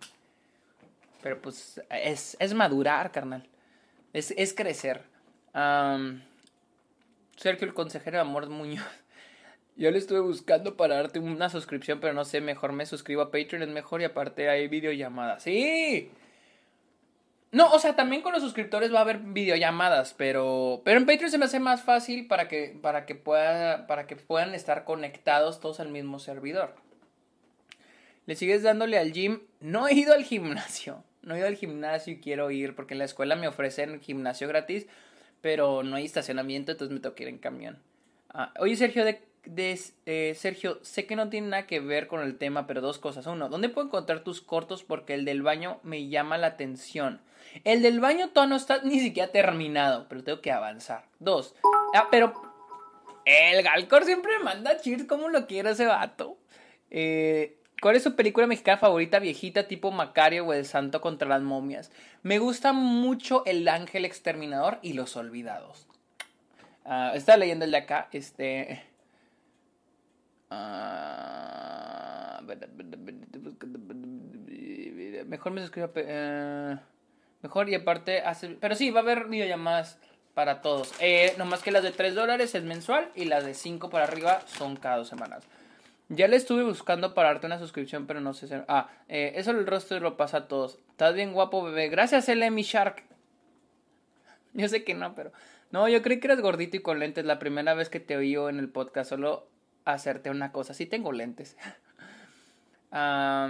Pero 1.22 1.41
pues 1.41 1.81
es, 1.89 2.38
es 2.39 2.53
madurar, 2.53 3.11
carnal. 3.11 3.45
Es, 4.14 4.31
es 4.38 4.53
crecer. 4.53 5.03
Sergio, 7.35 7.68
el 7.68 7.73
consejero 7.73 8.15
de 8.15 8.22
Amor 8.22 8.47
Muñoz. 8.47 8.85
Yo 9.77 9.91
le 9.91 9.97
estuve 9.97 10.22
buscando 10.22 10.77
para 10.77 10.95
darte 10.95 11.19
una 11.19 11.49
suscripción, 11.49 11.99
pero 11.99 12.14
no 12.14 12.23
sé, 12.23 12.39
mejor 12.39 12.72
me 12.72 12.85
suscribo 12.85 13.22
a 13.22 13.31
Patreon, 13.31 13.64
es 13.64 13.69
mejor 13.69 14.02
y 14.02 14.06
aparte 14.06 14.47
hay 14.49 14.68
videollamadas. 14.69 15.43
¡Sí! 15.43 16.10
No, 17.52 17.72
o 17.72 17.80
sea, 17.80 17.95
también 17.95 18.22
con 18.22 18.34
los 18.34 18.41
suscriptores 18.41 18.93
va 18.93 18.99
a 18.99 19.02
haber 19.02 19.19
videollamadas, 19.19 20.14
pero 20.14 20.81
pero 20.84 20.99
en 20.99 21.06
Patreon 21.06 21.31
se 21.31 21.38
me 21.38 21.45
hace 21.45 21.60
más 21.60 21.84
fácil 21.84 22.27
para 22.27 22.47
que 22.47 22.77
para 22.81 23.06
que 23.06 23.15
pueda 23.15 23.88
para 23.88 24.07
que 24.07 24.15
puedan 24.15 24.53
estar 24.56 24.84
conectados 24.84 25.60
todos 25.60 25.80
al 25.80 25.89
mismo 25.89 26.19
servidor. 26.19 26.76
¿Le 28.26 28.35
sigues 28.35 28.64
dándole 28.64 28.97
al 28.97 29.14
gym? 29.14 29.41
No 29.60 29.88
he 29.88 29.93
ido 29.93 30.14
al 30.14 30.23
gimnasio. 30.23 31.03
No 31.22 31.35
he 31.35 31.39
ido 31.39 31.47
al 31.47 31.56
gimnasio 31.56 32.14
y 32.14 32.19
quiero 32.19 32.52
ir 32.52 32.76
porque 32.76 32.93
en 32.93 32.99
la 32.99 33.06
escuela 33.06 33.35
me 33.35 33.47
ofrecen 33.47 34.02
gimnasio 34.02 34.47
gratis, 34.47 34.88
pero 35.41 35.84
no 35.84 35.95
hay 35.95 36.06
estacionamiento, 36.06 36.72
entonces 36.72 36.93
me 36.93 36.99
tengo 36.99 37.15
ir 37.19 37.27
en 37.27 37.38
camión. 37.39 37.80
Ah, 38.30 38.53
oye, 38.60 38.76
Sergio, 38.76 39.06
de, 39.06 39.22
de 39.45 39.80
eh, 40.05 40.34
Sergio, 40.35 40.80
sé 40.81 41.05
que 41.05 41.15
no 41.15 41.30
tiene 41.30 41.47
nada 41.47 41.67
que 41.67 41.80
ver 41.80 42.07
con 42.07 42.22
el 42.22 42.38
tema, 42.38 42.67
pero 42.67 42.81
dos 42.81 42.99
cosas. 42.99 43.27
Uno, 43.27 43.49
¿dónde 43.49 43.69
puedo 43.69 43.88
encontrar 43.88 44.23
tus 44.23 44.41
cortos? 44.41 44.84
Porque 44.84 45.13
el 45.13 45.26
del 45.26 45.41
baño 45.41 45.80
me 45.84 46.07
llama 46.07 46.38
la 46.38 46.47
atención. 46.47 47.22
El 47.63 47.81
del 47.81 47.99
baño 47.99 48.30
todavía 48.30 48.49
no 48.49 48.55
está 48.55 48.81
ni 48.84 48.99
siquiera 48.99 49.31
terminado, 49.31 50.07
pero 50.09 50.23
tengo 50.23 50.41
que 50.41 50.51
avanzar. 50.51 51.05
Dos. 51.19 51.55
Ah, 51.95 52.07
pero 52.11 52.34
el 53.26 53.63
Galcor 53.63 54.05
siempre 54.05 54.39
manda 54.39 54.80
cheers 54.80 55.05
como 55.05 55.30
lo 55.30 55.47
quiere 55.47 55.72
ese 55.72 55.85
vato. 55.85 56.38
Eh, 56.91 57.57
¿Cuál 57.81 57.95
es 57.97 58.03
su 58.03 58.15
película 58.15 58.47
mexicana 58.47 58.77
favorita 58.77 59.19
viejita 59.19 59.67
tipo 59.67 59.91
Macario 59.91 60.45
o 60.45 60.53
El 60.53 60.65
Santo 60.65 61.01
contra 61.01 61.27
las 61.27 61.41
momias? 61.41 61.91
Me 62.23 62.39
gusta 62.39 62.73
mucho 62.73 63.43
El 63.45 63.67
Ángel 63.67 64.05
Exterminador 64.05 64.80
y 64.81 64.93
Los 64.93 65.15
Olvidados. 65.17 65.88
Uh, 66.85 67.15
está 67.15 67.35
leyendo 67.35 67.65
el 67.65 67.72
de 67.72 67.77
acá. 67.77 68.07
Este. 68.11 68.84
Ah, 70.49 72.41
mejor 75.26 75.51
me 75.51 75.61
suscribo. 75.61 75.88
Uh, 75.95 76.77
Mejor 77.45 77.69
y 77.69 77.76
aparte 77.76 78.22
hace... 78.22 78.57
Pero 78.59 78.73
sí, 78.73 78.89
va 78.89 79.01
a 79.01 79.03
haber 79.03 79.26
videollamadas 79.26 79.99
para 80.34 80.61
todos. 80.61 80.93
Eh, 80.99 81.35
nomás 81.38 81.61
que 81.61 81.72
las 81.72 81.84
de 81.84 81.91
3 81.91 82.15
dólares 82.15 82.55
es 82.55 82.63
mensual 82.63 83.11
y 83.13 83.26
las 83.26 83.45
de 83.45 83.53
5 83.53 83.91
para 83.91 84.05
arriba 84.05 84.41
son 84.47 84.77
cada 84.77 84.97
dos 84.97 85.07
semanas. 85.07 85.43
Ya 86.09 86.27
le 86.27 86.38
estuve 86.38 86.63
buscando 86.63 87.13
para 87.13 87.30
darte 87.30 87.45
una 87.45 87.59
suscripción, 87.59 88.07
pero 88.07 88.19
no 88.19 88.34
sé 88.34 88.47
si... 88.47 88.55
Ah, 88.67 88.89
eh, 89.09 89.34
eso 89.35 89.51
el 89.51 89.67
rostro 89.67 89.99
lo 89.99 90.17
pasa 90.17 90.38
a 90.38 90.47
todos. 90.47 90.80
Estás 90.89 91.13
bien 91.13 91.34
guapo, 91.34 91.63
bebé. 91.63 91.88
Gracias, 91.89 92.27
Emi 92.30 92.63
Shark. 92.63 93.03
Yo 94.53 94.67
sé 94.67 94.84
que 94.84 94.95
no, 94.95 95.13
pero... 95.13 95.31
No, 95.69 95.89
yo 95.89 96.01
creí 96.01 96.19
que 96.19 96.27
eras 96.27 96.41
gordito 96.41 96.77
y 96.77 96.81
con 96.81 96.99
lentes. 96.99 97.26
La 97.26 97.38
primera 97.38 97.73
vez 97.73 97.89
que 97.89 97.99
te 97.99 98.15
oí 98.15 98.34
en 98.35 98.59
el 98.59 98.69
podcast, 98.69 99.09
solo 99.09 99.47
hacerte 99.86 100.30
una 100.30 100.52
cosa. 100.52 100.74
Sí 100.74 100.86
tengo 100.86 101.12
lentes. 101.12 101.56
ah, 102.91 103.49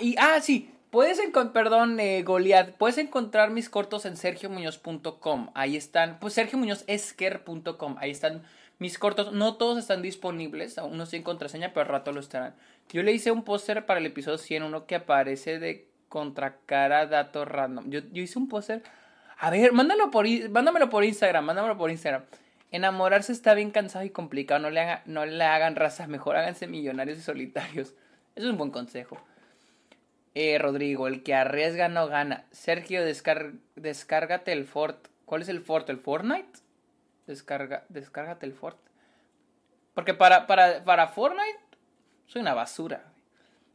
y... 0.00 0.16
Ah, 0.18 0.40
sí. 0.40 0.72
Puedes 0.90 1.18
encontrar, 1.18 1.52
perdón, 1.52 2.00
eh, 2.00 2.22
Goliath, 2.22 2.70
puedes 2.76 2.96
encontrar 2.96 3.50
mis 3.50 3.68
cortos 3.68 4.06
en 4.06 4.16
sergiomuñoz.com. 4.16 5.50
Ahí 5.52 5.76
están, 5.76 6.18
pues 6.20 6.32
sergiomuñozesker.com. 6.34 7.96
Ahí 7.98 8.12
están 8.12 8.44
mis 8.78 8.98
cortos. 8.98 9.32
No 9.32 9.56
todos 9.56 9.78
están 9.78 10.00
disponibles, 10.00 10.78
aún 10.78 10.96
no 10.96 11.04
en 11.10 11.22
contraseña, 11.22 11.72
pero 11.74 11.82
al 11.82 11.88
rato 11.88 12.12
lo 12.12 12.20
estarán. 12.20 12.54
Yo 12.88 13.02
le 13.02 13.12
hice 13.12 13.30
un 13.30 13.42
póster 13.42 13.84
para 13.84 14.00
el 14.00 14.06
episodio 14.06 14.38
100, 14.38 14.62
uno 14.62 14.86
que 14.86 14.94
aparece 14.94 15.58
de 15.58 15.88
contracara 16.08 17.06
datos 17.06 17.48
random. 17.48 17.90
Yo, 17.90 18.00
hice 18.14 18.38
un 18.38 18.48
póster. 18.48 18.82
A 19.38 19.50
ver, 19.50 19.72
mándalo 19.72 20.10
por, 20.10 20.26
mándamelo 20.48 20.88
por 20.88 21.04
Instagram, 21.04 21.44
mándamelo 21.44 21.76
por 21.76 21.90
Instagram. 21.90 22.24
Enamorarse 22.76 23.32
está 23.32 23.54
bien 23.54 23.70
cansado 23.70 24.04
y 24.04 24.10
complicado. 24.10 24.60
No 24.60 24.68
le, 24.68 24.98
no 25.06 25.24
le 25.24 25.44
hagan 25.44 25.76
razas, 25.76 26.08
mejor 26.08 26.36
háganse 26.36 26.66
millonarios 26.66 27.16
y 27.16 27.22
solitarios. 27.22 27.94
Eso 28.34 28.46
es 28.46 28.52
un 28.52 28.58
buen 28.58 28.70
consejo. 28.70 29.16
Eh, 30.34 30.58
Rodrigo, 30.58 31.08
el 31.08 31.22
que 31.22 31.34
arriesga 31.34 31.88
no 31.88 32.06
gana. 32.06 32.44
Sergio, 32.52 33.02
descárgate 33.02 34.52
el 34.52 34.66
Fort. 34.66 35.08
¿Cuál 35.24 35.40
es 35.40 35.48
el 35.48 35.62
Fort? 35.62 35.88
¿El 35.88 35.96
Fortnite? 35.96 36.58
Descarga, 37.26 37.84
descárgate 37.88 38.44
el 38.44 38.52
Fort. 38.52 38.76
Porque 39.94 40.12
para, 40.12 40.46
para, 40.46 40.84
para 40.84 41.08
Fortnite 41.08 41.58
soy 42.26 42.42
una 42.42 42.52
basura. 42.52 43.04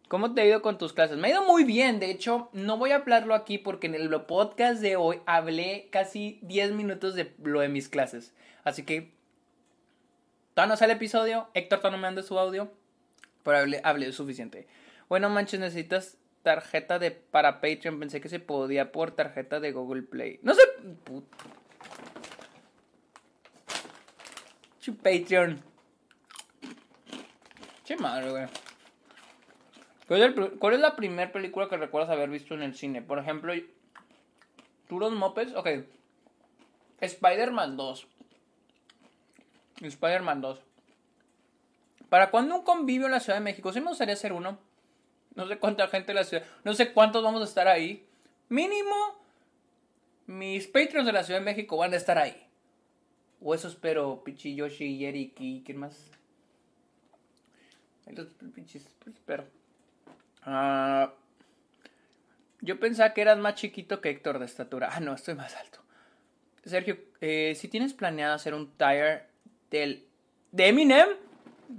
¿Cómo 0.10 0.36
te 0.36 0.42
ha 0.42 0.46
ido 0.46 0.62
con 0.62 0.78
tus 0.78 0.94
clases? 0.94 1.18
Me 1.18 1.30
ha 1.30 1.32
ido 1.32 1.44
muy 1.48 1.64
bien. 1.64 2.00
De 2.00 2.12
hecho, 2.12 2.50
no 2.54 2.78
voy 2.78 2.92
a 2.92 2.98
hablarlo 2.98 3.34
aquí 3.34 3.58
porque 3.58 3.88
en 3.88 3.96
el 3.96 4.12
podcast 4.22 4.80
de 4.80 4.96
hoy 4.96 5.22
hablé 5.26 5.88
casi 5.90 6.38
10 6.44 6.74
minutos 6.74 7.16
de 7.16 7.34
lo 7.42 7.62
de 7.62 7.70
mis 7.70 7.90
clases. 7.90 8.36
Así 8.64 8.84
que, 8.84 9.14
todavía 10.54 10.74
no 10.74 10.78
sale 10.78 10.94
episodio. 10.94 11.50
Héctor 11.54 11.80
todavía 11.80 12.00
me 12.00 12.08
anda 12.08 12.24
su 12.24 12.38
audio. 12.38 12.72
Pero 13.44 13.58
hablé, 13.58 13.82
hablé 13.84 14.12
suficiente. 14.12 14.68
Bueno, 15.10 15.30
manches, 15.30 15.60
necesitas 15.60 16.18
tarjeta 16.44 17.00
de 17.00 17.12
para 17.12 17.62
Patreon. 17.62 18.00
Pensé 18.00 18.22
que 18.22 18.30
se 18.30 18.40
podía 18.40 18.92
por 18.92 19.12
tarjeta 19.12 19.60
de 19.60 19.72
Google 19.72 20.04
Play. 20.04 20.40
No 20.44 20.54
sé. 20.54 20.62
Patreon. 25.04 25.62
Che 27.84 27.96
madre, 27.98 28.30
güey. 28.30 28.46
¿Cuál 30.60 30.74
es, 30.74 30.80
la 30.80 30.96
primera 30.96 31.32
película 31.32 31.70
que 31.70 31.78
recuerdas 31.78 32.10
haber 32.10 32.30
visto 32.30 32.54
en 32.54 32.64
el 32.64 32.76
cine? 32.76 33.02
Por 33.02 33.18
ejemplo, 33.18 33.54
Turos 34.88 35.14
Mopeds. 35.14 35.56
Ok. 35.56 35.70
Spider-Man 37.00 37.78
2. 37.78 38.08
Spider-Man 39.88 40.42
2. 40.42 40.62
¿Para 42.10 42.30
cuándo 42.30 42.56
un 42.56 42.64
convivio 42.64 43.06
en 43.06 43.14
la 43.14 43.20
Ciudad 43.20 43.40
de 43.40 43.44
México? 43.44 43.72
Sí 43.72 43.80
me 43.80 43.88
gustaría 43.88 44.16
hacer 44.16 44.34
uno. 44.34 44.60
No 45.36 45.48
sé 45.48 45.58
cuánta 45.58 45.88
gente 45.88 46.12
en 46.12 46.18
la 46.18 46.24
ciudad. 46.24 46.46
No 46.64 46.74
sé 46.74 46.92
cuántos 46.92 47.24
vamos 47.24 47.42
a 47.42 47.46
estar 47.46 47.68
ahí. 47.68 48.06
Mínimo, 48.50 48.96
mis 50.28 50.68
Patreons 50.68 51.06
de 51.06 51.14
la 51.14 51.24
Ciudad 51.24 51.40
de 51.40 51.46
México 51.46 51.78
van 51.78 51.94
a 51.94 51.98
estar 51.98 52.18
ahí. 52.18 52.36
O 53.40 53.56
eso 53.56 53.70
espero, 53.70 54.24
Pichi, 54.24 54.56
Yoshi, 54.56 55.06
Eric 55.06 55.40
y 55.40 55.64
quién 55.64 55.78
más. 55.78 56.12
Los 58.08 58.28
espero. 59.08 59.46
Ah, 60.44 61.14
yo 62.60 62.80
pensaba 62.80 63.14
que 63.14 63.22
eras 63.22 63.38
más 63.38 63.56
chiquito 63.56 64.02
que 64.02 64.10
Héctor 64.10 64.40
de 64.40 64.46
estatura. 64.46 64.90
Ah, 64.92 65.00
no, 65.00 65.14
estoy 65.14 65.36
más 65.36 65.56
alto. 65.56 65.80
Sergio, 66.66 66.98
eh, 67.22 67.56
si 67.56 67.68
tienes 67.70 67.94
planeado 67.94 68.36
hacer 68.36 68.54
un 68.54 68.70
tire 68.72 69.31
del, 69.72 70.06
de 70.52 70.68
Eminem, 70.68 71.10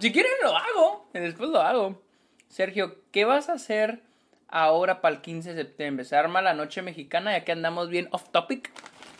si 0.00 0.12
quieres 0.12 0.32
lo 0.42 0.56
hago. 0.56 1.06
Después 1.12 1.50
lo 1.50 1.60
hago. 1.60 2.02
Sergio, 2.48 2.96
¿qué 3.12 3.24
vas 3.24 3.48
a 3.48 3.54
hacer 3.54 4.02
ahora 4.48 5.00
para 5.00 5.14
el 5.14 5.20
15 5.20 5.54
de 5.54 5.62
septiembre? 5.62 6.04
¿Se 6.04 6.16
arma 6.16 6.42
la 6.42 6.54
noche 6.54 6.82
mexicana 6.82 7.32
ya 7.32 7.44
que 7.44 7.52
andamos 7.52 7.88
bien 7.88 8.08
off 8.10 8.28
topic? 8.30 8.70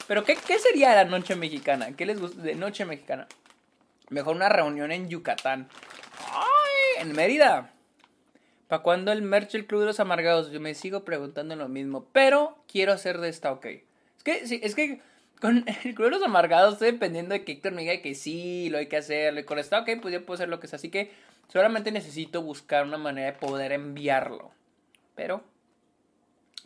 Pero 0.09 0.25
¿qué, 0.25 0.37
qué 0.37 0.59
sería 0.59 0.95
la 0.95 1.05
noche 1.05 1.37
mexicana? 1.37 1.95
¿Qué 1.97 2.05
les 2.07 2.21
gusta 2.21 2.43
de 2.43 2.55
noche 2.55 2.85
mexicana? 2.85 3.29
Mejor 4.11 4.37
una 4.37 4.49
reunión 4.49 4.91
en 4.91 5.09
Yucatán. 5.09 5.69
¡Ay! 6.33 7.03
En 7.03 7.13
Mérida. 7.13 7.73
¿Para 8.69 8.83
cuándo 8.83 9.13
el 9.13 9.23
merch 9.23 9.53
del 9.53 9.67
Club 9.67 9.81
de 9.81 9.87
los 9.87 10.01
Amargados? 10.01 10.51
Yo 10.51 10.61
me 10.61 10.75
sigo 10.75 11.05
preguntando 11.05 11.57
lo 11.57 11.69
mismo. 11.69 12.07
Pero 12.13 12.59
quiero 12.67 12.93
hacer 12.93 13.19
de 13.19 13.29
esta 13.29 13.53
ok. 13.53 13.67
Es 13.67 14.25
que, 14.25 14.47
sí, 14.47 14.61
es 14.63 14.75
que 14.75 15.01
con 15.43 15.65
el 15.67 15.95
Club 15.97 16.11
los 16.11 16.23
Amargados 16.23 16.75
estoy 16.75 16.93
dependiendo 16.93 17.33
de 17.33 17.45
que 17.45 17.51
Héctor 17.51 17.73
me 17.73 17.81
diga 17.83 18.01
que 18.01 18.15
sí, 18.15 18.71
lo 18.71 18.79
hay 18.79 18.87
que 18.87 18.97
hacer. 18.97 19.37
Y 19.37 19.43
con 19.43 19.59
esta 19.59 19.81
ok, 19.81 19.91
pues 20.01 20.15
yo 20.15 20.25
puedo 20.25 20.37
hacer 20.37 20.49
lo 20.49 20.61
que 20.61 20.69
sea. 20.69 20.77
Así 20.77 20.89
que 20.89 21.11
solamente 21.49 21.91
necesito 21.91 22.43
buscar 22.43 22.85
una 22.87 22.97
manera 22.97 23.33
de 23.33 23.39
poder 23.39 23.73
enviarlo. 23.73 24.53
Pero 25.17 25.43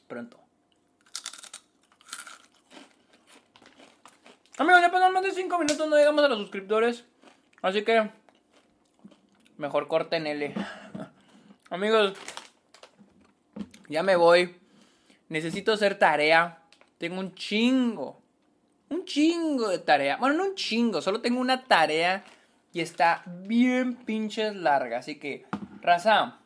pronto. 0.07 0.39
Amigos, 4.59 4.83
ya 4.83 4.91
pasan 4.91 5.13
más 5.15 5.23
de 5.23 5.33
5 5.33 5.59
minutos, 5.59 5.89
no 5.89 5.97
llegamos 5.97 6.23
a 6.23 6.29
los 6.29 6.39
suscriptores. 6.39 7.07
Así 7.63 7.83
que 7.83 8.11
mejor 9.57 9.89
corten 9.89 10.27
L. 10.27 10.53
Amigos, 11.71 12.13
ya 13.89 14.03
me 14.03 14.17
voy. 14.17 14.55
Necesito 15.31 15.73
hacer 15.73 15.99
tarea. 15.99 16.59
Tengo 16.99 17.21
un 17.21 17.35
chingo. 17.35 18.26
Un 18.89 19.05
chingo 19.05 19.69
de 19.69 19.79
tarea. 19.79 20.17
Bueno, 20.17 20.37
no 20.37 20.45
un 20.45 20.55
chingo, 20.55 21.01
solo 21.03 21.21
tengo 21.21 21.41
una 21.41 21.65
tarea 21.65 22.25
y 22.73 22.81
está 22.81 23.23
bien 23.27 23.97
pinches 23.97 24.55
larga. 24.55 24.99
Así 24.99 25.17
que, 25.17 25.45
raza, 25.81 26.39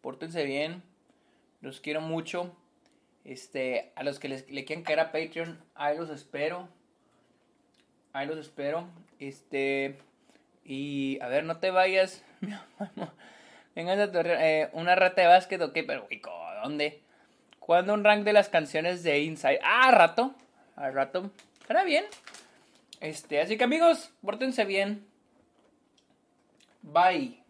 pórtense 0.00 0.44
bien. 0.44 0.82
Los 1.60 1.80
quiero 1.80 2.00
mucho. 2.00 2.54
Este, 3.24 3.92
a 3.94 4.02
los 4.02 4.18
que 4.18 4.28
les, 4.28 4.50
le 4.50 4.64
quieran 4.64 4.84
caer 4.84 5.00
a 5.00 5.12
Patreon, 5.12 5.62
ahí 5.74 5.96
los 5.96 6.10
espero. 6.10 6.68
Ahí 8.12 8.26
los 8.26 8.38
espero. 8.38 8.88
Este, 9.18 9.98
y 10.64 11.18
a 11.20 11.28
ver, 11.28 11.44
no 11.44 11.58
te 11.58 11.70
vayas. 11.70 12.24
Venga, 13.74 13.94
eh, 13.94 14.68
una 14.72 14.94
rata 14.94 15.22
de 15.22 15.28
básquet, 15.28 15.60
ok, 15.62 15.78
pero 15.86 16.06
¿dónde? 16.62 17.00
¿Cuándo 17.58 17.94
un 17.94 18.04
rank 18.04 18.24
de 18.24 18.32
las 18.32 18.48
canciones 18.48 19.02
de 19.02 19.20
Inside? 19.20 19.60
Ah, 19.62 19.90
rato. 19.92 20.34
Al 20.82 20.94
rato. 20.94 21.30
Estará 21.60 21.84
bien. 21.84 22.04
Este, 23.00 23.40
así 23.40 23.56
que 23.56 23.62
amigos, 23.62 24.10
pórtense 24.20 24.64
bien. 24.64 25.06
Bye. 26.82 27.41